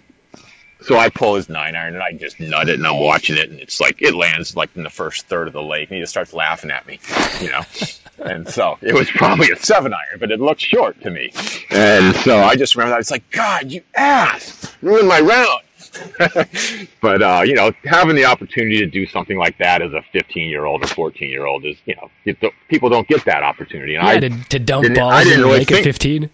[0.81, 3.49] so I pull his nine iron and I just nut it and I'm watching it
[3.49, 6.01] and it's like, it lands like in the first third of the lake and he
[6.01, 6.99] just starts laughing at me,
[7.39, 7.61] you know?
[8.25, 11.31] and so it was probably a seven iron, but it looked short to me.
[11.69, 12.99] And so I just remember that.
[13.01, 15.61] It's like, God, you ass, ruined my round.
[17.01, 20.49] but uh, you know, having the opportunity to do something like that as a 15
[20.49, 23.95] year old or 14 year old is, you know, people don't get that opportunity.
[23.95, 24.29] And Yeah, I, to,
[24.59, 26.29] to I balls didn't and really make it think- 15.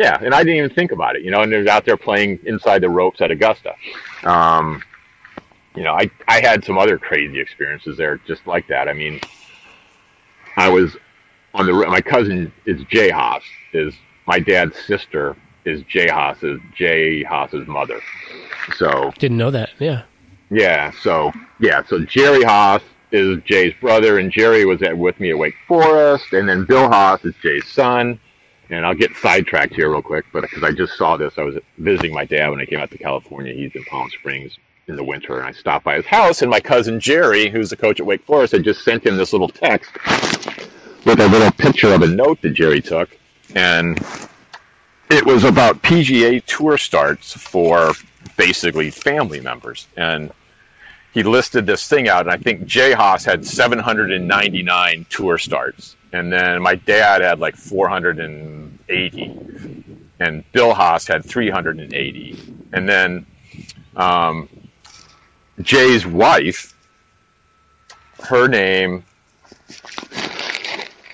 [0.00, 1.42] Yeah, and I didn't even think about it, you know.
[1.42, 3.74] And they're out there playing inside the ropes at Augusta.
[4.24, 4.82] Um,
[5.76, 8.88] you know, I I had some other crazy experiences there, just like that.
[8.88, 9.20] I mean,
[10.56, 10.96] I was
[11.52, 13.42] on the my cousin is Jay Haas,
[13.74, 13.92] is
[14.26, 15.36] my dad's sister
[15.66, 18.00] is Jay Haas's Jay Haas's mother.
[18.76, 19.70] So Didn't know that.
[19.78, 20.04] Yeah.
[20.50, 22.82] yeah, so yeah, so Jerry Haas
[23.12, 26.88] is Jay's brother, and Jerry was at, with me at Wake Forest, and then Bill
[26.88, 28.18] Haas is Jay's son.
[28.70, 31.58] And I'll get sidetracked here real quick, but because I just saw this, I was
[31.78, 33.52] visiting my dad when I came out to California.
[33.52, 34.56] He's in Palm Springs
[34.86, 37.76] in the winter, and I stopped by his house, and my cousin Jerry, who's the
[37.76, 39.90] coach at Wake Forest, had just sent him this little text
[41.04, 43.16] with a little picture of a note that Jerry took,
[43.56, 43.98] and
[45.10, 47.92] it was about PGA Tour starts for
[48.36, 50.32] basically family members, and
[51.12, 56.32] he listed this thing out, and I think Jay Haas had 799 tour starts, and
[56.32, 59.84] then my dad had like 480,
[60.20, 63.26] and Bill Haas had 380, and then
[63.96, 64.48] um,
[65.60, 66.74] Jay's wife,
[68.24, 69.04] her name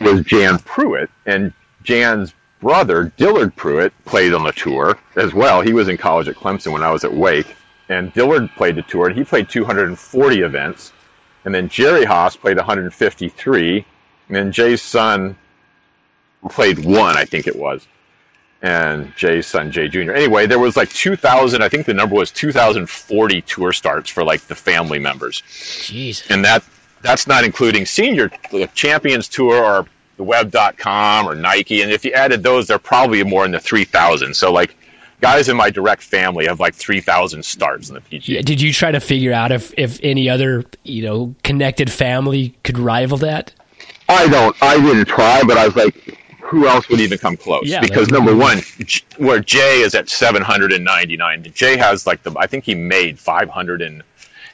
[0.01, 1.53] was Jan Pruitt, and
[1.83, 5.61] Jan's brother, Dillard Pruitt, played on the tour as well.
[5.61, 7.55] He was in college at Clemson when I was at Wake.
[7.89, 10.93] And Dillard played the tour, and he played 240 events.
[11.45, 13.87] And then Jerry Haas played 153.
[14.29, 15.37] And then Jay's son
[16.49, 17.87] played one, I think it was.
[18.63, 20.13] And Jay's son, Jay Jr.
[20.13, 24.41] Anyway, there was like 2,000, I think the number was 2,040 tour starts for like
[24.43, 25.43] the family members.
[25.43, 26.29] Jeez.
[26.31, 26.65] And that
[27.03, 28.31] that's not including senior
[28.75, 29.87] Champions Tour or
[30.17, 31.83] the web.com or Nike.
[31.83, 34.35] And if you added those, they're probably more in the 3,000.
[34.35, 34.75] So, like,
[35.21, 38.29] guys in my direct family have like 3,000 starts in the PGA.
[38.29, 42.57] Yeah, did you try to figure out if, if any other, you know, connected family
[42.65, 43.53] could rival that?
[44.09, 44.57] I don't.
[44.63, 45.95] I didn't try, but I was like,
[46.41, 47.65] who else would even come close?
[47.65, 52.47] Yeah, because number one, J- where Jay is at 799, Jay has like the, I
[52.47, 54.03] think he made 500 and,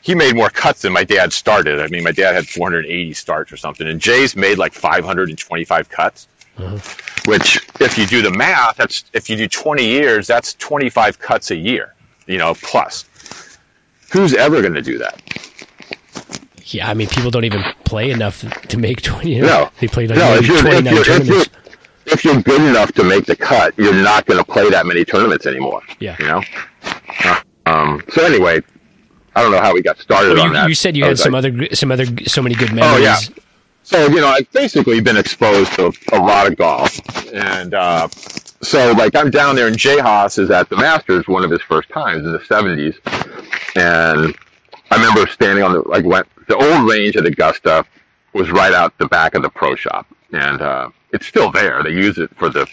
[0.03, 1.81] he made more cuts than my dad started.
[1.81, 6.29] I mean, my dad had 480 starts or something, and Jay's made like 525 cuts.
[6.59, 7.31] Mm-hmm.
[7.31, 11.51] Which, if you do the math, that's if you do 20 years, that's 25 cuts
[11.53, 11.95] a year.
[12.27, 13.05] You know, plus.
[14.11, 15.23] Who's ever going to do that?
[16.67, 19.35] Yeah, I mean, people don't even play enough to make 20.
[19.35, 19.71] You know, No.
[19.81, 21.51] They played like no, if you're, if, 29 you're, if, you're, tournaments.
[22.07, 25.05] if you're good enough to make the cut, you're not going to play that many
[25.05, 25.83] tournaments anymore.
[25.99, 26.17] Yeah.
[26.19, 26.43] You know?
[27.25, 28.61] Uh, um, so, anyway,
[29.35, 30.69] I don't know how we got started Well, on you, that.
[30.69, 32.95] you said you had some like- other, some other, so many good memories.
[32.95, 33.19] Oh, yeah.
[33.85, 37.01] So, you know, I've basically been exposed to a lot of golf.
[37.35, 38.09] And uh,
[38.63, 41.61] so, like, I'm down there, and Jay Haas is at the Masters one of his
[41.63, 42.97] first times in the 70s.
[43.77, 44.37] And
[44.93, 47.85] I remember standing on the, like, went, the old range at Augusta
[48.35, 50.07] was right out the back of the pro shop.
[50.33, 51.83] And uh, it's still there.
[51.83, 52.67] They use it for the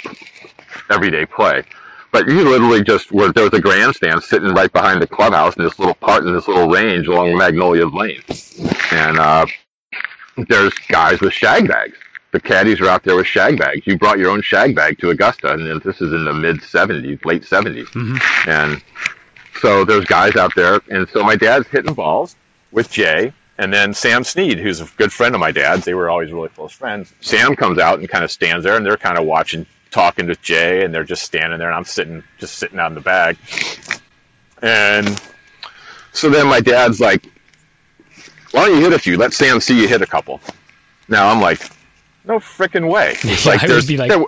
[0.89, 1.63] everyday play.
[2.11, 5.63] But you literally just were, there was a grandstand sitting right behind the clubhouse in
[5.63, 8.21] this little part in this little range along Magnolia Lane.
[8.91, 9.45] And, uh,
[10.47, 11.97] there's guys with shag bags.
[12.31, 13.87] The caddies are out there with shag bags.
[13.87, 17.25] You brought your own shag bag to Augusta, and this is in the mid 70s,
[17.25, 17.87] late 70s.
[18.47, 18.81] And
[19.61, 20.81] so there's guys out there.
[20.90, 22.36] And so my dad's hitting balls
[22.72, 23.34] with Jay.
[23.57, 26.48] And then Sam Snead, who's a good friend of my dad's, they were always really
[26.49, 27.14] close friends.
[27.19, 30.36] Sam comes out and kind of stands there, and they're kind of watching, talking to
[30.38, 33.38] Jay, and they're just standing there, and I'm sitting, just sitting out in the bag.
[34.61, 35.22] And
[36.14, 37.26] so then my dad's like,
[38.52, 39.18] why don't you hit a few?
[39.18, 40.40] Let Sam see you hit a couple.
[41.07, 41.61] Now I'm like,
[42.26, 43.11] no freaking way.
[43.23, 44.22] It's Yeah, like I would there's, be like, there-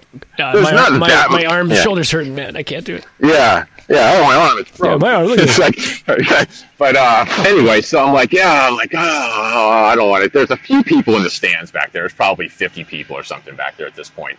[0.46, 1.82] Uh, there's my, not my, that my arm, yeah.
[1.82, 2.56] shoulders hurting, man.
[2.58, 3.06] I can't do it.
[3.20, 4.14] Yeah, yeah.
[4.16, 4.92] Oh, my arm is broke.
[4.92, 8.76] Yeah, my arm, look at it's like, but uh, anyway, so I'm like, yeah, I'm
[8.76, 10.34] like, oh, I don't want it.
[10.34, 12.04] There's a few people in the stands back there.
[12.04, 14.38] There's probably 50 people or something back there at this point.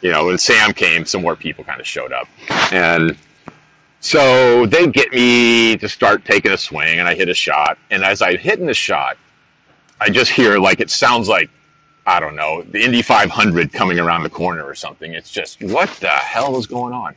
[0.00, 2.28] You know, when Sam came, some more people kind of showed up,
[2.72, 3.16] and
[4.00, 8.04] so they get me to start taking a swing, and I hit a shot, and
[8.04, 9.16] as I'm hitting the shot,
[10.00, 11.48] I just hear like it sounds like
[12.06, 15.14] I don't know the Indy 500 coming around the corner or something.
[15.14, 17.16] It's just what the hell is going on?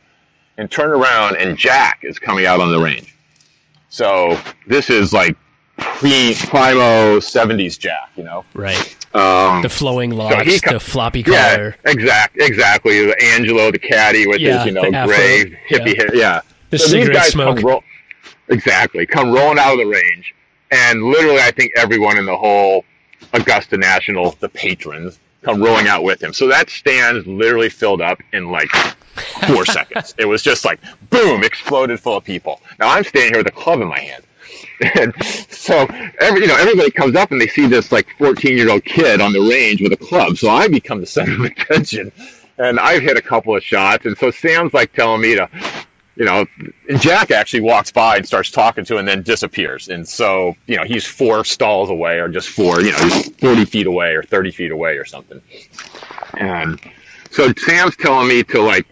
[0.58, 3.14] And turn around and Jack is coming out on the range.
[3.88, 5.36] So this is like
[5.78, 8.44] pre primo seventies Jack, you know.
[8.54, 8.94] Right.
[9.14, 11.74] Um, The flowing locks, he co- the floppy collar.
[11.84, 13.06] yeah, exact, exactly.
[13.06, 15.78] The Angelo, the caddy with Yeah, his you know gray yeah.
[15.78, 16.42] hippie hair, yeah.
[16.68, 17.56] the so these guys smoke.
[17.56, 17.82] come roll,
[18.48, 20.34] exactly come rolling out of the range,
[20.70, 22.84] and literally, I think everyone in the whole
[23.32, 26.34] Augusta National, the patrons, come rolling out with him.
[26.34, 28.68] So that stand literally filled up in like
[29.46, 30.14] four seconds.
[30.18, 30.80] It was just like
[31.10, 32.60] boom, exploded full of people.
[32.78, 34.24] Now I'm standing here with a club in my hand.
[34.94, 35.12] And
[35.50, 35.86] so
[36.20, 39.20] every you know everybody comes up and they see this like 14 year old kid
[39.20, 40.36] on the range with a club.
[40.36, 42.12] So I become the center of attention,
[42.58, 44.06] and I've hit a couple of shots.
[44.06, 45.48] And so Sam's like telling me to,
[46.16, 46.46] you know,
[46.98, 49.88] Jack actually walks by and starts talking to, him and then disappears.
[49.88, 53.64] And so you know he's four stalls away, or just four, you know, he's 40
[53.64, 55.40] feet away or 30 feet away or something.
[56.34, 56.80] And
[57.30, 58.86] so Sam's telling me to like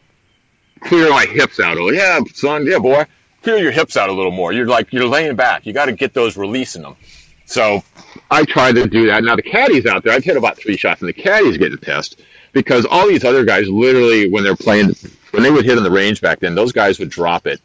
[0.80, 1.76] clear my hips out.
[1.76, 1.94] a little.
[1.94, 3.04] yeah, son, yeah, boy,
[3.42, 4.52] clear your hips out a little more.
[4.52, 5.66] You're like you're laying back.
[5.66, 6.96] You got to get those releasing them.
[7.44, 7.82] So
[8.30, 9.22] I tried to do that.
[9.22, 12.20] Now the caddies out there, I've hit about three shots, and the caddies getting pissed
[12.52, 14.94] because all these other guys, literally, when they're playing,
[15.30, 17.60] when they would hit on the range back then, those guys would drop it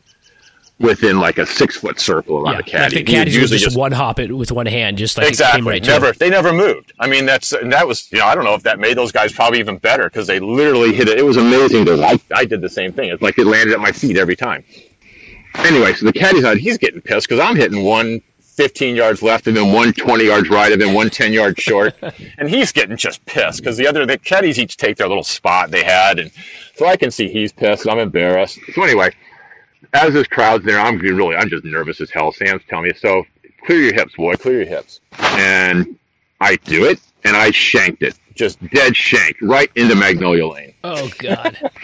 [0.82, 2.96] within like a six foot circle around yeah, the caddy.
[2.96, 5.86] like the caddies usually just, one hop it with one hand, just like exactly right
[5.86, 6.94] never they never moved.
[7.00, 9.12] I mean that's and that was you know I don't know if that made those
[9.12, 11.18] guys probably even better because they literally hit it.
[11.18, 11.86] It was amazing.
[11.86, 13.10] To, I I did the same thing.
[13.10, 14.64] It's like it landed at my feet every time.
[15.56, 16.58] Anyway, so the caddy's out.
[16.58, 20.50] He's getting pissed because I'm hitting one 15 yards left and then one 20 yards
[20.50, 21.96] right and then one 10 yards short.
[22.38, 25.72] and he's getting just pissed because the other, the caddies each take their little spot
[25.72, 26.20] they had.
[26.20, 26.32] And
[26.76, 27.88] so I can see he's pissed.
[27.88, 28.60] I'm embarrassed.
[28.74, 29.12] So anyway,
[29.94, 32.32] as this crowd's there, I'm really, I'm just nervous as hell.
[32.32, 33.26] Sam's telling me, so
[33.66, 35.02] clear your hips, boy, clear your hips.
[35.20, 35.98] And
[36.40, 40.74] I do it and I shanked it, just dead shanked right into Magnolia Lane.
[40.84, 41.58] Oh God!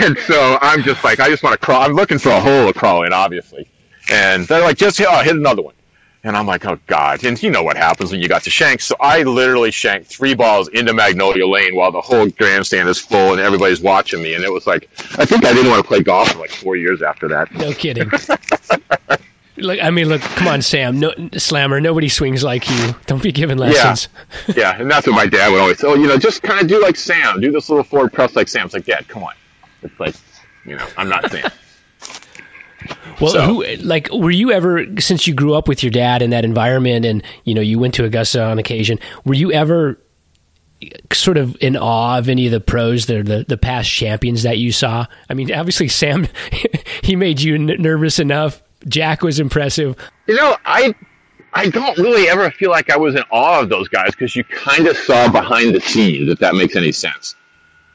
[0.00, 1.82] and so I'm just like, I just want to crawl.
[1.82, 3.68] I'm looking for a hole to crawl in, obviously.
[4.10, 5.74] And they're like, just oh, hit another one.
[6.24, 7.24] And I'm like, oh God.
[7.24, 8.80] And you know what happens when you got to shank.
[8.80, 13.32] So I literally shanked three balls into Magnolia Lane while the whole grandstand is full
[13.32, 14.34] and everybody's watching me.
[14.34, 14.88] And it was like,
[15.18, 17.52] I think I didn't want to play golf for like four years after that.
[17.52, 18.08] No kidding.
[19.56, 21.80] look, I mean, look, come on, Sam, no, Slammer.
[21.80, 22.94] Nobody swings like you.
[23.06, 24.08] Don't be giving lessons.
[24.56, 25.88] Yeah, and that's what my dad would always say.
[25.88, 27.40] Oh, you know, just kind of do like Sam.
[27.40, 28.66] Do this little forward press like Sam.
[28.66, 29.34] It's like, Dad, come on.
[29.82, 30.14] It's like,
[30.64, 31.50] you know, I'm not Sam.
[33.20, 36.30] Well, So- who like were you ever since you grew up with your dad in
[36.30, 38.98] that environment, and you know you went to Augusta on occasion?
[39.24, 39.98] Were you ever
[41.12, 44.58] sort of in awe of any of the pros, the the, the past champions that
[44.58, 45.06] you saw?
[45.30, 46.26] I mean, obviously Sam,
[47.02, 48.62] he made you n- nervous enough.
[48.88, 49.94] Jack was impressive.
[50.26, 50.92] You know, I
[51.52, 54.42] I don't really ever feel like I was in awe of those guys because you
[54.44, 57.36] kind of saw behind the scenes, if that makes any sense.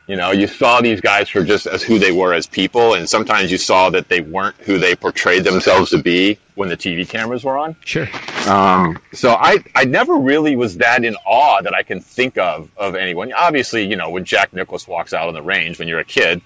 [0.08, 3.10] You know, you saw these guys for just as who they were as people, and
[3.10, 7.08] sometimes you saw that they weren't who they portrayed themselves to be when the TV
[7.08, 7.76] cameras were on.
[7.84, 8.08] Sure.
[8.48, 12.72] Um, so I, I never really was that in awe that I can think of
[12.78, 13.34] of anyone.
[13.34, 16.42] Obviously, you know, when Jack Nicklaus walks out on the range when you're a kid,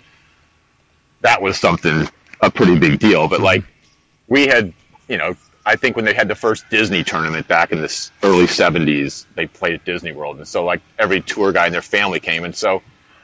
[1.21, 2.09] that was something
[2.41, 3.27] a pretty big deal.
[3.27, 3.63] But like,
[4.27, 4.73] we had,
[5.07, 5.35] you know,
[5.67, 9.45] I think when they had the first Disney tournament back in the early '70s, they
[9.45, 12.55] played at Disney World, and so like every tour guy and their family came, and
[12.55, 12.81] so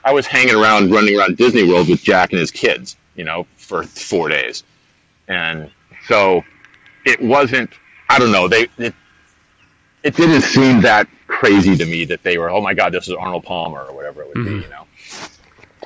[0.07, 3.45] I was hanging around, running around Disney World with Jack and his kids, you know,
[3.57, 4.63] for four days,
[5.27, 5.69] and
[6.07, 6.43] so
[7.05, 7.69] it wasn't.
[8.09, 8.47] I don't know.
[8.47, 8.93] They it,
[10.03, 12.49] it didn't seem that crazy to me that they were.
[12.49, 14.51] Oh my God, this is Arnold Palmer or whatever it would be.
[14.51, 14.85] You know.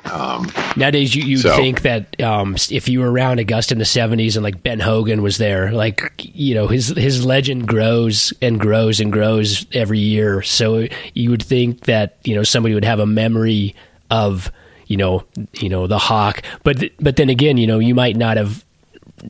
[0.04, 3.84] Um, Nowadays, you you So- think that um, if you were around Augusta in the
[3.84, 8.60] '70s and like Ben Hogan was there, like you know his his legend grows and
[8.60, 10.42] grows and grows every year.
[10.42, 13.74] So you would think that you know somebody would have a memory
[14.12, 14.52] of
[14.86, 15.24] you know
[15.54, 18.64] you know the Hawk, but but then again, you know you might not have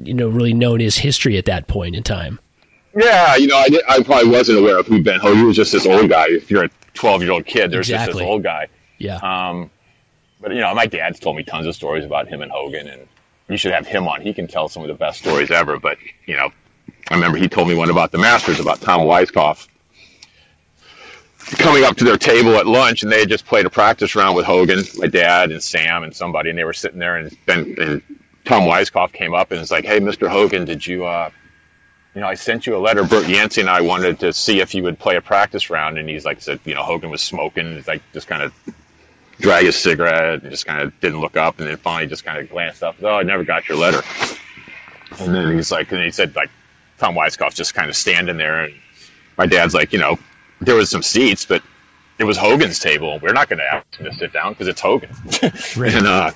[0.03, 2.39] you know really known his history at that point in time.
[2.95, 5.39] yeah, you know, I, did, I probably wasn't aware of who Ben Hogan.
[5.39, 6.27] He was just this old guy.
[6.29, 8.69] If you're a 12 year old kid, there's just this old guy.
[8.99, 9.71] Yeah, Um,
[10.41, 13.09] but you know, my dad's told me tons of stories about him and Hogan, and
[13.49, 14.21] you should have him on.
[14.21, 15.79] He can tell some of the best stories ever.
[15.79, 16.51] But you know,
[17.09, 19.69] I remember he told me one about the Masters about Tom Weiskopf
[21.59, 24.36] coming up to their table at lunch, and they had just played a practice round
[24.36, 27.74] with Hogan, my dad, and Sam, and somebody, and they were sitting there, and Ben
[27.78, 28.02] and
[28.44, 30.28] Tom Weiskopf came up and was like, "Hey, Mr.
[30.28, 31.31] Hogan, did you?" Uh,
[32.14, 33.05] you know, I sent you a letter.
[33.05, 36.09] Bert Yancey and I wanted to see if you would play a practice round, and
[36.09, 38.52] he's like said, you know, Hogan was smoking, He's like just kind of
[39.40, 42.39] drag his cigarette and just kind of didn't look up and then finally just kind
[42.39, 42.97] of glanced up.
[43.02, 44.02] Oh, I never got your letter.
[45.19, 46.51] And then he's like, and he said like
[46.98, 48.74] Tom Weiskopf just kind of standing there and
[49.36, 50.19] my dad's like, you know,
[50.64, 51.62] there was some seats, but
[52.18, 53.18] it was Hogan's table.
[53.20, 55.10] We're not going to ask him to sit down because it's Hogan.
[55.43, 56.30] and uh,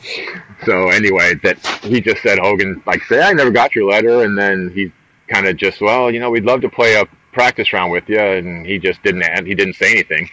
[0.65, 4.37] so anyway, that he just said Hogan like say I never got your letter, and
[4.37, 4.93] then he
[5.29, 8.19] kind of just well, you know, we'd love to play a practice round with you,
[8.19, 10.29] and he just didn't and he didn't say anything,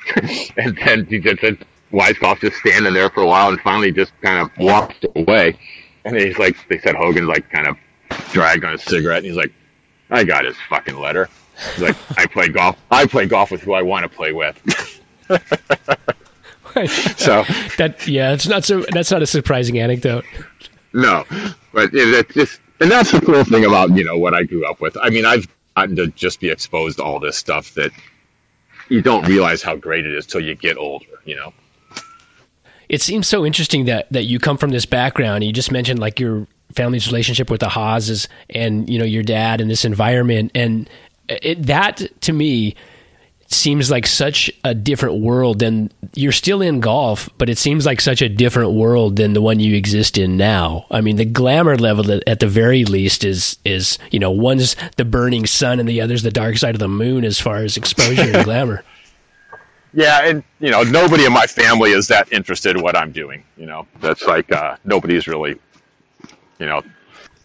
[0.58, 4.14] and then he just said Weiskopf just standing there for a while, and finally just
[4.22, 5.58] kind of walked away,
[6.06, 7.78] and he's like they said Hogan like kind of
[8.32, 9.54] dragged on his cigarette, and he's like,
[10.10, 11.30] I got his fucking letter.
[11.74, 12.78] He's like, I play golf.
[12.92, 14.58] I play golf with who I want to play with.
[17.18, 17.44] so
[17.78, 20.26] that yeah, it's not so that's not a surprising anecdote.
[20.94, 21.24] no,
[21.72, 24.66] but it, it's just, and that's the cool thing about you know what I grew
[24.66, 24.98] up with.
[25.02, 27.92] I mean, I've gotten to just be exposed to all this stuff that
[28.90, 31.06] you don't realize how great it is till you get older.
[31.26, 31.54] You know.
[32.90, 35.44] it seems so interesting that that you come from this background.
[35.44, 39.62] You just mentioned like your family's relationship with the Haases and you know your dad
[39.62, 40.90] and this environment, and
[41.30, 42.76] it, that to me
[43.48, 48.02] seems like such a different world than you're still in golf, but it seems like
[48.02, 50.86] such a different world than the one you exist in now.
[50.90, 55.06] I mean, the glamour level at- the very least is is you know one's the
[55.06, 58.36] burning sun and the other's the dark side of the moon as far as exposure
[58.36, 58.84] and glamour.
[59.94, 63.44] Yeah, and you know, nobody in my family is that interested in what I'm doing.
[63.58, 65.60] You know, that's like uh, nobody's really,
[66.60, 66.82] you know,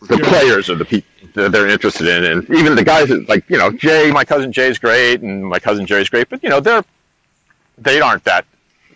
[0.00, 1.10] the players are the people
[1.46, 4.78] they're interested in, and even the guys that like you know Jay, my cousin Jay's
[4.78, 6.84] great, and my cousin Jerry's great, but you know they're
[7.78, 8.44] they aren't that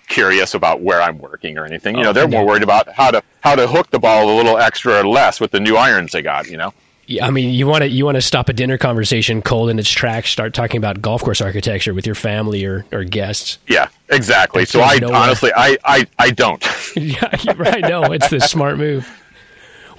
[0.08, 1.96] curious about where I'm working or anything.
[1.96, 4.58] You know, they're more worried about how to how to hook the ball a little
[4.58, 6.48] extra or less with the new irons they got.
[6.48, 6.74] You know.
[7.06, 9.78] Yeah, I mean, you want to you want to stop a dinner conversation cold in
[9.78, 13.58] its tracks, start talking about golf course architecture with your family or, or guests.
[13.66, 14.64] Yeah, exactly.
[14.64, 16.64] So I honestly, I, I, I don't.
[16.96, 17.82] yeah, right.
[17.82, 19.08] No, it's the smart move.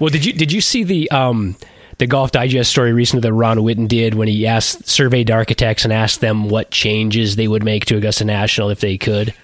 [0.00, 1.56] Well, did you did you see the um,
[1.98, 5.92] the Golf Digest story recently that Ron Whitten did when he asked surveyed architects and
[5.92, 9.34] asked them what changes they would make to Augusta National if they could?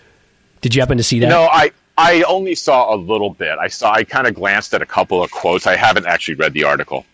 [0.60, 1.28] Did you happen to see that?
[1.28, 3.58] No, I I only saw a little bit.
[3.58, 5.66] I saw I kind of glanced at a couple of quotes.
[5.66, 7.06] I haven't actually read the article.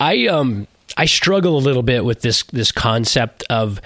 [0.00, 3.80] I um I struggle a little bit with this this concept of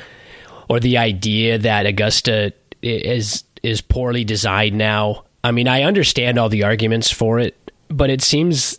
[0.69, 2.53] or the idea that Augusta
[2.83, 5.25] is is poorly designed now.
[5.45, 8.79] I mean, I understand all the arguments for it, but it seems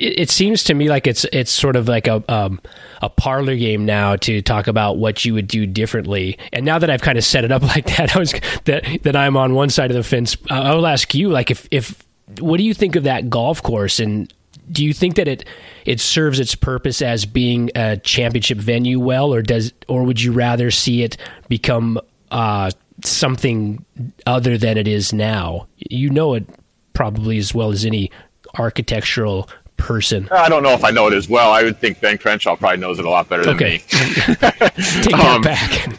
[0.00, 2.60] it, seems to me like it's it's sort of like a um,
[3.02, 6.38] a parlor game now to talk about what you would do differently.
[6.52, 8.32] And now that I've kind of set it up like that, I was
[8.64, 10.36] that that I'm on one side of the fence.
[10.50, 12.02] I will ask you, like, if if
[12.40, 14.32] what do you think of that golf course, and
[14.70, 15.44] do you think that it
[15.84, 20.32] it serves its purpose as being a championship venue well, or does or would you
[20.32, 21.16] rather see it
[21.48, 22.00] become
[22.30, 22.70] uh,
[23.04, 23.84] something
[24.26, 25.66] other than it is now?
[25.76, 26.46] You know it
[26.92, 28.10] probably as well as any
[28.58, 29.48] architectural
[29.78, 30.28] person?
[30.30, 31.50] I don't know if I know it as well.
[31.50, 33.70] I would think Ben Crenshaw probably knows it a lot better than okay.
[33.70, 33.78] me.
[33.88, 35.98] Take that um, back.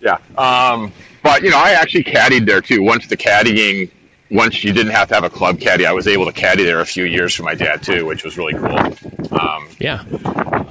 [0.00, 0.18] Yeah.
[0.38, 0.92] Um,
[1.22, 2.82] but, you know, I actually caddied there too.
[2.82, 3.90] Once the caddying,
[4.30, 6.80] once you didn't have to have a club caddy, I was able to caddy there
[6.80, 9.38] a few years for my dad too, which was really cool.
[9.38, 10.04] Um, yeah.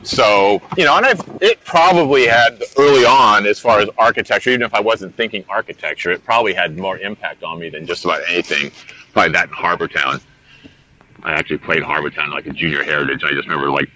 [0.03, 4.61] So, you know, and I've, it probably had early on, as far as architecture, even
[4.61, 8.22] if I wasn't thinking architecture, it probably had more impact on me than just about
[8.30, 8.72] anything.
[9.14, 10.19] Probably that in Harbour Town.
[11.26, 13.23] I actually played Harbour Town like a junior heritage.
[13.23, 13.89] I just remember like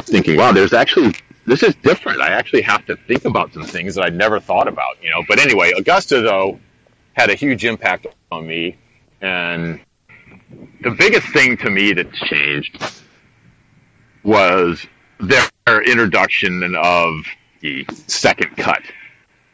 [0.00, 1.14] thinking, wow, there's actually
[1.46, 2.20] this is different.
[2.20, 5.22] I actually have to think about some things that I'd never thought about, you know.
[5.28, 6.58] But anyway, Augusta though
[7.12, 8.76] had a huge impact on me,
[9.20, 9.80] and
[10.82, 13.02] the biggest thing to me that's changed
[14.24, 14.84] was
[15.20, 15.48] their
[15.84, 17.14] introduction of
[17.60, 18.82] the second cut.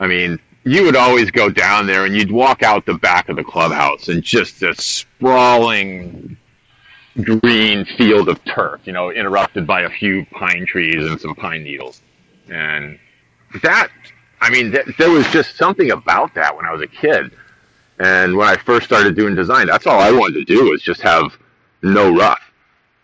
[0.00, 3.36] I mean, you would always go down there and you'd walk out the back of
[3.36, 6.38] the clubhouse and just this sprawling
[7.20, 11.62] green field of turf, you know, interrupted by a few pine trees and some pine
[11.62, 12.02] needles.
[12.48, 12.98] And
[13.62, 13.88] that,
[14.40, 17.32] I mean, th- there was just something about that when I was a kid.
[18.00, 21.02] And when I first started doing design, that's all I wanted to do was just
[21.02, 21.36] have
[21.82, 22.42] no rough.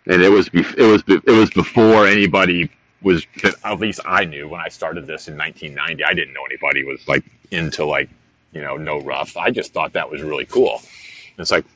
[0.07, 2.71] And it was, it was, be- it was before anybody
[3.03, 3.27] was,
[3.65, 6.05] at least I knew when I started this in 1990.
[6.05, 8.11] I didn't know anybody was like into like,
[8.53, 9.37] you know, no rough.
[9.37, 10.77] I just thought that was really cool.
[10.81, 11.67] And it's like,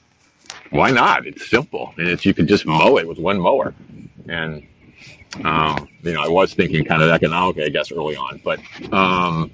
[0.72, 1.26] why not?
[1.26, 3.74] It's simple, and it's you can just mow it with one mower.
[4.28, 4.66] And
[5.44, 8.60] um, you know, I was thinking kind of economically, I guess, early on, but
[8.92, 9.50] um,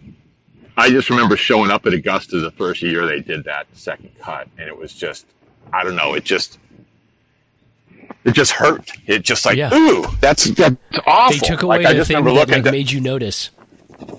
[0.77, 4.49] I just remember showing up at Augusta the first year they did that second cut,
[4.59, 5.27] and it was just,
[5.73, 6.59] I don't know, it just.
[8.25, 8.91] It just hurt.
[9.07, 9.73] It just like, yeah.
[9.73, 10.77] ooh, that's that's
[11.07, 11.39] awful.
[11.39, 13.51] They took away like, the thing that like, made you notice.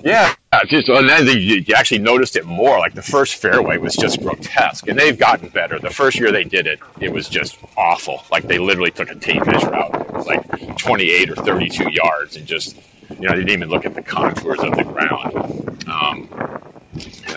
[0.03, 0.33] Yeah,
[0.67, 2.79] just and then you, you actually noticed it more.
[2.79, 5.77] Like the first fairway was just grotesque, and they've gotten better.
[5.79, 8.23] The first year they did it, it was just awful.
[8.31, 10.25] Like they literally took a tape measure out.
[10.25, 12.75] Like 28 or 32 yards, and just
[13.09, 15.87] you know they didn't even look at the contours of the ground.
[15.87, 16.29] Um,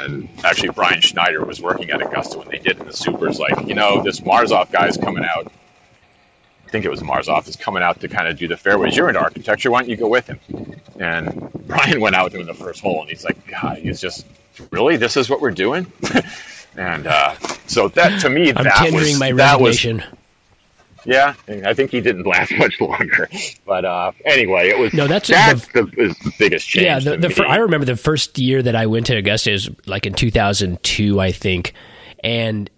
[0.01, 2.87] and actually, Brian Schneider was working at Augusta when they did it.
[2.87, 5.53] The supers like, you know, this Marzolf guy's coming out
[6.73, 8.97] think it was Marzolf, is coming out to kind of do the fairways.
[8.97, 9.71] You're into architecture.
[9.71, 10.41] Why don't you go with him?
[10.99, 14.27] And Brian went out doing the first hole, and he's like, God, he's just,
[14.71, 14.97] really?
[14.97, 15.87] This is what we're doing?
[16.77, 17.35] and uh,
[17.67, 19.99] so that, to me, I'm that was, my that resignation.
[19.99, 20.07] Was,
[21.05, 23.29] yeah, I think he didn't last much longer.
[23.67, 25.07] But uh, anyway, it was no.
[25.09, 26.85] That's that's the, the, the biggest change.
[26.85, 29.69] Yeah, the, the fir- I remember the first year that I went to Augusta is
[29.85, 31.73] like in 2002, I think,
[32.23, 32.71] and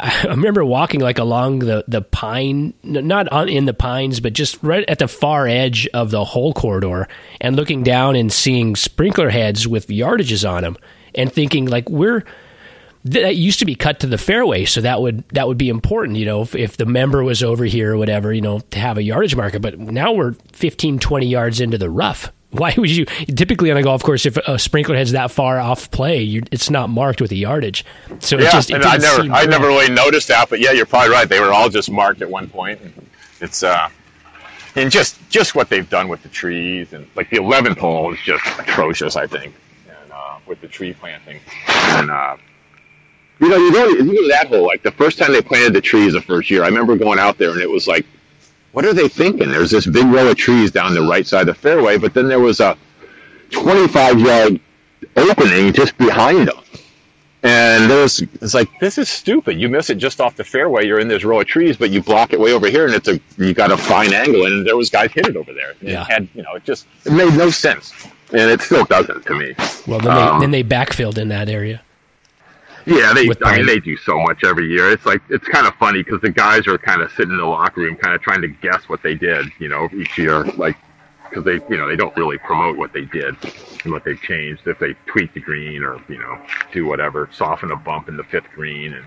[0.02, 4.62] I remember walking like along the the pine, not on, in the pines, but just
[4.62, 7.06] right at the far edge of the whole corridor,
[7.40, 10.76] and looking down and seeing sprinkler heads with yardages on them,
[11.14, 12.24] and thinking like we're
[13.04, 16.16] that used to be cut to the fairway, so that would that would be important,
[16.16, 18.96] you know, if, if the member was over here or whatever, you know, to have
[18.96, 19.58] a yardage marker.
[19.58, 23.04] But now we're 15, 20 yards into the rough why would you?
[23.04, 26.68] Typically on a golf course, if a sprinkler head's that far off play, you, it's
[26.68, 27.84] not marked with a yardage.
[28.18, 30.50] So yeah, it just, it and I never, I never really noticed that.
[30.50, 31.28] But yeah, you're probably right.
[31.28, 32.80] They were all just marked at one point.
[33.40, 33.88] It's uh,
[34.74, 38.20] and just just what they've done with the trees and like the 11th hole is
[38.20, 39.14] just atrocious.
[39.14, 39.54] I think,
[39.88, 42.10] and uh, with the tree planting and.
[42.10, 42.36] Uh,
[43.40, 44.66] you know, you go, you go to that hole.
[44.66, 47.38] Like the first time they planted the trees the first year, I remember going out
[47.38, 48.04] there and it was like
[48.72, 49.50] what are they thinking?
[49.50, 52.28] There's this big row of trees down the right side of the fairway, but then
[52.28, 52.76] there was a
[53.50, 54.60] 25 yard
[55.16, 56.56] opening just behind them.
[57.42, 59.58] And there's, it's like, this is stupid.
[59.58, 60.86] You miss it just off the fairway.
[60.86, 63.08] You're in this row of trees, but you block it way over here, and it's
[63.08, 65.72] a, you got a fine angle, and there was guys hit it over there.
[65.80, 66.02] Yeah.
[66.02, 67.94] It had, you know, it just, it made no sense.
[68.32, 69.54] And it still doesn't to me.
[69.86, 71.82] Well, then they, um, then they backfilled in that area.
[72.86, 73.28] Yeah, they.
[73.44, 74.90] I mean, they do so much every year.
[74.90, 77.46] It's like it's kind of funny because the guys are kind of sitting in the
[77.46, 79.46] locker room, kind of trying to guess what they did.
[79.58, 80.76] You know, each year, like
[81.28, 83.36] because they, you know, they don't really promote what they did
[83.84, 84.66] and what they've changed.
[84.66, 86.40] If they tweak the green or you know
[86.72, 89.06] do whatever, soften a bump in the fifth green, and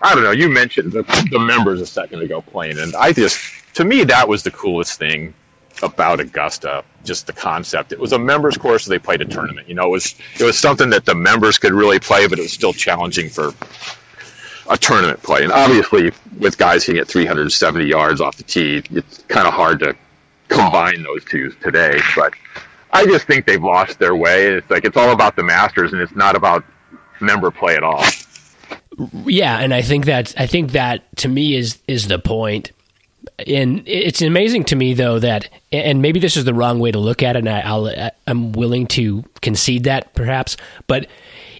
[0.00, 0.30] I don't know.
[0.30, 3.38] You mentioned the, the members a second ago playing, and I just,
[3.74, 5.34] to me, that was the coolest thing
[5.82, 6.84] about Augusta.
[7.04, 7.92] Just the concept.
[7.92, 8.84] It was a members course.
[8.84, 9.68] So they played a tournament.
[9.68, 12.42] You know, it was it was something that the members could really play, but it
[12.42, 13.52] was still challenging for
[14.70, 15.42] a tournament play.
[15.42, 19.80] And obviously, with guys hitting at 370 yards off the tee, it's kind of hard
[19.80, 19.96] to
[20.48, 22.00] combine those two today.
[22.14, 22.34] But
[22.92, 24.46] I just think they've lost their way.
[24.46, 26.64] It's like it's all about the Masters, and it's not about
[27.20, 28.04] member play at all.
[29.24, 32.72] Yeah, and I think that I think that to me is is the point.
[33.46, 36.98] And it's amazing to me though that, and maybe this is the wrong way to
[36.98, 40.56] look at it, and I, I'm willing to concede that perhaps,
[40.86, 41.06] but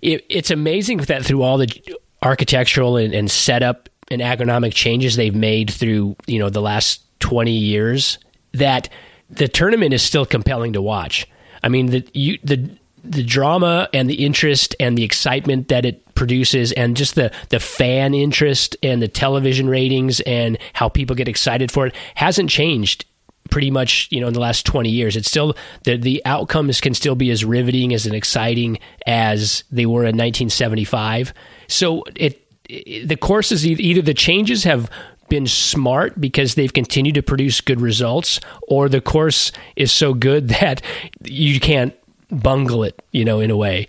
[0.03, 5.35] it, it's amazing that through all the architectural and, and setup and agronomic changes they've
[5.35, 8.19] made through you know the last 20 years
[8.53, 8.89] that
[9.31, 11.27] the tournament is still compelling to watch.
[11.63, 16.15] I mean the you the the drama and the interest and the excitement that it
[16.15, 21.27] produces and just the the fan interest and the television ratings and how people get
[21.27, 23.05] excited for it hasn't changed
[23.51, 25.17] pretty much you know in the last 20 years.
[25.17, 25.55] It's still
[25.85, 30.17] the the outcomes can still be as riveting as and exciting as they were in
[30.17, 31.35] 1975
[31.69, 34.91] so it, it the courses either the changes have
[35.29, 38.39] been smart because they've continued to produce good results
[38.69, 40.83] or the course is so good that
[41.25, 41.95] you can't
[42.33, 43.89] bungle it you know in a way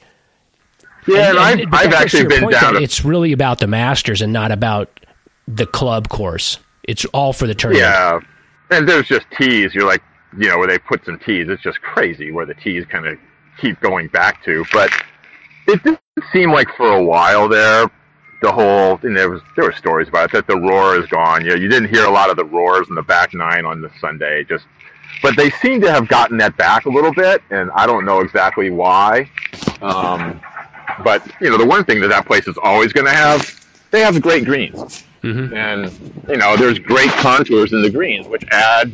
[1.07, 2.73] Yeah, and, and- I've, I've to actually been point down.
[2.73, 4.99] To, it's really about the Masters and not about
[5.47, 6.59] the club course.
[6.83, 7.83] It's all for the tournament.
[7.83, 8.19] yeah,
[8.71, 9.73] and there's just tees.
[9.73, 10.01] You're like,
[10.37, 11.47] you know, where they put some tees.
[11.49, 13.17] It's just crazy where the tees kind of
[13.59, 14.65] keep going back to.
[14.71, 14.91] But
[15.67, 15.99] it did
[16.31, 17.89] seem like for a while there,
[18.41, 21.43] the whole and there was there were stories about it that the roar is gone.
[21.43, 23.81] You know, you didn't hear a lot of the roars in the back nine on
[23.81, 24.43] the Sunday.
[24.43, 24.65] Just,
[25.23, 28.19] but they seem to have gotten that back a little bit, and I don't know
[28.19, 29.29] exactly why.
[29.81, 30.39] Um,
[31.03, 34.01] but you know, the one thing that that place is always going to have, they
[34.01, 35.03] have great greens,
[35.55, 35.89] and
[36.27, 38.93] you know, there's great contours in the greens, which add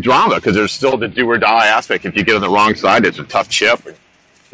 [0.00, 2.04] drama because there's still the do or die aspect.
[2.06, 3.80] If you get on the wrong side, it's a tough chip.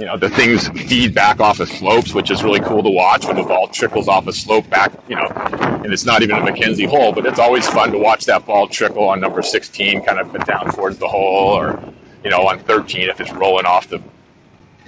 [0.01, 3.27] You know, the things feed back off of slopes, which is really cool to watch
[3.27, 6.43] when the ball trickles off a slope back, you know, and it's not even a
[6.43, 10.19] Mackenzie hole, but it's always fun to watch that ball trickle on number 16, kind
[10.19, 11.93] of down towards the hole, or,
[12.25, 14.03] you know, on 13 if it's rolling off the,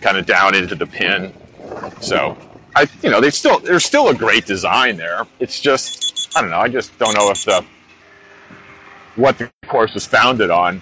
[0.00, 1.34] kind of down into the pin.
[2.00, 2.34] So,
[2.74, 5.26] I, you know, they still, there's still a great design there.
[5.40, 7.62] It's just, I don't know, I just don't know if the,
[9.16, 10.80] what the course was founded on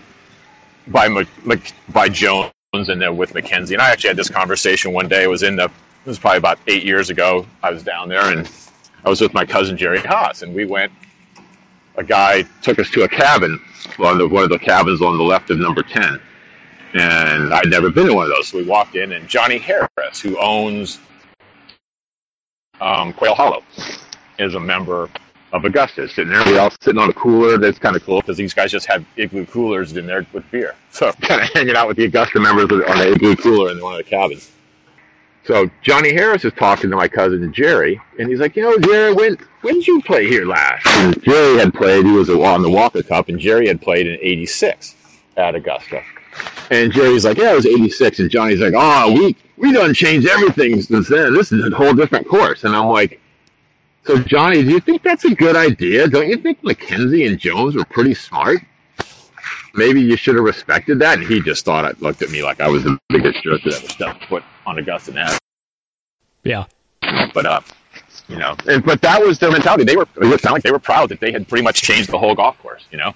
[0.87, 3.75] by Mc, by Jones and then with Mackenzie.
[3.75, 5.25] And I actually had this conversation one day.
[5.25, 7.45] It was in the it was probably about eight years ago.
[7.63, 8.49] I was down there and
[9.05, 10.93] I was with my cousin Jerry Haas, and we went.
[11.97, 13.61] A guy took us to a cabin,
[13.99, 16.21] on the, one of the cabins on the left of number ten,
[16.95, 18.49] and I'd never been to one of those.
[18.49, 21.01] So we walked in, and Johnny Harris, who owns
[22.81, 23.65] um, Quail Hollow,
[24.39, 25.11] is a member
[25.53, 26.45] of Augusta sitting there.
[26.45, 27.59] We all sitting on a cooler.
[27.59, 30.75] That's kind of cool because these guys just have igloo coolers in there with beer.
[30.91, 33.93] So kind of hanging out with the Augusta members on the igloo cooler in one
[33.93, 34.51] of the cabins.
[35.45, 39.13] So Johnny Harris is talking to my cousin Jerry, and he's like, you know, Jerry,
[39.15, 40.87] when when did you play here last?
[40.87, 42.05] And Jerry had played.
[42.05, 44.95] He was on the Walker Cup, and Jerry had played in '86
[45.37, 46.03] at Augusta.
[46.71, 50.29] And Jerry's like, yeah, it was '86, and Johnny's like, oh, we we done changed
[50.29, 51.35] everything since then.
[51.35, 52.65] This is a whole different course.
[52.65, 53.20] And I'm like,
[54.05, 56.09] so, Johnny, do you think that's a good idea?
[56.09, 58.59] Don't you think Mackenzie and Jones were pretty smart?
[59.75, 61.19] Maybe you should have respected that.
[61.19, 63.75] And he just thought, I looked at me like I was the biggest jerk that
[63.75, 65.39] ever stepped foot on Augusta Ave.
[66.45, 66.65] Yeah.
[67.35, 67.61] But, uh,
[68.29, 69.85] you know, and, but that was their mentality.
[69.85, 72.19] They were, it sounded like they were proud that they had pretty much changed the
[72.19, 73.15] whole golf course, you know?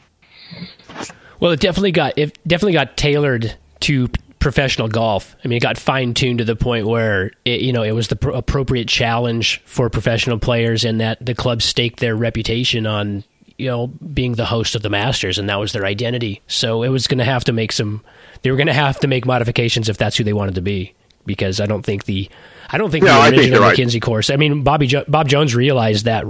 [1.40, 4.09] Well, it definitely got it definitely got tailored to
[4.44, 5.34] professional golf.
[5.44, 8.08] I mean, it got fine tuned to the point where it, you know it was
[8.08, 13.24] the pr- appropriate challenge for professional players, and that the club staked their reputation on
[13.58, 16.42] you know being the host of the Masters, and that was their identity.
[16.46, 18.04] So it was going to have to make some.
[18.42, 20.94] They were going to have to make modifications if that's who they wanted to be,
[21.26, 22.28] because I don't think the
[22.70, 24.02] I don't think No, the I think original you're right.
[24.02, 24.28] Course.
[24.30, 26.26] I mean, Bobby jo- Bob Jones realized that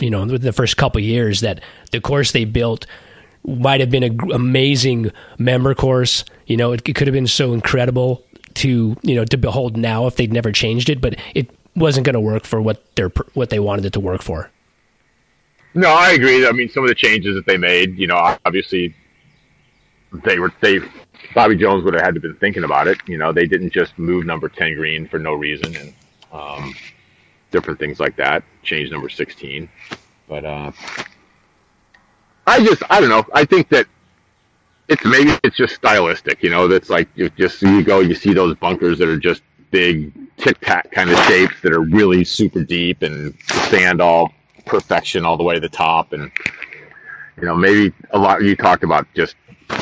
[0.00, 1.62] you know the first couple years that
[1.92, 2.86] the course they built
[3.44, 6.24] might have been an amazing member course.
[6.46, 8.24] You know, it, it could have been so incredible
[8.54, 12.14] to you know to behold now if they'd never changed it, but it wasn't going
[12.14, 14.50] to work for what they're what they wanted it to work for.
[15.74, 16.46] No, I agree.
[16.46, 18.94] I mean, some of the changes that they made, you know, obviously
[20.24, 20.80] they were they
[21.34, 22.98] Bobby Jones would have had to been thinking about it.
[23.06, 25.94] You know, they didn't just move number ten green for no reason and
[26.32, 26.74] um,
[27.50, 28.42] different things like that.
[28.62, 29.68] Change number sixteen,
[30.28, 30.72] but uh,
[32.48, 33.26] I just I don't know.
[33.34, 33.86] I think that
[34.88, 36.42] it's maybe it's just stylistic.
[36.42, 39.42] You know, that's like you just you go you see those bunkers that are just
[39.70, 43.34] big tic tac kind of shapes that are really super deep and
[43.68, 44.32] sand all
[44.64, 46.30] perfection all the way to the top and
[47.36, 49.34] you know maybe a lot you talked about just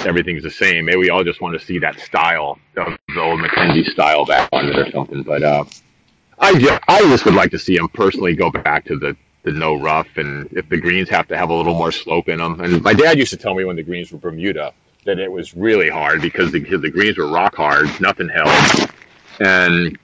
[0.05, 3.41] everything's the same maybe we all just want to see that style of the old
[3.41, 5.65] Mackenzie style back on it or something but uh
[6.39, 9.17] I just I just would like to see him personally go back to the
[9.47, 12.39] the no rough and if the greens have to have a little more slope in
[12.39, 14.73] them and my dad used to tell me when the greens were Bermuda
[15.05, 18.91] that it was really hard because the, the greens were rock hard nothing held
[19.41, 19.97] and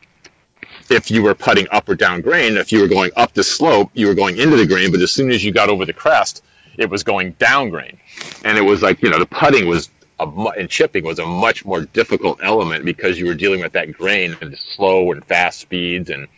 [0.91, 3.91] if you were putting up or down grain, if you were going up the slope,
[3.95, 6.45] you were going into the grain, but as soon as you got over the crest,
[6.79, 7.99] it was going down grain.
[8.45, 9.91] And it was like, you know, the putting was
[10.21, 10.27] a,
[10.59, 14.37] and chipping was a much more difficult element because you were dealing with that grain
[14.41, 16.29] and slow and fast speeds and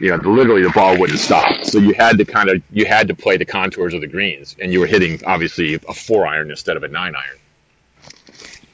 [0.00, 1.64] you know, literally the ball wouldn't stop.
[1.64, 4.56] So you had to kind of you had to play the contours of the greens,
[4.60, 7.38] and you were hitting obviously a four iron instead of a nine iron.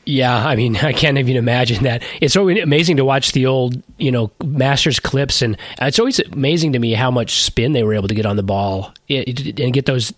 [0.06, 2.02] Yeah, I mean, I can't even imagine that.
[2.20, 6.72] It's so amazing to watch the old, you know, Masters clips, and it's always amazing
[6.72, 9.86] to me how much spin they were able to get on the ball and get
[9.86, 10.12] those.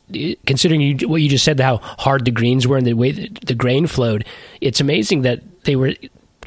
[0.47, 3.55] Considering you, what you just said, how hard the greens were and the way the
[3.55, 4.25] grain flowed,
[4.61, 5.95] it's amazing that they were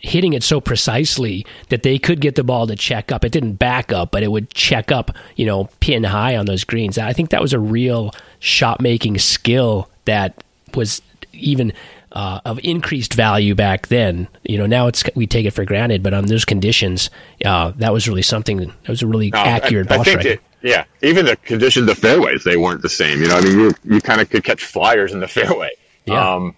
[0.06, 3.26] hitting it so precisely that they could get the ball to check up.
[3.26, 6.64] It didn't back up, but it would check up, you know, pin high on those
[6.64, 6.98] greens.
[6.98, 10.44] I think that was a real shot making skill that
[10.76, 11.02] was
[11.34, 11.74] even
[12.12, 14.28] uh, of increased value back then.
[14.44, 17.10] You know, now it's we take it for granted, but on those conditions,
[17.44, 18.58] uh, that was really something.
[18.58, 20.42] That was a really no, accurate I, ball strike.
[20.62, 23.22] Yeah, even the conditions of fairways they weren't the same.
[23.22, 25.72] You know, I mean, you you kind of could catch flyers in the fairway.
[26.06, 26.36] Yeah.
[26.36, 26.56] Um,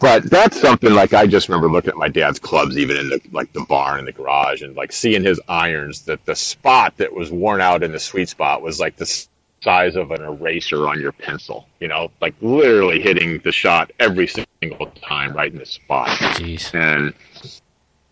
[0.00, 3.20] but that's something like I just remember looking at my dad's clubs, even in the
[3.32, 6.02] like the barn in the garage, and like seeing his irons.
[6.02, 9.26] That the spot that was worn out in the sweet spot was like the
[9.62, 11.66] size of an eraser on your pencil.
[11.80, 16.08] You know, like literally hitting the shot every single time right in the spot.
[16.08, 16.74] Jeez.
[16.74, 17.12] And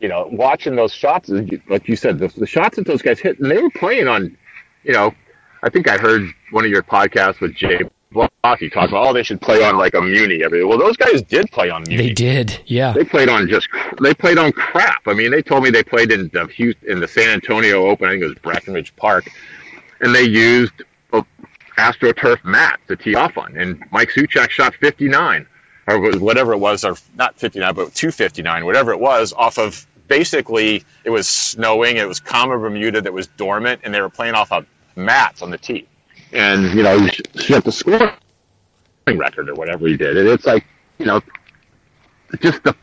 [0.01, 1.31] you know, watching those shots,
[1.69, 4.37] like you said, the, the shots that those guys hit, and they were playing on.
[4.83, 5.15] You know,
[5.63, 7.81] I think I heard one of your podcasts with Jay
[8.15, 10.65] Blasi talk about, oh, they should play on like a Muni every.
[10.65, 12.09] Well, those guys did play on Muni.
[12.09, 12.93] They did, yeah.
[12.93, 13.69] They played on just
[14.01, 15.07] they played on crap.
[15.07, 18.09] I mean, they told me they played in the Houston, in the San Antonio Open.
[18.09, 19.29] I think it was Brackenridge Park,
[20.01, 20.83] and they used
[21.13, 21.25] a
[21.77, 23.57] AstroTurf mat to tee off on.
[23.57, 25.47] And Mike Souchak shot 59,
[25.89, 30.85] or whatever it was, or not 59, but 259, whatever it was, off of basically
[31.05, 31.97] it was snowing.
[31.97, 34.67] It was common Bermuda that was dormant, and they were playing off of
[34.97, 35.87] mats on the tee.
[36.35, 38.11] And, you know, he set the scoring
[39.07, 40.17] record or whatever he did.
[40.17, 40.67] And it's like,
[40.99, 41.23] you know,
[42.41, 42.75] just the,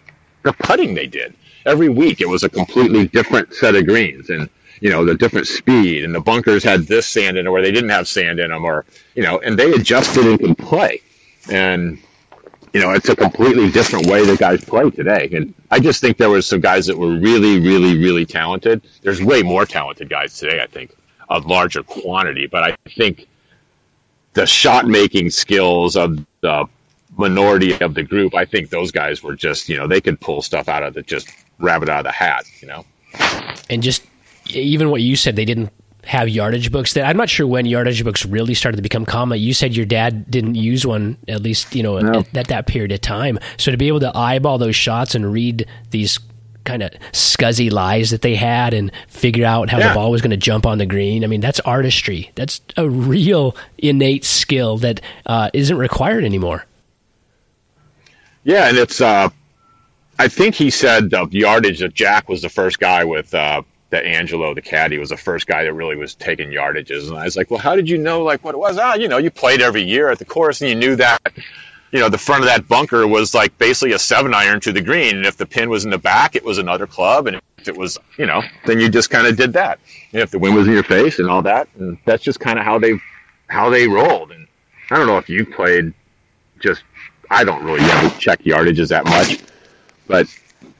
[0.43, 1.35] the putting they did.
[1.65, 4.29] Every week it was a completely different set of greens.
[4.29, 4.49] And,
[4.79, 7.71] you know, the different speed and the bunkers had this sand in them or they
[7.71, 11.01] didn't have sand in them or, you know, and they adjusted and could play.
[11.51, 11.99] And,
[12.73, 15.29] you know, it's a completely different way that guys play today.
[15.33, 18.81] And I just think there were some guys that were really, really, really talented.
[19.01, 20.95] There's way more talented guys today, I think,
[21.29, 22.47] a larger quantity.
[22.47, 23.27] But I think
[24.33, 26.65] the shot making skills of the
[27.17, 30.41] minority of the group, I think those guys were just, you know, they could pull
[30.41, 31.29] stuff out of the just
[31.59, 32.85] rabbit out of the hat, you know.
[33.69, 34.03] And just
[34.49, 35.71] even what you said, they didn't
[36.03, 36.93] have yardage books.
[36.93, 39.39] That I'm not sure when yardage books really started to become common.
[39.39, 42.19] You said your dad didn't use one, at least you know no.
[42.19, 43.37] at, at, that period of time.
[43.57, 46.19] So to be able to eyeball those shots and read these
[46.63, 49.89] kind of scuzzy lies that they had and figure out how yeah.
[49.89, 51.23] the ball was going to jump on the green.
[51.23, 52.31] I mean, that's artistry.
[52.35, 56.65] That's a real innate skill that uh, not required anymore.
[58.43, 59.01] Yeah, and it's.
[59.01, 59.29] Uh,
[60.19, 64.05] I think he said the yardage that Jack was the first guy with uh, that
[64.05, 67.07] Angelo, the caddy, was the first guy that really was taking yardages.
[67.07, 68.77] And I was like, well, how did you know like what it was?
[68.77, 71.21] Ah, you know, you played every year at the course and you knew that,
[71.91, 74.81] you know, the front of that bunker was like basically a seven iron to the
[74.81, 75.17] green.
[75.17, 77.27] And if the pin was in the back, it was another club.
[77.27, 79.79] And if it was, you know, then you just kind of did that.
[80.13, 82.57] And if the wind was in your face and all that, and that's just kind
[82.57, 82.93] of how they,
[83.47, 84.31] how they rolled.
[84.31, 84.47] And
[84.89, 85.93] I don't know if you played
[86.59, 86.83] just,
[87.29, 89.39] I don't really ever check yardages that much,
[90.07, 90.27] but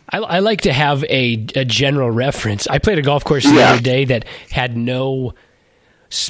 [0.10, 2.68] I, I, like to have a, a general reference.
[2.68, 3.72] I played a golf course the yeah.
[3.72, 5.34] other day that had no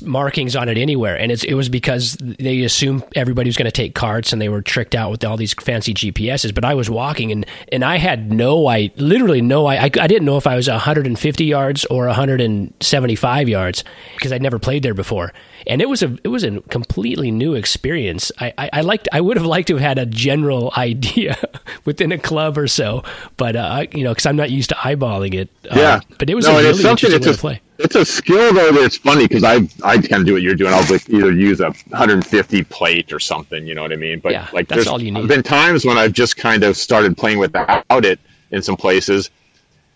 [0.03, 3.95] markings on it anywhere, and it was because they assumed everybody was going to take
[3.95, 6.53] carts, and they were tricked out with all these fancy GPSs.
[6.53, 10.25] But I was walking, and and I had no, I literally no, I I didn't
[10.25, 13.83] know if I was 150 yards or 175 yards
[14.15, 15.33] because I'd never played there before,
[15.65, 18.31] and it was a it was a completely new experience.
[18.39, 21.37] I I, I liked I would have liked to have had a general idea
[21.85, 23.03] within a club or so,
[23.37, 25.49] but uh, you know, because I'm not used to eyeballing it.
[25.63, 28.53] Yeah, uh, but it was no, a really interesting way to play it's a skill
[28.53, 30.73] though that's funny because I I kind of do what you're doing.
[30.73, 33.65] I'll like either use a 150 plate or something.
[33.65, 34.19] You know what I mean?
[34.19, 35.21] But yeah, like that's all you need.
[35.21, 38.19] There's been times when I've just kind of started playing without it
[38.51, 39.29] in some places,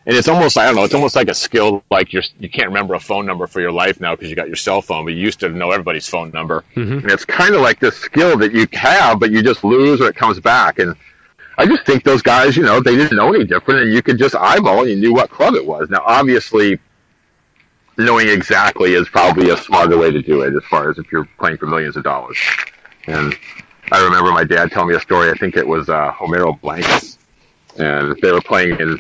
[0.06, 0.84] and it's almost I don't know.
[0.84, 1.84] It's almost like a skill.
[1.92, 4.48] Like you're you can't remember a phone number for your life now because you got
[4.48, 7.00] your cell phone, but you used to know everybody's phone number, mm-hmm.
[7.00, 10.08] and it's kind of like this skill that you have, but you just lose or
[10.08, 10.96] it comes back and.
[11.58, 14.18] I just think those guys, you know, they didn't know any different, and you could
[14.18, 15.90] just eyeball and you knew what club it was.
[15.90, 16.82] Now, obviously,
[17.98, 21.28] knowing exactly is probably a smarter way to do it as far as if you're
[21.40, 22.38] playing for millions of dollars.
[23.08, 23.36] And
[23.92, 25.30] I remember my dad telling me a story.
[25.30, 27.18] I think it was uh, Homero Blancas,
[27.78, 29.00] and they were playing in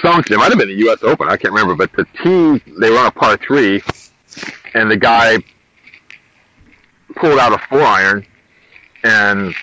[0.00, 0.20] some.
[0.20, 1.02] It might have been the U.S.
[1.02, 1.28] Open.
[1.28, 3.82] I can't remember, but the team they were on a par three,
[4.74, 5.38] and the guy
[7.16, 8.24] pulled out a four iron
[9.04, 9.54] and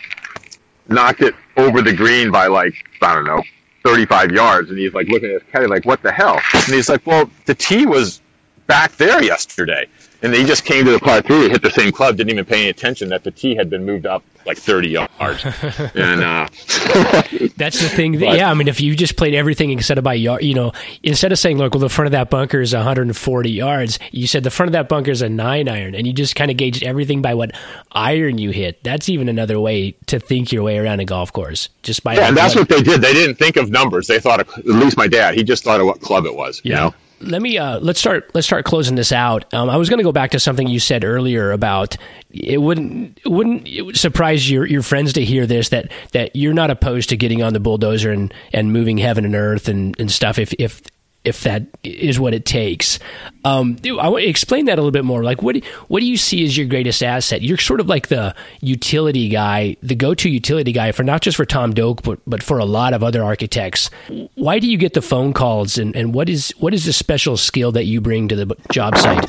[0.88, 3.42] knocked it over the green by like I don't know
[3.86, 6.90] 35 yards, and he's like looking at his caddy like, "What the hell?" And he's
[6.90, 8.22] like, "Well, the tee was
[8.70, 9.88] back there yesterday.
[10.22, 12.62] And they just came to the par three, hit the same club, didn't even pay
[12.62, 15.46] any attention that the tee had been moved up like 30 yards.
[15.96, 16.48] and uh,
[17.56, 18.14] that's the thing.
[18.14, 20.54] That, but, yeah, I mean, if you just played everything instead of by yard, you
[20.54, 20.74] know,
[21.04, 24.44] instead of saying, look, well, the front of that bunker is 140 yards, you said
[24.44, 26.84] the front of that bunker is a nine iron, and you just kind of gauged
[26.84, 27.52] everything by what
[27.92, 28.84] iron you hit.
[28.84, 31.70] That's even another way to think your way around a golf course.
[31.82, 33.02] Just by yeah, and that's what they did.
[33.02, 34.08] They didn't think of numbers.
[34.08, 36.62] They thought, of, at least my dad, he just thought of what club it was.
[36.64, 36.70] Yeah.
[36.70, 36.96] You know?
[37.22, 39.54] Let me uh, let's start let's start closing this out.
[39.54, 41.98] Um, I was going to go back to something you said earlier about
[42.32, 46.36] it wouldn't it wouldn't it would surprise your your friends to hear this that that
[46.36, 50.00] you're not opposed to getting on the bulldozer and and moving heaven and earth and
[50.00, 50.82] and stuff if if
[51.26, 52.98] if that is what it takes.
[53.44, 55.24] Um, I want to explain that a little bit more.
[55.24, 57.42] Like, what what do you see as your greatest asset?
[57.42, 61.46] You're sort of like the utility guy, the go-to utility guy for not just for
[61.46, 63.90] Tom Doak, but but for a lot of other architects.
[64.36, 67.38] Why do you get the phone calls, and, and what is what is the special
[67.38, 69.26] skill that you bring to the job site?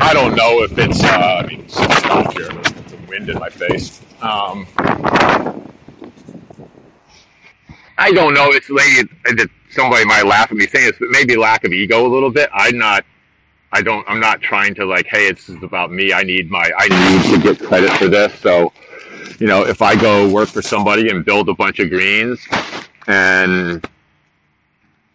[0.00, 1.02] I don't know if it's.
[1.02, 2.48] Uh, I mean, stop here.
[2.48, 4.00] The wind in my face.
[4.20, 4.66] Um,
[7.98, 8.48] I don't know.
[8.50, 12.08] It's it, somebody might laugh at me saying this, but maybe lack of ego a
[12.08, 12.50] little bit.
[12.52, 13.04] I'm not.
[13.72, 14.08] I don't.
[14.08, 16.12] I'm not trying to like, hey, it's about me.
[16.12, 16.70] I need my.
[16.76, 18.34] I need to get credit for this.
[18.40, 18.72] So,
[19.38, 22.38] you know, if I go work for somebody and build a bunch of greens,
[23.06, 23.84] and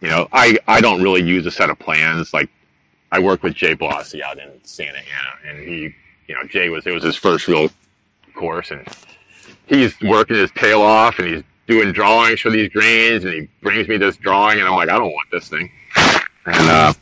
[0.00, 2.34] you know, I I don't really use a set of plans.
[2.34, 2.50] Like,
[3.12, 5.94] I work with Jay Blasi out in Santa Ana, and he,
[6.26, 7.70] you know, Jay was it was his first real
[8.34, 8.86] course, and
[9.66, 13.86] he's working his tail off, and he's doing drawings for these greens, and he brings
[13.86, 15.70] me this drawing, and I'm like, I don't want this thing,
[16.46, 16.92] and uh,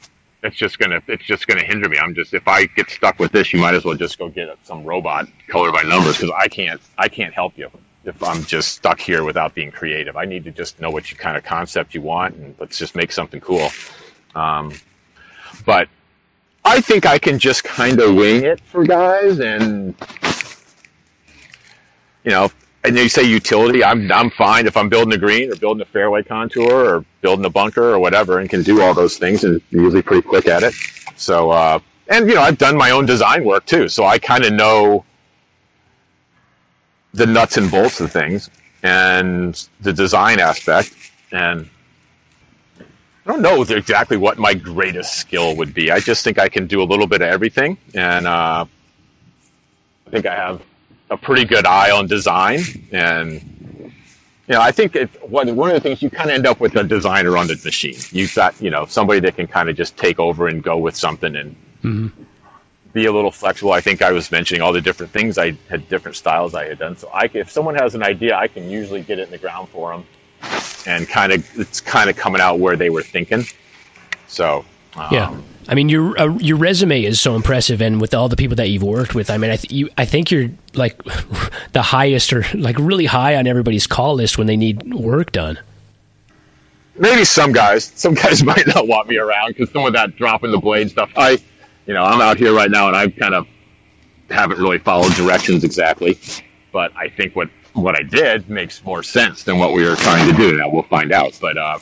[0.43, 1.98] it's just gonna it's just gonna hinder me.
[1.98, 4.48] I'm just if I get stuck with this, you might as well just go get
[4.64, 7.70] some robot color by numbers because I can't I can't help you
[8.05, 10.16] if I'm just stuck here without being creative.
[10.16, 12.94] I need to just know what you kind of concept you want, and let's just
[12.94, 13.70] make something cool.
[14.34, 14.72] Um,
[15.64, 15.88] but
[16.64, 19.94] I think I can just kind of wing it for guys, and
[22.24, 22.51] you know,
[22.86, 25.86] and you say utility, I'm I'm fine if I'm building a green or building a
[25.86, 29.60] fairway contour or building a bunker or whatever, and can do all those things and
[29.70, 30.74] usually pretty quick at it.
[31.16, 34.44] So, uh, and you know, I've done my own design work too, so I kind
[34.44, 35.04] of know
[37.12, 38.50] the nuts and bolts of things
[38.82, 40.94] and the design aspect.
[41.32, 41.68] And
[42.80, 42.84] I
[43.32, 45.90] don't know exactly what my greatest skill would be.
[45.90, 48.64] I just think I can do a little bit of everything, and uh,
[50.06, 50.62] I think I have
[51.11, 52.61] a pretty good eye on design
[52.93, 53.43] and
[54.49, 56.61] you know, I think it, one, one of the things you kind of end up
[56.61, 57.97] with a designer on the machine.
[58.12, 60.95] You've got, you know, somebody that can kind of just take over and go with
[60.95, 62.23] something and mm-hmm.
[62.93, 63.73] be a little flexible.
[63.73, 66.78] I think I was mentioning all the different things I had, different styles I had
[66.78, 66.97] done.
[66.97, 69.69] So I, if someone has an idea, I can usually get it in the ground
[69.70, 70.05] for them
[70.87, 73.45] and kind of, it's kind of coming out where they were thinking.
[74.28, 74.65] So,
[74.95, 75.37] um, yeah.
[75.68, 78.68] I mean, your uh, your resume is so impressive, and with all the people that
[78.68, 81.02] you've worked with, I mean, I th- you, I think you're like
[81.72, 85.59] the highest or like really high on everybody's call list when they need work done.
[86.98, 90.52] Maybe some guys, some guys might not want me around because some of that dropping
[90.52, 91.10] the blade stuff.
[91.16, 91.38] I,
[91.86, 93.47] you know, I'm out here right now, and I kind of
[94.30, 96.18] haven't really followed directions exactly,
[96.72, 100.30] but I think what what I did makes more sense than what we were trying
[100.30, 100.56] to do.
[100.56, 101.78] Now we'll find out, but uh,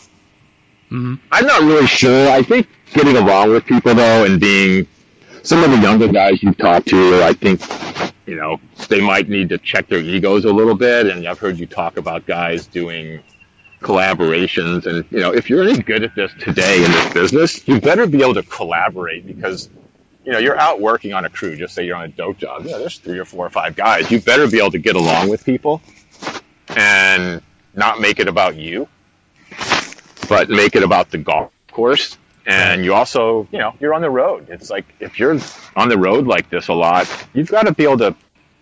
[0.90, 1.14] mm-hmm.
[1.30, 2.30] I'm not really sure.
[2.30, 4.86] I think getting along with people though and being
[5.42, 7.60] some of the younger guys you talk to, I think,
[8.26, 8.58] you know,
[8.88, 11.06] they might need to check their egos a little bit.
[11.06, 13.22] And I've heard you talk about guys doing
[13.80, 14.86] collaborations.
[14.86, 18.06] And, you know, if you're any good at this today in this business, you better
[18.06, 19.68] be able to collaborate because,
[20.24, 21.56] you know, you're out working on a crew.
[21.56, 22.64] Just say you're on a Doak job.
[22.64, 24.10] There's three or four or five guys.
[24.10, 25.82] You better be able to get along with people
[26.68, 27.42] and
[27.74, 28.88] not make it about you,
[30.26, 32.16] but make it about the golf course.
[32.46, 34.48] And you also, you know, you're on the road.
[34.50, 35.38] It's like if you're
[35.76, 38.14] on the road like this a lot, you've got to be able to.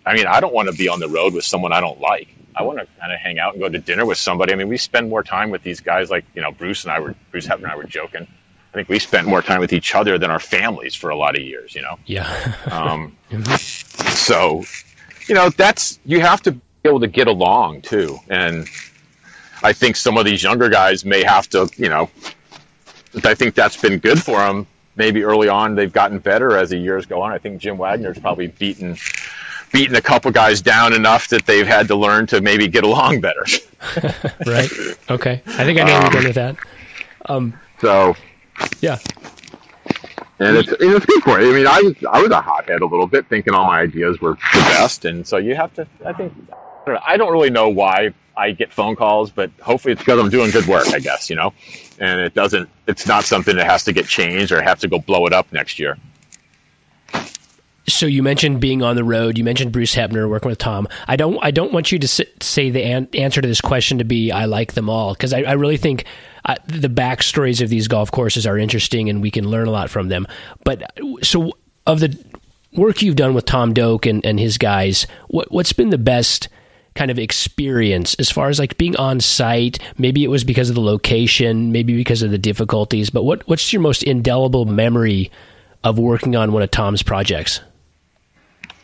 [0.04, 2.28] I mean, I don't want to be on the road with someone I don't like.
[2.54, 4.52] I want to kind of hang out and go to dinner with somebody.
[4.52, 6.10] I mean, we spend more time with these guys.
[6.10, 8.26] Like, you know, Bruce and I were, Bruce Hepner and I were joking.
[8.72, 11.36] I think we spent more time with each other than our families for a lot
[11.36, 11.74] of years.
[11.74, 11.98] You know.
[12.06, 12.54] Yeah.
[12.70, 13.16] um,
[13.58, 14.64] so,
[15.28, 18.68] you know, that's you have to be able to get along too, and
[19.62, 22.10] I think some of these younger guys may have to, you know,
[23.24, 24.66] I think that's been good for them.
[24.94, 27.32] Maybe early on they've gotten better as the years go on.
[27.32, 28.96] I think Jim Wagner's probably beaten
[29.72, 33.20] beaten a couple guys down enough that they've had to learn to maybe get along
[33.20, 33.44] better.
[34.46, 34.70] right.
[35.10, 35.42] Okay.
[35.46, 36.56] I think I know um, you're with that.
[37.26, 38.14] Um, so.
[38.80, 38.98] Yeah.
[40.38, 41.48] And it's it's good for it.
[41.48, 44.20] I mean, I was I was a hothead a little bit, thinking all my ideas
[44.20, 45.86] were the best, and so you have to.
[46.04, 49.52] I think I don't, know, I don't really know why I get phone calls, but
[49.60, 50.88] hopefully it's because I'm doing good work.
[50.88, 51.52] I guess you know,
[51.98, 52.68] and it doesn't.
[52.86, 55.52] It's not something that has to get changed or have to go blow it up
[55.52, 55.96] next year.
[57.88, 59.36] So you mentioned being on the road.
[59.36, 60.86] You mentioned Bruce Hepner working with Tom.
[61.08, 61.38] I don't.
[61.42, 64.44] I don't want you to say the an- answer to this question to be I
[64.44, 66.04] like them all because I, I, really think
[66.44, 69.90] uh, the backstories of these golf courses are interesting and we can learn a lot
[69.90, 70.28] from them.
[70.64, 70.92] But
[71.22, 71.52] so
[71.86, 72.16] of the
[72.72, 76.48] work you've done with Tom Doak and, and his guys, what what's been the best?
[76.94, 80.74] Kind of experience as far as like being on site maybe it was because of
[80.74, 85.30] the location maybe because of the difficulties but what what's your most indelible memory
[85.84, 87.60] of working on one of tom's projects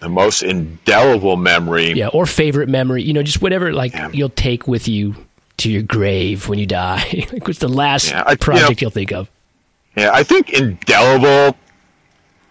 [0.01, 1.93] the most indelible memory.
[1.93, 3.02] Yeah, or favorite memory.
[3.02, 4.10] You know, just whatever like yeah.
[4.12, 5.14] you'll take with you
[5.59, 7.26] to your grave when you die.
[7.32, 9.30] like what's the last yeah, I, project you will think of?
[9.97, 11.56] Yeah, I think indelible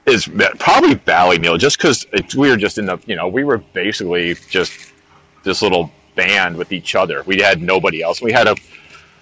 [0.05, 0.27] is
[0.59, 2.05] probably Ballyneal, just because
[2.35, 4.86] we were just in the you know we were basically just
[5.47, 7.23] this little band with each other.
[7.23, 8.21] We had nobody else.
[8.21, 8.55] We had a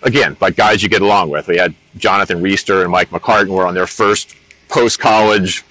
[0.02, 1.48] again like guys you get along with.
[1.48, 4.36] We had Jonathan Reister and Mike McCartan were on their first
[4.68, 5.64] post college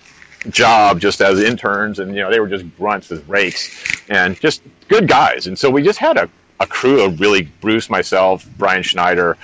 [0.51, 4.63] job just as interns, and you know they were just grunts as rakes, and just
[4.89, 5.47] good guys.
[5.47, 6.29] And so we just had a,
[6.61, 9.37] a crew of really Bruce, myself, Brian Schneider,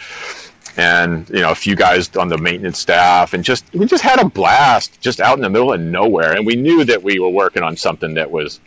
[0.76, 4.20] and you know a few guys on the maintenance staff, and just we just had
[4.20, 6.36] a blast, just out in the middle of nowhere.
[6.36, 8.60] And we knew that we were working on something that was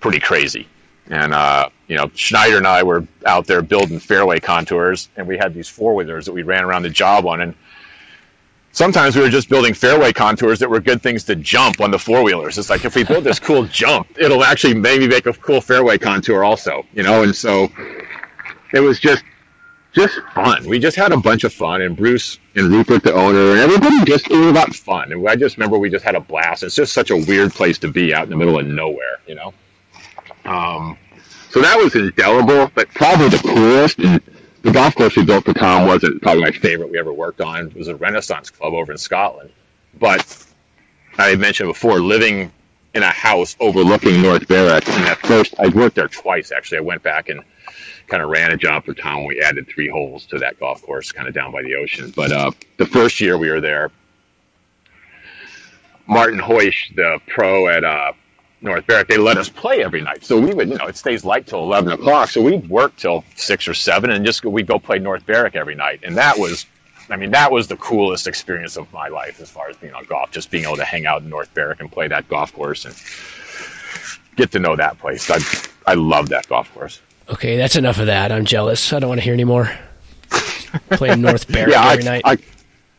[0.00, 0.68] pretty crazy.
[1.10, 5.36] And uh, you know, Schneider and I were out there building fairway contours, and we
[5.36, 7.54] had these four wheelers that we ran around the job on, and
[8.72, 11.98] sometimes we were just building fairway contours that were good things to jump on the
[11.98, 12.58] four wheelers.
[12.58, 15.98] It's like if we build this cool jump, it'll actually maybe make a cool fairway
[15.98, 17.22] contour also, you know.
[17.22, 17.68] And so
[18.72, 19.24] it was just
[19.92, 20.66] just fun.
[20.66, 24.04] We just had a bunch of fun, and Bruce and Rupert, the owner, and everybody
[24.04, 25.12] just it was about fun.
[25.12, 26.62] And I just remember we just had a blast.
[26.62, 29.34] It's just such a weird place to be out in the middle of nowhere, you
[29.34, 29.54] know.
[30.44, 30.98] Um,
[31.50, 33.98] so that was indelible, but probably the coolest
[34.64, 37.66] the golf course we built for Tom wasn't probably my favorite we ever worked on.
[37.66, 39.50] It was a Renaissance club over in Scotland.
[40.00, 40.46] But
[41.18, 42.50] I mentioned before, living
[42.94, 46.78] in a house overlooking North Berwick, and at first I worked there twice actually.
[46.78, 47.42] I went back and
[48.06, 49.24] kind of ran a job for Tom.
[49.24, 52.12] We added three holes to that golf course, kind of down by the ocean.
[52.16, 53.90] But uh, the first year we were there,
[56.06, 58.12] Martin Hoish, the pro at uh,
[58.64, 60.24] North Berwick, they let us play every night.
[60.24, 62.30] So we would, you know, it stays light till 11 o'clock.
[62.30, 65.74] So we'd work till six or seven and just we'd go play North Berwick every
[65.74, 66.00] night.
[66.02, 66.64] And that was,
[67.10, 70.04] I mean, that was the coolest experience of my life as far as being on
[70.06, 72.86] golf, just being able to hang out in North Berwick and play that golf course
[72.86, 72.94] and
[74.36, 75.30] get to know that place.
[75.30, 75.38] I,
[75.86, 77.02] I love that golf course.
[77.28, 78.32] Okay, that's enough of that.
[78.32, 78.92] I'm jealous.
[78.94, 79.70] I don't want to hear any more.
[80.92, 82.22] Playing North Berwick yeah, every I, night.
[82.24, 82.38] I,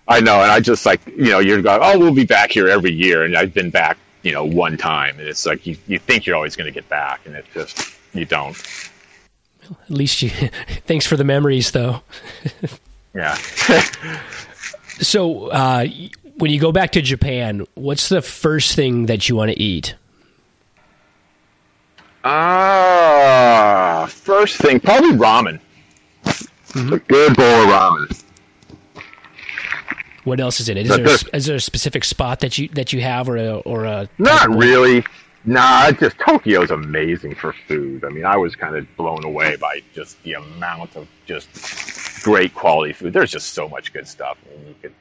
[0.08, 1.80] I know, and I just like you know you're going.
[1.82, 5.18] Oh, we'll be back here every year, and I've been back you know one time.
[5.20, 7.96] And it's like you, you think you're always going to get back and it just
[8.14, 8.58] you don't.
[9.64, 10.30] At least you
[10.86, 12.02] thanks for the memories though.
[13.14, 13.38] Yeah.
[15.00, 15.88] So uh,
[16.38, 19.96] when you go back to japan what's the first thing that you want to eat?
[22.24, 25.60] Ah uh, first thing probably ramen.
[26.24, 26.94] Mm-hmm.
[26.94, 28.25] a good bowl of ramen
[30.26, 30.88] what else is in it?
[30.88, 33.58] Is there, a, is there a specific spot that you that you have, or a
[33.60, 34.10] or a?
[34.18, 35.06] Not really.
[35.48, 38.04] Nah, just Tokyo's amazing for food.
[38.04, 42.56] I mean, I was kind of blown away by just the amount of just great
[42.56, 43.14] quality food.
[43.14, 44.40] There's just so much good stuff.
[44.44, 44.94] I mean, you could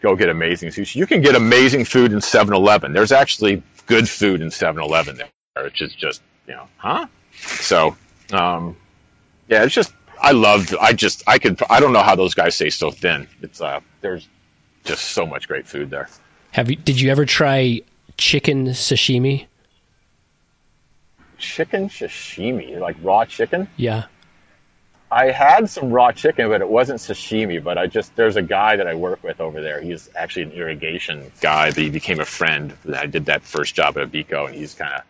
[0.00, 0.96] go get amazing sushi.
[0.96, 2.94] You can get amazing food in 7-Eleven.
[2.94, 7.06] There's actually good food in 7-Eleven there, which is just you know, huh?
[7.32, 7.94] So,
[8.32, 8.74] um,
[9.48, 10.74] yeah, it's just I loved.
[10.80, 11.60] I just I could.
[11.68, 13.28] I don't know how those guys stay so thin.
[13.42, 14.28] It's uh, there's
[14.86, 16.08] just so much great food there.
[16.52, 16.76] Have you?
[16.76, 17.82] Did you ever try
[18.16, 19.46] chicken sashimi?
[21.38, 23.68] Chicken sashimi, like raw chicken.
[23.76, 24.04] Yeah.
[25.10, 27.62] I had some raw chicken, but it wasn't sashimi.
[27.62, 29.80] But I just there's a guy that I work with over there.
[29.80, 32.74] He's actually an irrigation guy, but he became a friend.
[32.94, 35.02] I did that first job at Abiko, and he's kind of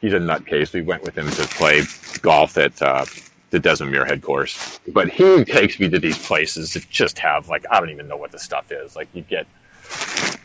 [0.00, 0.72] he's a nutcase.
[0.72, 1.82] We went with him to play
[2.22, 3.04] golf at uh,
[3.50, 4.78] the Desmond Muirhead course.
[4.88, 8.16] But he takes me to these places that just have like I don't even know
[8.16, 8.96] what the stuff is.
[8.96, 9.46] Like you get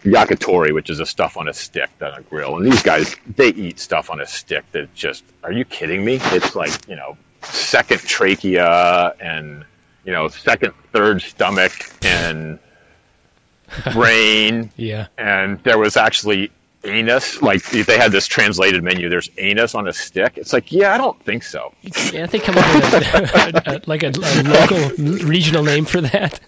[0.03, 3.49] yakitori, which is a stuff on a stick on a grill, and these guys they
[3.49, 6.19] eat stuff on a stick that just are you kidding me?
[6.21, 9.65] It's like you know second trachea and
[10.05, 11.73] you know second third stomach
[12.03, 12.59] and
[13.93, 14.69] brain.
[14.75, 15.07] yeah.
[15.17, 16.51] And there was actually
[16.85, 17.41] anus.
[17.41, 19.09] Like if they had this translated menu.
[19.09, 20.37] There's anus on a stick.
[20.37, 21.73] It's like, yeah, I don't think so.
[22.11, 24.11] Yeah, they come up with a, a, a, like a,
[24.43, 26.39] local regional name for that.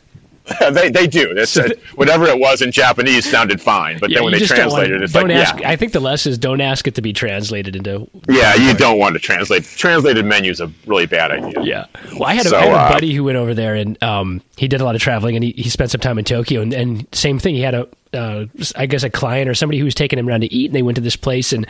[0.71, 1.45] they they do.
[1.45, 5.03] So whatever it was in Japanese sounded fine, but yeah, then when they translated it,
[5.03, 5.69] it's like ask, yeah.
[5.69, 8.07] I think the less is don't ask it to be translated into.
[8.29, 9.63] Yeah, you don't want to translate.
[9.63, 11.61] Translated menu is a really bad idea.
[11.63, 11.85] Yeah.
[12.13, 14.01] Well, I had a, so, I had a uh, buddy who went over there and
[14.03, 16.61] um, he did a lot of traveling and he, he spent some time in Tokyo
[16.61, 17.55] and, and same thing.
[17.55, 18.45] He had a uh,
[18.75, 20.81] I guess a client or somebody who was taking him around to eat, and they
[20.81, 21.67] went to this place and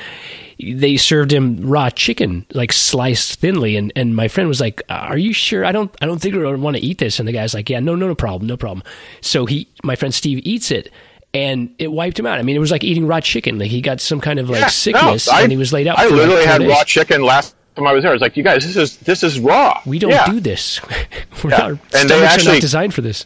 [0.59, 3.75] they served him raw chicken, like sliced thinly.
[3.75, 5.65] And, and my friend was like, "Are you sure?
[5.65, 7.79] I don't I don't think we want to eat this." And the guy's like, "Yeah,
[7.79, 8.83] no, no, no problem, no problem."
[9.21, 10.91] So he, my friend Steve, eats it.
[11.33, 12.39] And it wiped him out.
[12.39, 13.59] I mean, it was like eating raw chicken.
[13.59, 15.85] Like he got some kind of like yeah, sickness, no, I, and he was laid
[15.85, 15.99] out.
[15.99, 16.69] I literally like had days.
[16.69, 18.11] raw chicken last time I was there.
[18.11, 19.81] I was like, "You guys, this is this is raw.
[19.85, 20.27] We don't yeah.
[20.27, 20.79] do this.
[21.43, 21.57] We're yeah.
[21.57, 23.25] not, and stomachs actually, not designed for this."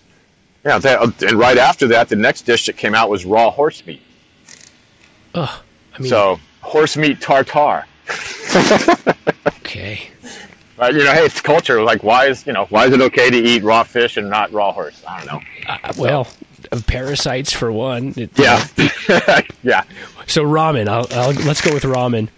[0.65, 4.01] Yeah, and right after that, the next dish that came out was raw horse meat.
[5.35, 5.61] Oh,
[5.95, 7.85] I mean, so horse meat tartare.
[9.47, 10.09] okay.
[10.77, 11.83] But you know, hey, it's culture.
[11.83, 14.51] Like, why is you know why is it okay to eat raw fish and not
[14.53, 15.03] raw horse?
[15.07, 15.41] I don't know.
[15.67, 16.81] Uh, well, so.
[16.87, 18.13] parasites for one.
[18.15, 18.65] It, yeah,
[19.63, 19.83] yeah.
[20.25, 20.87] So ramen.
[20.87, 22.29] I'll, I'll, let's go with ramen.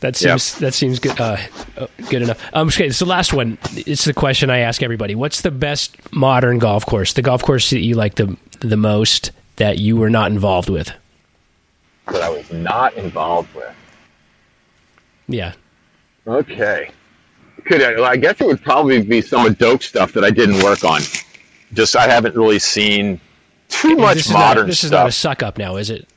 [0.00, 0.60] That seems yep.
[0.60, 1.36] that seems good uh,
[1.76, 2.42] uh, good enough.
[2.54, 3.58] Um, okay, so the last one.
[3.72, 5.14] It's the question I ask everybody.
[5.14, 7.12] What's the best modern golf course?
[7.12, 10.90] The golf course that you like the the most that you were not involved with.
[12.12, 13.74] That I was not involved with.
[15.28, 15.52] Yeah.
[16.26, 16.90] Okay.
[17.64, 20.84] Could I, I guess it would probably be some of stuff that I didn't work
[20.84, 21.02] on.
[21.72, 23.20] Just I haven't really seen
[23.68, 24.82] too much this modern not, this stuff.
[24.82, 26.08] This is not a suck up now, is it?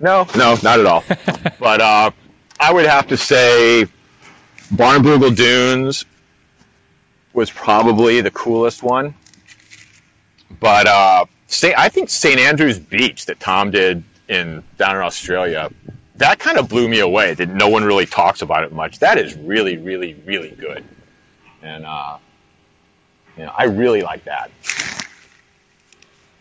[0.00, 1.04] No, no, not at all.
[1.60, 2.10] but uh,
[2.58, 3.86] I would have to say
[4.74, 6.04] Barnbougle Dunes
[7.32, 9.14] was probably the coolest one.
[10.58, 11.26] But uh,
[11.76, 12.40] I think St.
[12.40, 15.70] Andrews Beach that Tom did in down in Australia,
[16.16, 17.34] that kind of blew me away.
[17.34, 19.00] That no one really talks about it much.
[19.00, 20.84] That is really, really, really good,
[21.62, 22.16] and uh,
[23.36, 24.50] you know, I really like that.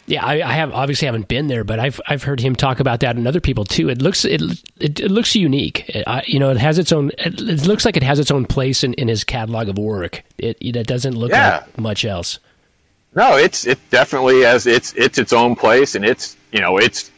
[0.05, 3.01] Yeah, I, I, have obviously haven't been there, but I've I've heard him talk about
[3.01, 3.89] that and other people too.
[3.89, 4.41] It looks it
[4.79, 5.87] it, it looks unique.
[5.89, 7.11] It, I, you know, it has its own.
[7.19, 10.23] It, it, looks like it has its own place in, in his catalog of work.
[10.39, 11.57] It it doesn't look yeah.
[11.57, 12.39] like much else.
[13.15, 17.11] No, it's it definitely has it's it's its own place, and it's you know it's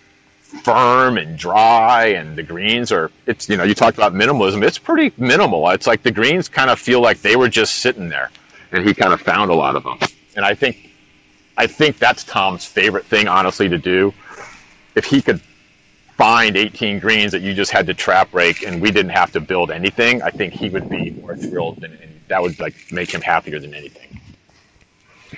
[0.63, 4.63] firm and dry, and the greens are it's you know you talked about minimalism.
[4.63, 5.69] It's pretty minimal.
[5.69, 8.29] It's like the greens kind of feel like they were just sitting there,
[8.71, 9.97] and he kind of found a lot of them.
[10.35, 10.91] And I think
[11.57, 14.13] I think that's Tom's favorite thing, honestly, to do.
[14.95, 15.41] If he could
[16.17, 19.39] find 18 greens that you just had to trap rake and we didn't have to
[19.39, 23.11] build anything, I think he would be more thrilled than, and that would like make
[23.11, 24.19] him happier than anything.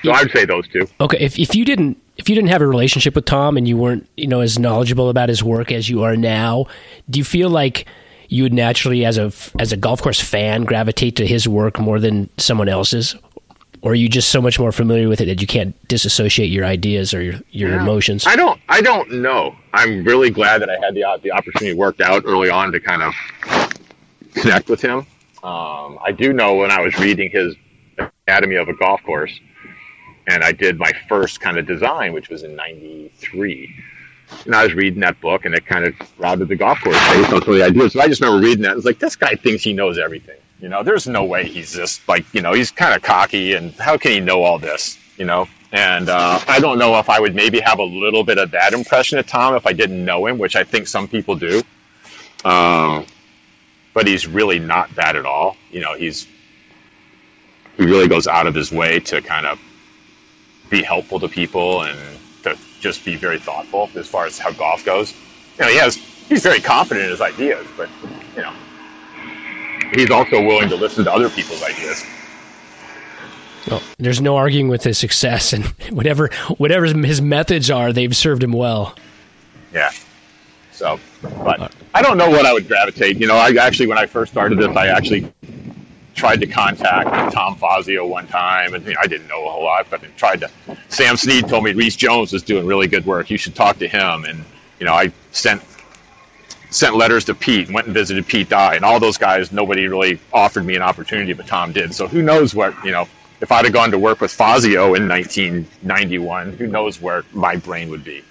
[0.03, 0.87] So I'd say those two.
[0.99, 3.77] Okay, if if you didn't if you didn't have a relationship with Tom and you
[3.77, 6.65] weren't you know as knowledgeable about his work as you are now,
[7.09, 7.85] do you feel like
[8.33, 11.99] you would naturally, as a as a golf course fan, gravitate to his work more
[11.99, 13.15] than someone else's,
[13.83, 16.65] or are you just so much more familiar with it that you can't disassociate your
[16.65, 17.81] ideas or your, your yeah.
[17.81, 18.25] emotions?
[18.25, 18.59] I don't.
[18.69, 19.55] I don't know.
[19.73, 23.03] I'm really glad that I had the the opportunity worked out early on to kind
[23.03, 23.13] of
[24.33, 25.05] connect with him.
[25.43, 27.55] Um, I do know when I was reading his
[28.27, 29.37] Anatomy of a Golf Course,
[30.27, 33.73] and I did my first kind of design, which was in '93.
[34.45, 37.31] And I was reading that book, and it kind of routed the golf course based
[37.31, 37.93] on some of the ideas.
[37.93, 38.69] So I just remember reading that.
[38.69, 40.37] and was like, this guy thinks he knows everything.
[40.59, 43.73] You know, there's no way he's just like, you know, he's kind of cocky and
[43.73, 45.47] how can he know all this, you know?
[45.73, 48.73] And uh, I don't know if I would maybe have a little bit of that
[48.73, 51.61] impression of Tom if I didn't know him, which I think some people do.
[52.45, 53.05] Um,
[53.93, 55.57] but he's really not that at all.
[55.71, 56.27] You know, he's
[57.77, 59.59] he really goes out of his way to kind of
[60.73, 61.97] be helpful to people and
[62.41, 65.13] to just be very thoughtful as far as how golf goes.
[65.59, 67.89] You know, he has he's very confident in his ideas, but
[68.35, 68.53] you know,
[69.93, 72.03] he's also willing to listen to other people's ideas.
[73.69, 78.43] Well, there's no arguing with his success, and whatever whatever his methods are, they've served
[78.43, 78.95] him well.
[79.71, 79.91] Yeah.
[80.71, 83.17] So, but I don't know what I would gravitate.
[83.17, 85.31] You know, I actually when I first started this, I actually
[86.15, 89.63] tried to contact Tom Fazio one time, and you know, I didn't know a whole
[89.63, 90.49] lot, but I tried to.
[90.89, 93.29] Sam Snead told me Rees Jones was doing really good work.
[93.29, 94.43] You should talk to him, and
[94.79, 95.61] you know, I sent
[96.69, 99.51] sent letters to Pete, and went and visited Pete Dye, and all those guys.
[99.51, 101.93] Nobody really offered me an opportunity, but Tom did.
[101.93, 103.07] So who knows what you know?
[103.41, 107.89] If I'd have gone to work with Fazio in 1991, who knows where my brain
[107.89, 108.23] would be?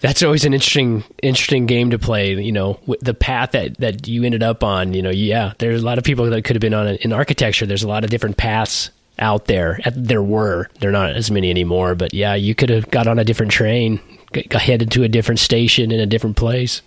[0.00, 4.24] That's always an interesting interesting game to play you know the path that that you
[4.24, 6.74] ended up on you know yeah there's a lot of people that could have been
[6.74, 10.92] on in architecture there's a lot of different paths out there there were there are
[10.92, 14.00] not as many anymore but yeah you could have got on a different train
[14.32, 16.82] got headed to a different station in a different place.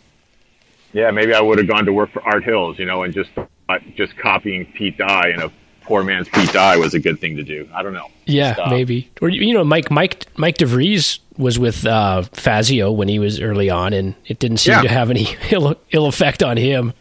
[0.94, 3.32] Yeah maybe i would have gone to work for art hills you know and just
[3.38, 5.52] uh, just copying pete dye in a
[5.82, 7.68] poor man's Pete Dye was a good thing to do.
[7.74, 8.10] I don't know.
[8.26, 9.12] Yeah, maybe.
[9.22, 13.70] Or you know, Mike Mike Mike DeVries was with uh, Fazio when he was early
[13.70, 14.82] on, and it didn't seem yeah.
[14.84, 16.94] to have any ill, ill effect on him.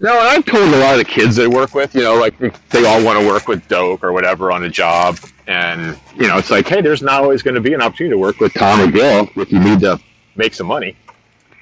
[0.00, 2.36] No, and I've told a lot of the kids I work with, you know, like
[2.70, 6.38] they all want to work with Doak or whatever on a job, and you know,
[6.38, 8.80] it's like, hey, there's not always going to be an opportunity to work with Tom
[8.80, 10.00] or Bill if you need to
[10.34, 10.96] make some money,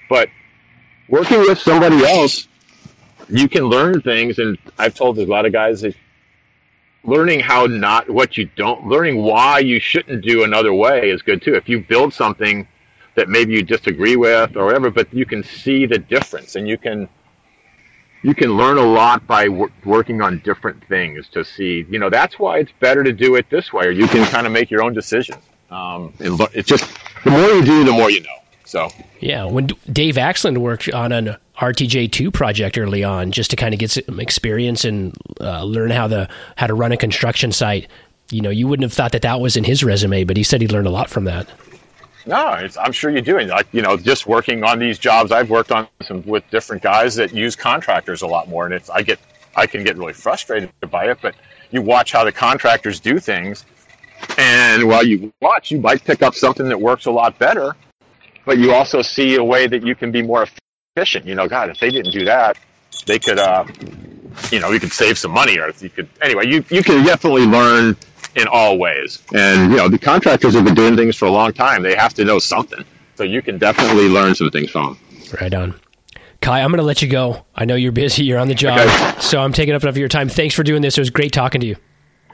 [0.09, 0.31] but
[1.11, 2.49] working with somebody else,
[3.29, 4.39] you can learn things.
[4.39, 5.95] And I've told a lot of guys that
[7.05, 11.41] learning how not what you don't learning why you shouldn't do another way is good
[11.43, 11.55] too.
[11.55, 12.67] If you build something
[13.15, 16.77] that maybe you disagree with or whatever but you can see the difference and you
[16.77, 17.09] can
[18.23, 22.11] you can learn a lot by wor- working on different things to see you know
[22.11, 24.71] that's why it's better to do it this way or you can kind of make
[24.71, 25.43] your own decisions.
[25.71, 26.91] Um, it's just
[27.25, 28.29] the more you do the more you know.
[28.65, 28.89] So.
[29.21, 33.81] Yeah when dave axland worked on an RTJ2 project early on just to kind of
[33.81, 37.87] get some experience and uh, learn how the how to run a construction site.
[38.31, 40.63] You know, you wouldn't have thought that that was in his resume, but he said
[40.63, 41.49] he learned a lot from that.
[42.27, 42.37] No,
[42.79, 43.39] I'm sure you do.
[43.39, 46.83] And like you know, just working on these jobs, I've worked on some with different
[46.83, 49.19] guys that use contractors a lot more, and it's I get
[49.55, 51.19] I can get really frustrated by it.
[51.21, 51.35] But
[51.71, 53.67] you watch how the contractors do things,
[54.39, 57.77] and while you watch, you might pick up something that works a lot better.
[58.47, 60.47] But you also see a way that you can be more
[61.01, 61.27] efficient.
[61.27, 62.59] You know, God, if they didn't do that,
[63.07, 63.65] they could, uh,
[64.51, 66.09] you know, you could save some money, or if you could.
[66.21, 67.97] Anyway, you you can definitely learn
[68.37, 69.23] in all ways.
[69.35, 71.83] And you know, the contractors have been doing things for a long time.
[71.83, 72.85] They have to know something,
[73.17, 75.39] so you can definitely learn some things from them.
[75.41, 75.75] Right on.
[76.43, 77.45] Kye, I'm going to let you go.
[77.55, 78.25] I know you're busy.
[78.25, 78.79] You're on the job.
[78.79, 79.21] Okay.
[79.21, 80.29] So I'm taking up enough of your time.
[80.31, 80.97] Thanks for doing this.
[80.97, 81.77] It was great talking to you.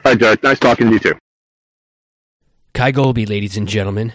[0.05, 0.45] Hi, Derek.
[0.45, 1.19] Nice talking to you, too.
[2.73, 4.13] Kye Goalby, ladies and gentlemen.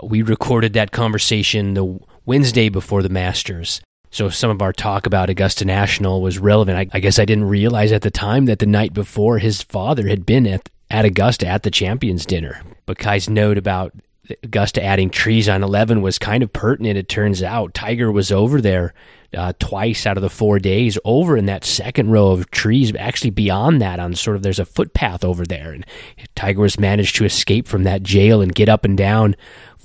[0.00, 1.98] We recorded that conversation the
[2.28, 3.80] Wednesday before the Masters.
[4.10, 6.76] So some of our talk about Augusta National was relevant.
[6.76, 10.08] I, I, guess I didn't realize at the time that the night before his father
[10.08, 12.62] had been at, at Augusta at the Champions Dinner.
[12.84, 13.94] But Kye's note about
[14.42, 17.72] Augusta adding trees on 11 was kind of pertinent, it turns out.
[17.72, 18.92] Tiger was over there
[19.34, 23.30] uh, twice out of the four days over in that second row of trees, actually
[23.30, 25.72] beyond that on sort of there's a footpath over there.
[25.72, 25.86] And
[26.34, 29.34] Tiger was managed to escape from that jail and get up and down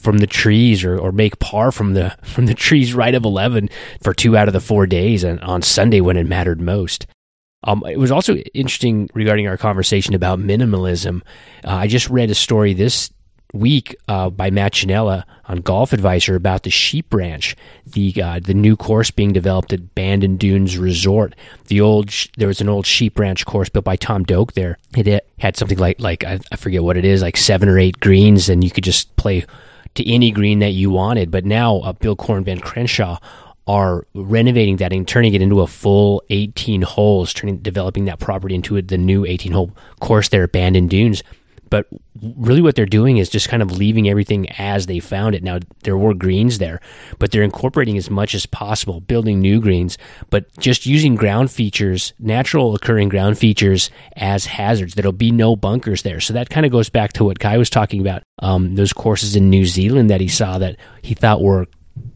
[0.03, 3.69] from the trees or, or make par from the from the trees right of 11
[4.01, 7.07] for two out of the four days and on Sunday when it mattered most.
[7.65, 11.21] Um, it was also interesting regarding our conversation about minimalism.
[11.63, 13.09] Uh, I just read a story this
[13.53, 17.55] week uh, by Matt Ginella on Golf Advisor about the Sheep Ranch,
[17.85, 21.35] the uh, the new course being developed at Bandon Dunes Resort.
[21.67, 24.77] The old there was an old Sheep Ranch course built by Tom Doak there.
[24.97, 27.99] It had something like like I, I forget what it is, like seven or eight
[27.99, 29.45] greens, and you could just play
[29.95, 31.31] to any green that you wanted.
[31.31, 33.19] But now uh, Bill Coore Van Crenshaw
[33.65, 38.55] are renovating that and turning it into a full 18 holes, turning developing that property
[38.55, 41.23] into the new 18 hole course there at Bandon Dunes
[41.73, 41.87] but
[42.21, 45.41] really what they're doing is just kind of leaving everything as they found it.
[45.41, 46.79] Now there were greens there,
[47.17, 49.97] but they're incorporating as much as possible, building new greens,
[50.29, 54.93] but just using ground features, natural occurring ground features as hazards.
[54.93, 56.19] There'll be no bunkers there.
[56.19, 58.21] So that kind of goes back to what Kye was talking about.
[58.37, 61.65] Um, those courses in New Zealand that he saw that he thought were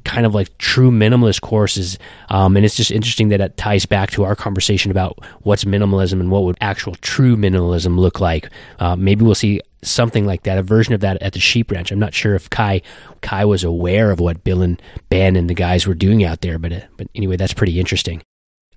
[0.08, 2.00] kind of like true minimalist courses.
[2.30, 6.14] Um, and it's just interesting that it ties back to our conversation about what's minimalism
[6.14, 8.50] and what would actual true minimalism look like.
[8.80, 11.92] Uh, maybe we'll see something like that, a version of that at the sheep ranch.
[11.92, 12.82] I'm not sure if Kye
[13.22, 16.58] Kye was aware of what Bill and Ben and the guys were doing out there,
[16.58, 18.22] but uh, but anyway, that's pretty interesting.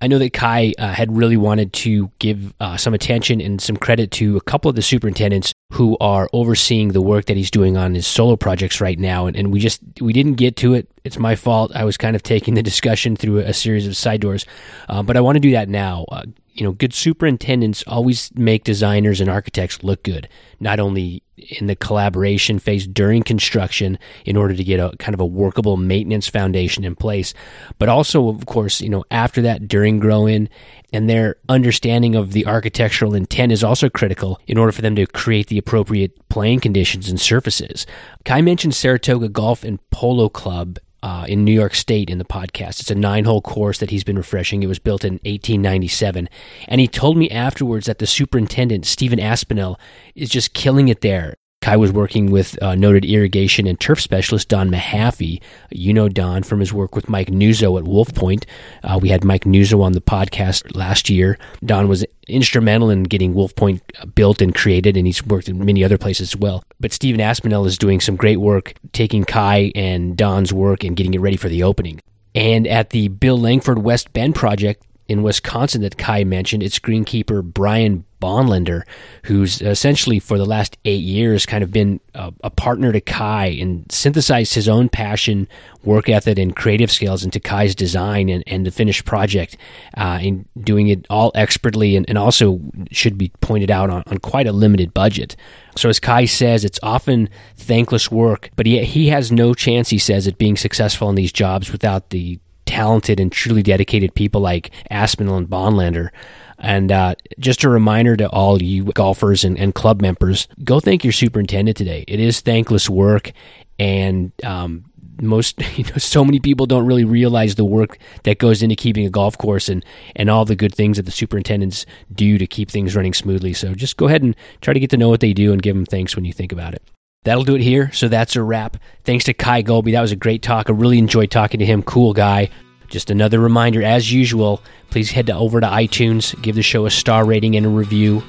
[0.01, 3.77] I know that Kye uh, had really wanted to give uh, some attention and some
[3.77, 7.77] credit to a couple of the superintendents who are overseeing the work that he's doing
[7.77, 10.89] on his solo projects right now, and, and we just we didn't get to it.
[11.03, 11.71] It's my fault.
[11.73, 14.45] I was kind of taking the discussion through a series of side doors,
[14.87, 16.05] uh, but I want to do that now.
[16.11, 16.23] Uh,
[16.53, 20.27] you know, good superintendents always make designers and architects look good,
[20.59, 25.21] not only in the collaboration phase during construction in order to get a kind of
[25.21, 27.33] a workable maintenance foundation in place,
[27.79, 30.49] but also, of course, you know, after that, during grow in,
[30.93, 35.07] and their understanding of the architectural intent is also critical in order for them to
[35.07, 37.87] create the appropriate playing conditions and surfaces.
[38.25, 42.79] Kye mentioned Saratoga Golf and Polo Club uh, in New York State in the podcast.
[42.79, 44.61] It's a nine hole course that he's been refreshing.
[44.61, 46.29] It was built in 1897.
[46.67, 49.79] And he told me afterwards that the superintendent, Stephen Aspinall,
[50.15, 51.35] is just killing it there.
[51.61, 55.41] Kye was working with uh, noted irrigation and turf specialist Don Mahaffey.
[55.69, 58.47] You know Don from his work with Mike Nuzzo at Wolf Point.
[58.83, 61.37] Uh, we had Mike Nuzzo on the podcast last year.
[61.63, 63.83] Don was instrumental in getting Wolf Point
[64.15, 66.63] built and created, and he's worked in many other places as well.
[66.79, 71.13] But Stephen Aspinall is doing some great work taking Kye and Don's work and getting
[71.13, 72.01] it ready for the opening.
[72.33, 76.63] And at the Bill Langford West Bend project, in Wisconsin that Kye mentioned.
[76.63, 78.83] It's greenkeeper Brian Bonlander,
[79.23, 83.57] who's essentially for the last eight years kind of been a, a, partner to Kye
[83.59, 85.49] and synthesized his own passion,
[85.83, 89.57] work ethic, and creative skills into Kye's design and, and the finished project,
[89.97, 92.61] uh, and doing it all expertly and, and also
[92.91, 95.35] should be pointed out on, on quite a limited budget.
[95.75, 97.27] So as Kye says, it's often
[97.57, 101.33] thankless work, but he, he has no chance, he says, at being successful in these
[101.33, 102.39] jobs without the
[102.71, 106.09] talented and truly dedicated people like Aspinall and Bonlander.
[106.57, 111.03] And uh, just a reminder to all you golfers and, and, club members go thank
[111.03, 112.05] your superintendent today.
[112.07, 113.31] It is thankless work,
[113.79, 114.85] and um,
[115.19, 119.05] most you know so many people don't really realize the work that goes into keeping
[119.05, 119.83] a golf course and
[120.15, 123.73] and all the good things that the superintendents do to keep things running smoothly so
[123.73, 125.85] just go ahead and try to get to know what they do and give them
[125.85, 126.83] thanks when you think about it
[127.23, 127.91] That'll do it here.
[127.91, 128.77] So that's a wrap.
[129.03, 129.91] Thanks to Kye Goalby.
[129.91, 130.69] That was a great talk.
[130.69, 131.83] I really enjoyed talking to him.
[131.83, 132.49] Cool guy.
[132.87, 136.91] Just another reminder, as usual, please head to, over to iTunes, give the show a
[136.91, 138.23] star rating and a review.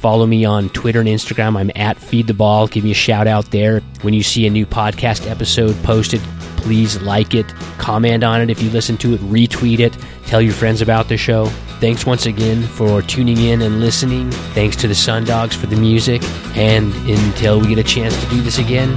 [0.00, 1.58] Follow me on Twitter and Instagram.
[1.58, 2.68] I'm at Feed the Ball.
[2.68, 3.80] Give me a shout out there.
[4.02, 6.20] When you see a new podcast episode posted,
[6.58, 7.48] please like it,
[7.78, 9.96] comment on it if you listen to it, retweet it,
[10.26, 11.46] tell your friends about the show.
[11.80, 14.30] Thanks once again for tuning in and listening.
[14.52, 16.22] Thanks to the Sundogs for the music.
[16.56, 18.96] And until we get a chance to do this again,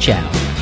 [0.00, 0.53] ciao.